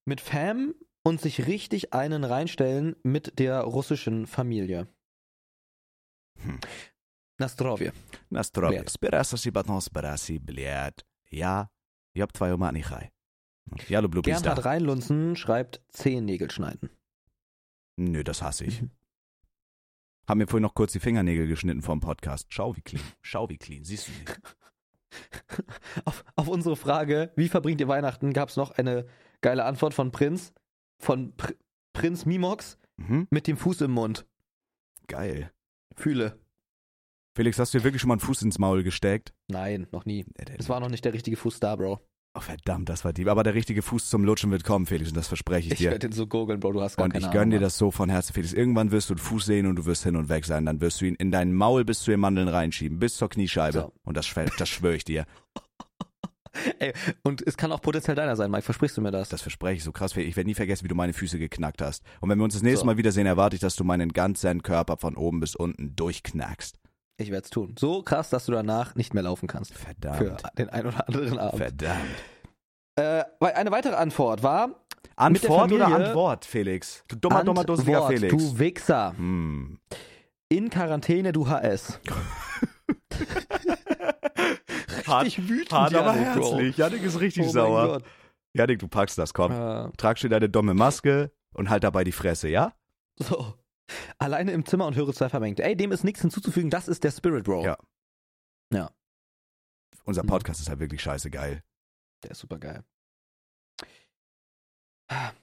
[0.05, 4.87] Mit Fam und sich richtig einen reinstellen mit der russischen Familie.
[6.43, 6.59] Hm.
[7.39, 7.91] Na zdrowie.
[8.29, 8.83] Na zdrowie.
[9.51, 11.03] Batons, spirasi, blät.
[11.31, 11.71] Ja,
[12.13, 13.09] ich hab zwei Humanichai.
[13.87, 14.41] Ja, du Blubis da.
[14.41, 16.89] Bernhard Reinlunzen schreibt Zehennägel schneiden.
[17.97, 18.81] Nö, das hasse ich.
[18.81, 18.91] Mhm.
[20.27, 22.47] Haben mir vorhin noch kurz die Fingernägel geschnitten vom Podcast.
[22.49, 23.03] Schau wie clean.
[23.21, 23.83] Schau wie clean.
[23.85, 24.41] Siehst du nicht.
[26.05, 29.05] Auf, auf unsere Frage, wie verbringt ihr Weihnachten, gab es noch eine
[29.39, 30.51] geile Antwort von Prinz,
[30.97, 31.53] von Pr
[31.93, 33.27] Prinz Mimox Mhm.
[33.29, 34.25] mit dem Fuß im Mund.
[35.07, 35.51] Geil.
[35.95, 36.37] Fühle.
[37.37, 39.33] Felix, hast du dir wirklich schon mal einen Fuß ins Maul gesteckt?
[39.47, 40.25] Nein, noch nie.
[40.57, 41.99] Es war noch nicht der richtige Fuß da, Bro.
[42.37, 43.29] Oh, verdammt, das war deep.
[43.29, 45.91] Aber der richtige Fuß zum Lutschen wird kommen, Felix, und das verspreche ich Ich dir.
[45.91, 47.91] werde den so gurgeln, Bro, du hast gar Und keine ich gönn dir das so
[47.91, 48.51] von Herzen, Felix.
[48.51, 50.65] Irgendwann wirst du einen Fuß sehen und du wirst hin und weg sein.
[50.65, 53.79] Dann wirst du ihn in dein Maul bis zu den Mandeln reinschieben, bis zur Kniescheibe.
[53.79, 53.93] So.
[54.03, 55.25] Und das, das schwöre ich dir.
[56.79, 58.63] Ey, und es kann auch potenziell deiner sein, Mike.
[58.63, 59.29] Versprichst du mir das?
[59.29, 60.13] Das verspreche ich so krass.
[60.13, 60.29] Felix.
[60.29, 62.03] Ich werde nie vergessen, wie du meine Füße geknackt hast.
[62.21, 62.85] Und wenn wir uns das nächste So.
[62.85, 66.77] Mal wiedersehen, erwarte ich, dass du meinen ganzen Körper von oben bis unten durchknackst.
[67.17, 67.75] Ich werde es tun.
[67.79, 69.73] So krass, dass du danach nicht mehr laufen kannst.
[69.73, 70.43] Für Verdammt.
[70.57, 71.57] den ein oder anderen Abend.
[71.59, 72.01] Verdammt.
[72.97, 74.69] Äh, eine weitere Antwort war.
[75.15, 77.03] Antwort oder Antwort, Felix?
[77.07, 78.33] Du dummer, dummer, dusseliger Antwort, Felix.
[78.33, 79.13] Du Wichser.
[79.17, 79.79] Hm.
[80.49, 81.99] In Quarantäne, du HS.
[85.07, 86.51] Richtig wütend, Hart, aber Janik, Bro.
[86.51, 86.77] herzlich.
[86.77, 87.87] Janik ist richtig Oh sauer.
[87.87, 88.03] Gott.
[88.53, 89.51] Janik, du packst das, komm.
[89.51, 92.73] Äh, Trag schön deine dumme Maske und halt dabei die Fresse, ja?
[93.17, 93.53] so.
[94.17, 95.59] Alleine im Zimmer und höre zwei vermengt.
[95.59, 96.69] Ey, dem ist nichts hinzuzufügen.
[96.69, 97.63] Das ist der Spirit, Bro.
[97.63, 97.77] Ja.
[98.73, 98.91] Ja.
[100.05, 100.27] Unser Hm.
[100.29, 101.63] Podcast ist halt wirklich scheiße geil.
[102.23, 102.83] Der ist super geil.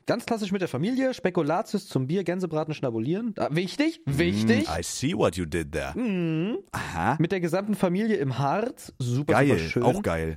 [0.07, 1.15] Ganz klassisch mit der Familie.
[1.15, 3.33] Spekulatius zum Bier, Gänsebraten schnabulieren.
[3.39, 4.67] Ah, wichtig, wichtig.
[4.69, 5.97] Mm, I see what you did there.
[5.97, 6.59] Mhm.
[6.73, 7.17] Aha.
[7.21, 8.93] Mit der gesamten Familie im Harz.
[8.99, 9.83] Super, Geil, super schön.
[9.85, 10.37] auch geil.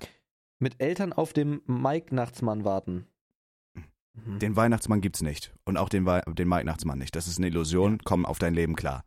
[0.60, 3.08] Mit Eltern auf dem Mike-Nachtsmann warten.
[4.16, 4.40] Mhm.
[4.40, 5.54] Den Weihnachtsmann gibt's nicht.
[5.66, 7.16] Und auch den, Wei den Weihnachtsmann nicht.
[7.16, 8.00] Das ist eine Illusion.
[8.04, 9.04] Komm auf dein Leben klar.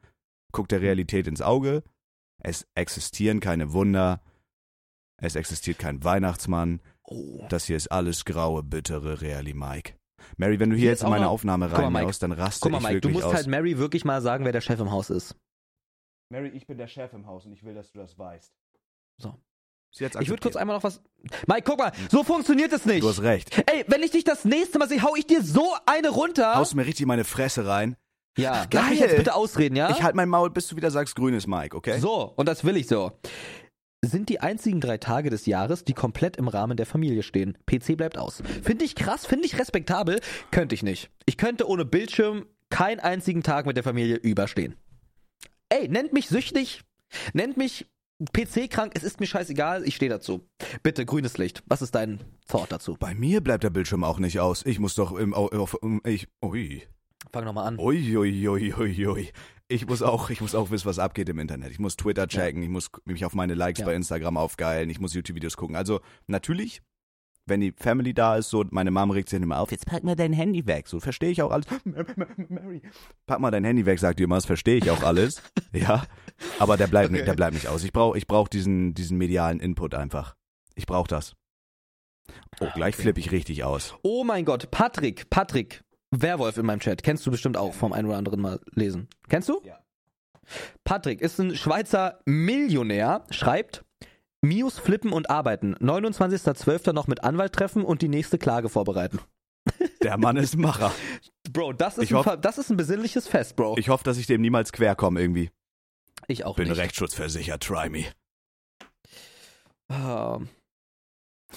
[0.53, 1.83] Guck der Realität ins Auge.
[2.43, 4.21] Es existieren keine Wunder.
[5.21, 6.81] Es existiert kein Weihnachtsmann.
[7.03, 7.45] Oh.
[7.49, 9.95] Das hier ist alles graue, bittere Reali Mike.
[10.37, 12.85] Mary, wenn du hier, Hier jetzt in meine Aufnahme reinhaust, dann raste Guck mal, ich
[12.85, 13.35] Mike, du wirklich musst aus.
[13.35, 15.37] halt Mary wirklich mal sagen, wer der Chef im Haus ist.
[16.31, 18.53] Mary, ich bin der Chef im Haus und ich will, dass du das weißt.
[19.17, 19.35] So.
[19.91, 21.01] Ich würde kurz einmal noch was.
[21.47, 23.03] Mike, guck mal, so funktioniert es nicht.
[23.03, 23.51] Du hast recht.
[23.67, 26.55] Ey, wenn ich dich das nächste Mal sehe, hau ich dir so eine runter.
[26.55, 27.97] Haust mir richtig meine Fresse rein.
[28.37, 28.83] ja, geil.
[28.83, 29.91] lass mich jetzt bitte ausreden, ja?
[29.91, 31.99] Ich halt mein Maul, bis du wieder sagst, grünes Mike, okay?
[31.99, 33.13] So, und das will ich so.
[34.05, 37.59] Sind die einzigen drei Tage des Jahres, die komplett im Rahmen der Familie stehen.
[37.67, 38.43] PC bleibt aus.
[38.63, 40.21] Finde ich krass, finde ich respektabel.
[40.53, 41.11] Könnte ich nicht.
[41.27, 44.77] Ich könnte ohne Bildschirm keinen einzigen Tag mit der Familie überstehen.
[45.71, 46.83] ey, nennt mich süchtig,
[47.33, 47.87] nennt mich
[48.25, 50.41] PC-krank, es ist mir scheißegal, ich stehe dazu.
[50.83, 51.63] Bitte, grünes Licht.
[51.67, 52.97] Was ist dein Thought dazu?
[52.99, 54.65] Bei mir bleibt der Bildschirm auch nicht aus.
[54.67, 56.83] Ich muss doch im, au- auf, ich, ui.
[57.33, 57.79] Fang nochmal an.
[57.79, 59.31] Ui, ui, ui, ui, ui.
[59.69, 61.71] Ich muss auch, ich muss auch wissen, was abgeht im Internet.
[61.71, 63.87] Ich muss Twitter checken, ich muss mich auf meine Likes Ja.
[63.87, 65.77] bei Instagram aufgeilen, ich muss YouTube-Videos gucken.
[65.77, 66.81] Also natürlich,
[67.49, 70.15] wenn die Family da ist, so meine Mom regt sich immer auf, jetzt pack mal
[70.17, 70.89] dein Handy weg.
[70.89, 71.67] So verstehe ich auch alles.
[72.49, 72.83] Mary,
[73.27, 75.43] pack mal dein Handy weg, sagt die immer, das verstehe ich auch alles.
[75.73, 76.05] ja,
[76.59, 77.25] aber der bleibt, Okay.
[77.25, 77.85] der bleibt nicht aus.
[77.85, 80.35] Ich brauche, ich brauche diesen, diesen medialen Input einfach.
[80.75, 81.35] Ich brauche das.
[82.61, 83.03] Oh, gleich okay.
[83.03, 83.95] flippe ich richtig aus.
[84.03, 87.03] Oh mein Gott, Patrick, Patrick, Werwolf in meinem Chat.
[87.03, 89.09] Kennst du bestimmt auch vom einen oder anderen Mal lesen.
[89.29, 89.61] Kennst du?
[89.65, 89.79] Ja.
[90.85, 93.85] Patrick ist ein Schweizer Millionär, schreibt,
[94.41, 95.75] Mius flippen und arbeiten.
[95.77, 96.93] 29.12.
[96.93, 99.21] noch mit Anwalt treffen und die nächste Klage vorbereiten.
[100.03, 100.93] Der Mann ist Macher.
[101.53, 103.77] Bro, das ist, ein, hoff- das ist ein besinnliches Fest, Bro.
[103.79, 105.51] Ich hoffe, dass ich dem niemals quer komme irgendwie.
[106.29, 106.79] Ich auch Bin nicht.
[106.79, 108.05] rechtsschutzversichert, try me.
[109.89, 110.41] Ah.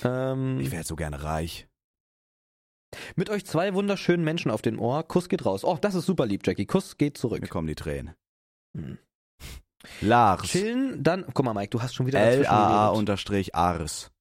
[0.03, 1.67] Ähm, Ich wäre so gerne reich.
[3.15, 5.03] mit euch zwei wunderschönen Menschen auf den Ohr.
[5.03, 5.63] Kuss geht raus.
[5.63, 6.65] Oh, das ist super lieb, Jackie.
[6.65, 7.49] Kuss geht Mir zurück.
[7.49, 8.15] kommen die Tränen.
[8.75, 8.97] Hm.
[10.01, 10.43] Lars.
[10.43, 11.25] Chillen, dann.
[11.33, 14.11] Guck mal, Mike, du hast schon wieder LAA unterstrich Ars.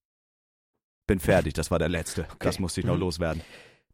[1.07, 2.27] Bin fertig, das war der letzte.
[2.39, 3.01] Das musste ich noch Mhm.
[3.01, 3.43] loswerden.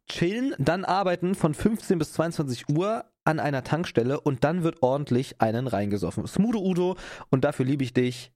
[0.09, 5.41] Chillen, dann arbeiten von 15 bis 22 Uhr an einer Tankstelle und dann wird ordentlich
[5.41, 6.25] einen reingesoffen.
[6.27, 6.95] Smudo Udo
[7.29, 8.31] und dafür liebe ich dich.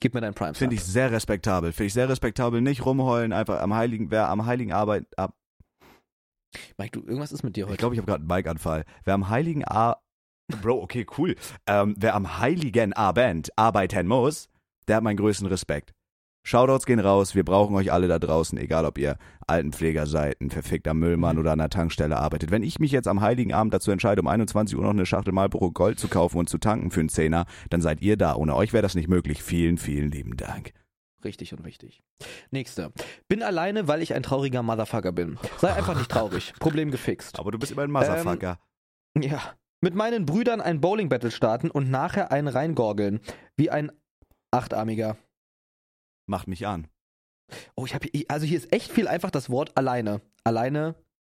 [0.00, 0.52] Gib mir dein Prime.
[0.54, 1.72] Finde ich sehr respektabel.
[1.72, 2.60] Finde ich sehr respektabel.
[2.60, 5.34] Nicht rumheulen, einfach am Heiligen, wer am Heiligen Arbeit, ab,
[6.76, 7.74] Mike, du, irgendwas ist mit dir heute.
[7.74, 8.84] ich glaube, ich habe gerade einen Bike-Anfall.
[9.04, 9.96] Wer am Heiligen A,
[10.48, 11.34] Bro, okay, cool.
[11.66, 14.48] Ähm, wer am Heiligen Abend arbeiten muss,
[14.88, 15.92] der hat meinen größten Respekt.
[16.44, 19.16] Shoutouts gehen raus, wir brauchen euch alle da draußen, egal ob ihr
[19.48, 22.52] Altenpfleger seid, ein verfickter Müllmann oder an einer Tankstelle arbeitet.
[22.52, 25.32] Wenn ich mich jetzt am Heiligen Abend dazu entscheide, um 21 Uhr noch eine Schachtel
[25.32, 28.36] Marlboro Gold zu kaufen und zu tanken für einen Zehner, dann seid ihr da.
[28.36, 29.42] Ohne euch wäre das nicht möglich.
[29.42, 30.72] Vielen, vielen lieben Dank.
[31.24, 32.04] Richtig und wichtig.
[32.52, 32.92] Nächste.
[33.26, 35.38] Bin alleine, weil ich ein trauriger Motherfucker bin.
[35.58, 36.52] Sei einfach nicht traurig.
[36.60, 37.40] Problem gefixt.
[37.40, 38.60] Aber du bist immer ein Motherfucker.
[39.20, 39.40] Ja.
[39.82, 43.20] Mit meinen Brüdern ein Bowling-Battle starten und nachher einen reingorgeln.
[43.56, 43.92] Wie ein
[44.50, 45.16] Achtarmiger.
[46.28, 46.88] Macht mich an.
[47.76, 50.20] Oh, ich habe also hier ist echt viel einfach das Wort alleine.
[50.44, 50.94] Alleine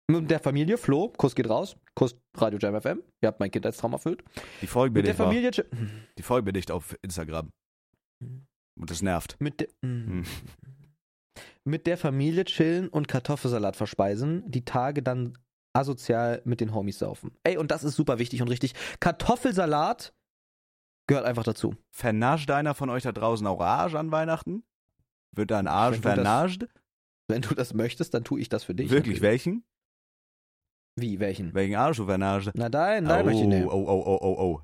[0.10, 3.04] mit der Familie, Flo, Kuss geht raus, Kuss Radio Jam FM.
[3.22, 4.24] Ihr habt mein Kindheitstraum erfüllt.
[4.36, 5.66] Die Mit der Folgenbedicht, war, Familie, Ch-
[6.18, 7.52] die Folgenbedicht auf Instagram.
[8.22, 9.36] Und das nervt.
[9.40, 10.24] mit, de, Hm.
[11.64, 15.38] mit der Familie chillen und Kartoffelsalat verspeisen, die Tage dann
[15.74, 17.32] asozial mit den Homies saufen.
[17.44, 18.74] Ey, und das ist super wichtig und richtig.
[19.00, 20.14] Kartoffelsalat
[21.08, 21.76] gehört einfach dazu.
[21.92, 24.64] Vernascht einer von euch da draußen auch Arsch an Weihnachten?
[25.36, 26.66] Wird da ein Arsch Wenn du das- vernascht?
[27.30, 28.90] Wenn du das möchtest, dann tue ich das für dich.
[28.90, 29.64] Wirklich, welchen?
[31.00, 31.54] Wie, welchen?
[31.54, 32.50] Welchen Arsch du vernascht?
[32.56, 33.66] Na dein, nein, oh, möchte ich oh, nicht.
[33.68, 34.62] oh, oh, oh, oh, oh.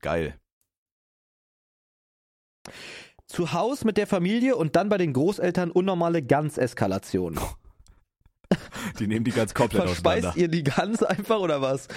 [0.00, 0.38] Geil.
[3.26, 7.38] Zu Haus mit der Familie und dann bei den Großeltern unnormale Gans-Eskalation.
[8.98, 10.40] Die nehmen die ganz komplett Verspeist auseinander.
[10.40, 11.88] ihr die Gans einfach oder was?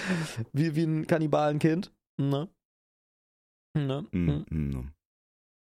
[0.53, 1.91] Wie, wie ein Kannibalenkind?
[2.17, 2.49] Ne?
[3.77, 4.05] Ne?
[4.11, 4.45] Mm, Hm.
[4.49, 4.91] mm.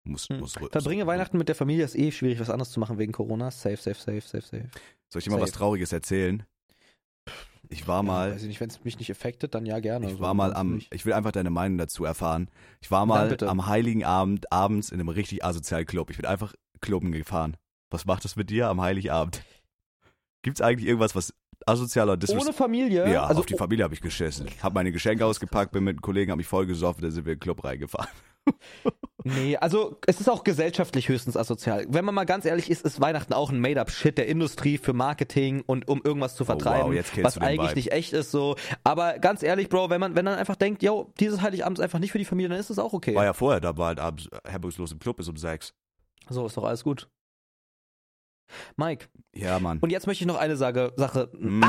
[0.04, 0.38] Muss, Hm.
[0.40, 3.50] muss, Verbringe Weihnachten mit der Familie, ist eh schwierig, was anderes zu machen wegen Corona.
[3.50, 4.68] Safe, safe, safe, safe, safe.
[5.10, 5.50] Soll ich dir mal was.
[5.52, 6.44] Trauriges erzählen?
[7.68, 10.10] Ich war Ja, mal, weiß ich nicht, wenn es mich nicht affectet, dann ja gerne.
[10.10, 10.94] ich war mal sonst am, nicht.
[10.94, 12.50] ich will einfach deine Meinung dazu erfahren.
[12.80, 16.08] Ich war mal am Heiligen Abend abends in einem richtig asozialen Club.
[16.08, 17.58] Ich bin einfach Clubben gefahren.
[17.90, 19.42] Was macht das mit dir am Heiligabend?
[20.42, 21.34] Gibt's eigentlich irgendwas, was
[21.66, 23.10] asozialer und Ohne Familie?
[23.12, 24.46] Ja, also auf die Familie habe ich geschissen.
[24.62, 27.32] Hab meine Geschenke ausgepackt, bin mit einem Kollegen, hab mich voll gesoffen, da sind wir
[27.32, 28.08] in den Club reingefahren.
[29.24, 31.84] Nee, also es ist auch gesellschaftlich höchstens asozial.
[31.88, 35.62] Wenn man mal ganz ehrlich ist, ist Weihnachten auch ein Made-up-Shit der Industrie für Marketing
[35.66, 37.74] und um irgendwas zu vertreiben, Oh, wow, was eigentlich Vibe.
[37.74, 38.56] nicht echt ist so.
[38.84, 41.98] Aber ganz ehrlich, Bro, wenn man wenn man einfach denkt, yo, dieses Heiligabend ist einfach
[41.98, 43.14] nicht für die Familie, dann ist das auch okay.
[43.14, 45.74] War ja vorher, da war halt abends hemmungslos im Club bis um sechs.
[46.30, 47.08] So ist doch alles gut.
[48.76, 49.78] Mike, Ja, Mann.
[49.80, 51.30] und jetzt möchte ich noch eine Sage, Sache.
[51.38, 51.62] Mm.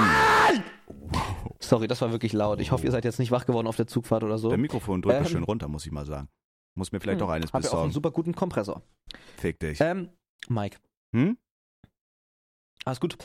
[1.59, 2.59] Sorry, das war wirklich laut.
[2.61, 4.49] Ich hoffe, ihr seid jetzt nicht wach geworden auf der Zugfahrt oder so.
[4.49, 6.29] Der Mikrofon drückt Ähm, schön runter, muss ich mal sagen.
[6.75, 7.91] Muss mir vielleicht Hm, doch eines Hab ja auch einen besorgen.
[7.93, 8.81] super guten Kompressor.
[9.37, 9.79] Fick dich.
[9.81, 10.09] Ähm,
[10.47, 10.77] Mike,
[11.13, 11.37] Hm?
[12.85, 13.17] alles gut.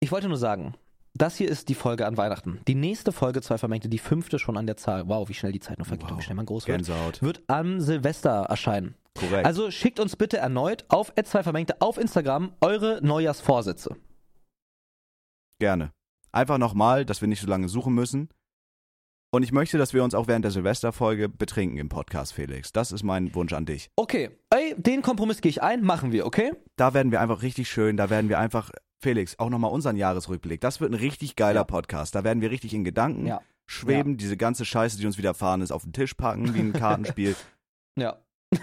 [0.00, 0.74] Ich wollte nur sagen,
[1.14, 2.60] das hier ist die Folge an Weihnachten.
[2.66, 5.08] Die nächste Folge, zwei Vermengte, die fünfte schon an der Zahl.
[5.08, 6.18] Wow, wie schnell die Zeit noch vergeht und Wow.
[6.18, 6.78] wie schnell man groß wird.
[6.78, 7.22] Gänsehaut.
[7.22, 8.96] Wird am Silvester erscheinen.
[9.18, 9.46] Korrekt.
[9.46, 13.96] Also schickt uns bitte erneut auf zwei Vermengte auf Instagram eure Neujahrsvorsätze.
[15.60, 15.92] Gerne.
[16.32, 18.28] Einfach nochmal, dass wir nicht so lange suchen müssen.
[19.32, 22.72] Und ich möchte, dass wir uns auch während der Silvesterfolge betrinken im Podcast, Felix.
[22.72, 23.90] Das ist mein Wunsch an dich.
[23.96, 26.52] Okay, ey, den Kompromiss gehe ich ein, machen wir, okay?
[26.76, 30.60] Da werden wir einfach richtig schön, da werden wir einfach, Felix, auch nochmal unseren Jahresrückblick.
[30.60, 31.64] Das wird ein richtig geiler Ja.
[31.64, 32.14] Podcast.
[32.14, 33.40] Da werden wir richtig in Gedanken Ja.
[33.66, 36.72] schweben, diese ganze Scheiße, die uns widerfahren ist, auf den Tisch packen, wie ein
[37.16, 37.34] Kartenspiel.
[37.98, 38.18] Ja.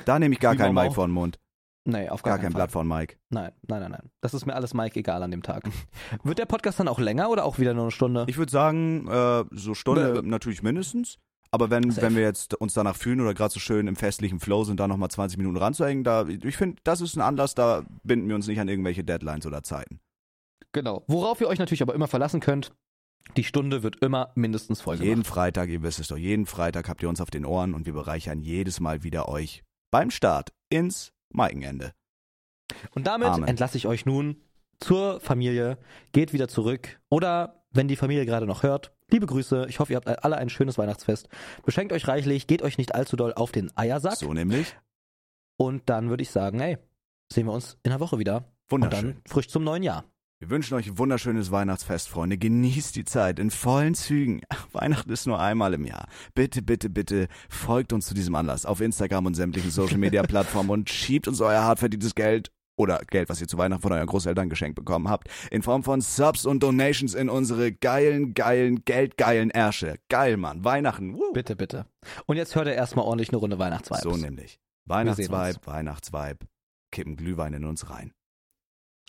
[0.05, 1.39] Da nehme ich gar keinen Mike vor den Mund.
[1.83, 2.59] Nee, auf gar, Gar kein keinen Fall.
[2.59, 3.15] Blatt von Mike.
[3.29, 4.11] Nein, nein, nein, nein.
[4.21, 5.63] Das ist mir alles Mike egal an dem Tag.
[6.23, 8.25] Wird der Podcast dann auch länger oder auch wieder nur eine Stunde?
[8.27, 10.21] Ich würde sagen, äh, so Stunde Nö.
[10.23, 11.17] natürlich mindestens.
[11.49, 12.05] Aber wenn, Safe.
[12.05, 14.87] wenn wir jetzt uns danach fühlen oder gerade so schön im festlichen Flow sind, da
[14.87, 18.47] nochmal 20 Minuten ranzuhängen, da, ich finde, das ist ein Anlass, da binden wir uns
[18.47, 19.99] nicht an irgendwelche Deadlines oder Zeiten.
[20.71, 21.03] Genau.
[21.07, 22.71] Worauf ihr euch natürlich aber immer verlassen könnt,
[23.35, 25.09] die Stunde wird immer mindestens voll gemacht.
[25.09, 27.85] Jeden Freitag, ihr wisst es doch, jeden Freitag habt ihr uns auf den Ohren und
[27.85, 31.93] wir bereichern jedes Mal wieder euch beim Start ins Maikenende.
[32.95, 33.47] Und damit Amen.
[33.47, 34.41] entlasse ich euch nun
[34.79, 35.77] zur Familie.
[36.13, 36.99] Geht wieder zurück.
[37.09, 39.67] Oder, wenn die Familie gerade noch hört, liebe Grüße.
[39.69, 41.27] Ich hoffe, ihr habt alle ein schönes Weihnachtsfest.
[41.63, 44.15] Beschenkt euch reichlich, geht euch nicht allzu doll auf den Eiersack.
[44.15, 44.75] So nämlich.
[45.57, 46.77] Und dann würde ich sagen, hey,
[47.31, 48.45] sehen wir uns in der Woche wieder.
[48.69, 49.13] Und Wunderschön.
[49.13, 50.05] dann frisch zum neuen Jahr.
[50.41, 52.35] Wir wünschen euch ein wunderschönes Weihnachtsfest, Freunde.
[52.35, 54.41] Genießt die Zeit in vollen Zügen.
[54.49, 56.07] Ach, Weihnachten ist nur einmal im Jahr.
[56.33, 60.71] Bitte, bitte, bitte folgt uns zu diesem Anlass auf Instagram und sämtlichen Social Media Plattformen
[60.71, 64.07] und schiebt uns euer hart verdientes Geld oder Geld, was ihr zu Weihnachten von euren
[64.07, 69.51] Großeltern geschenkt bekommen habt, in Form von Subs und Donations in unsere geilen, geilen, geldgeilen
[69.51, 69.99] Ärsche.
[70.09, 70.65] Geil, Mann.
[70.65, 71.13] Weihnachten.
[71.13, 71.33] Woo.
[71.33, 71.85] Bitte, bitte.
[72.25, 74.01] Und jetzt hört ihr erstmal ordentlich eine Runde Weihnachtsvibes.
[74.01, 74.59] So nämlich.
[74.85, 75.59] Weihnachtsvibe.
[75.65, 76.47] Weihnachtsvibe.
[76.91, 78.11] Kippen Glühwein in uns rein.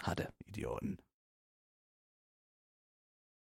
[0.02, 0.28] Hatte.
[0.44, 0.98] Idioten.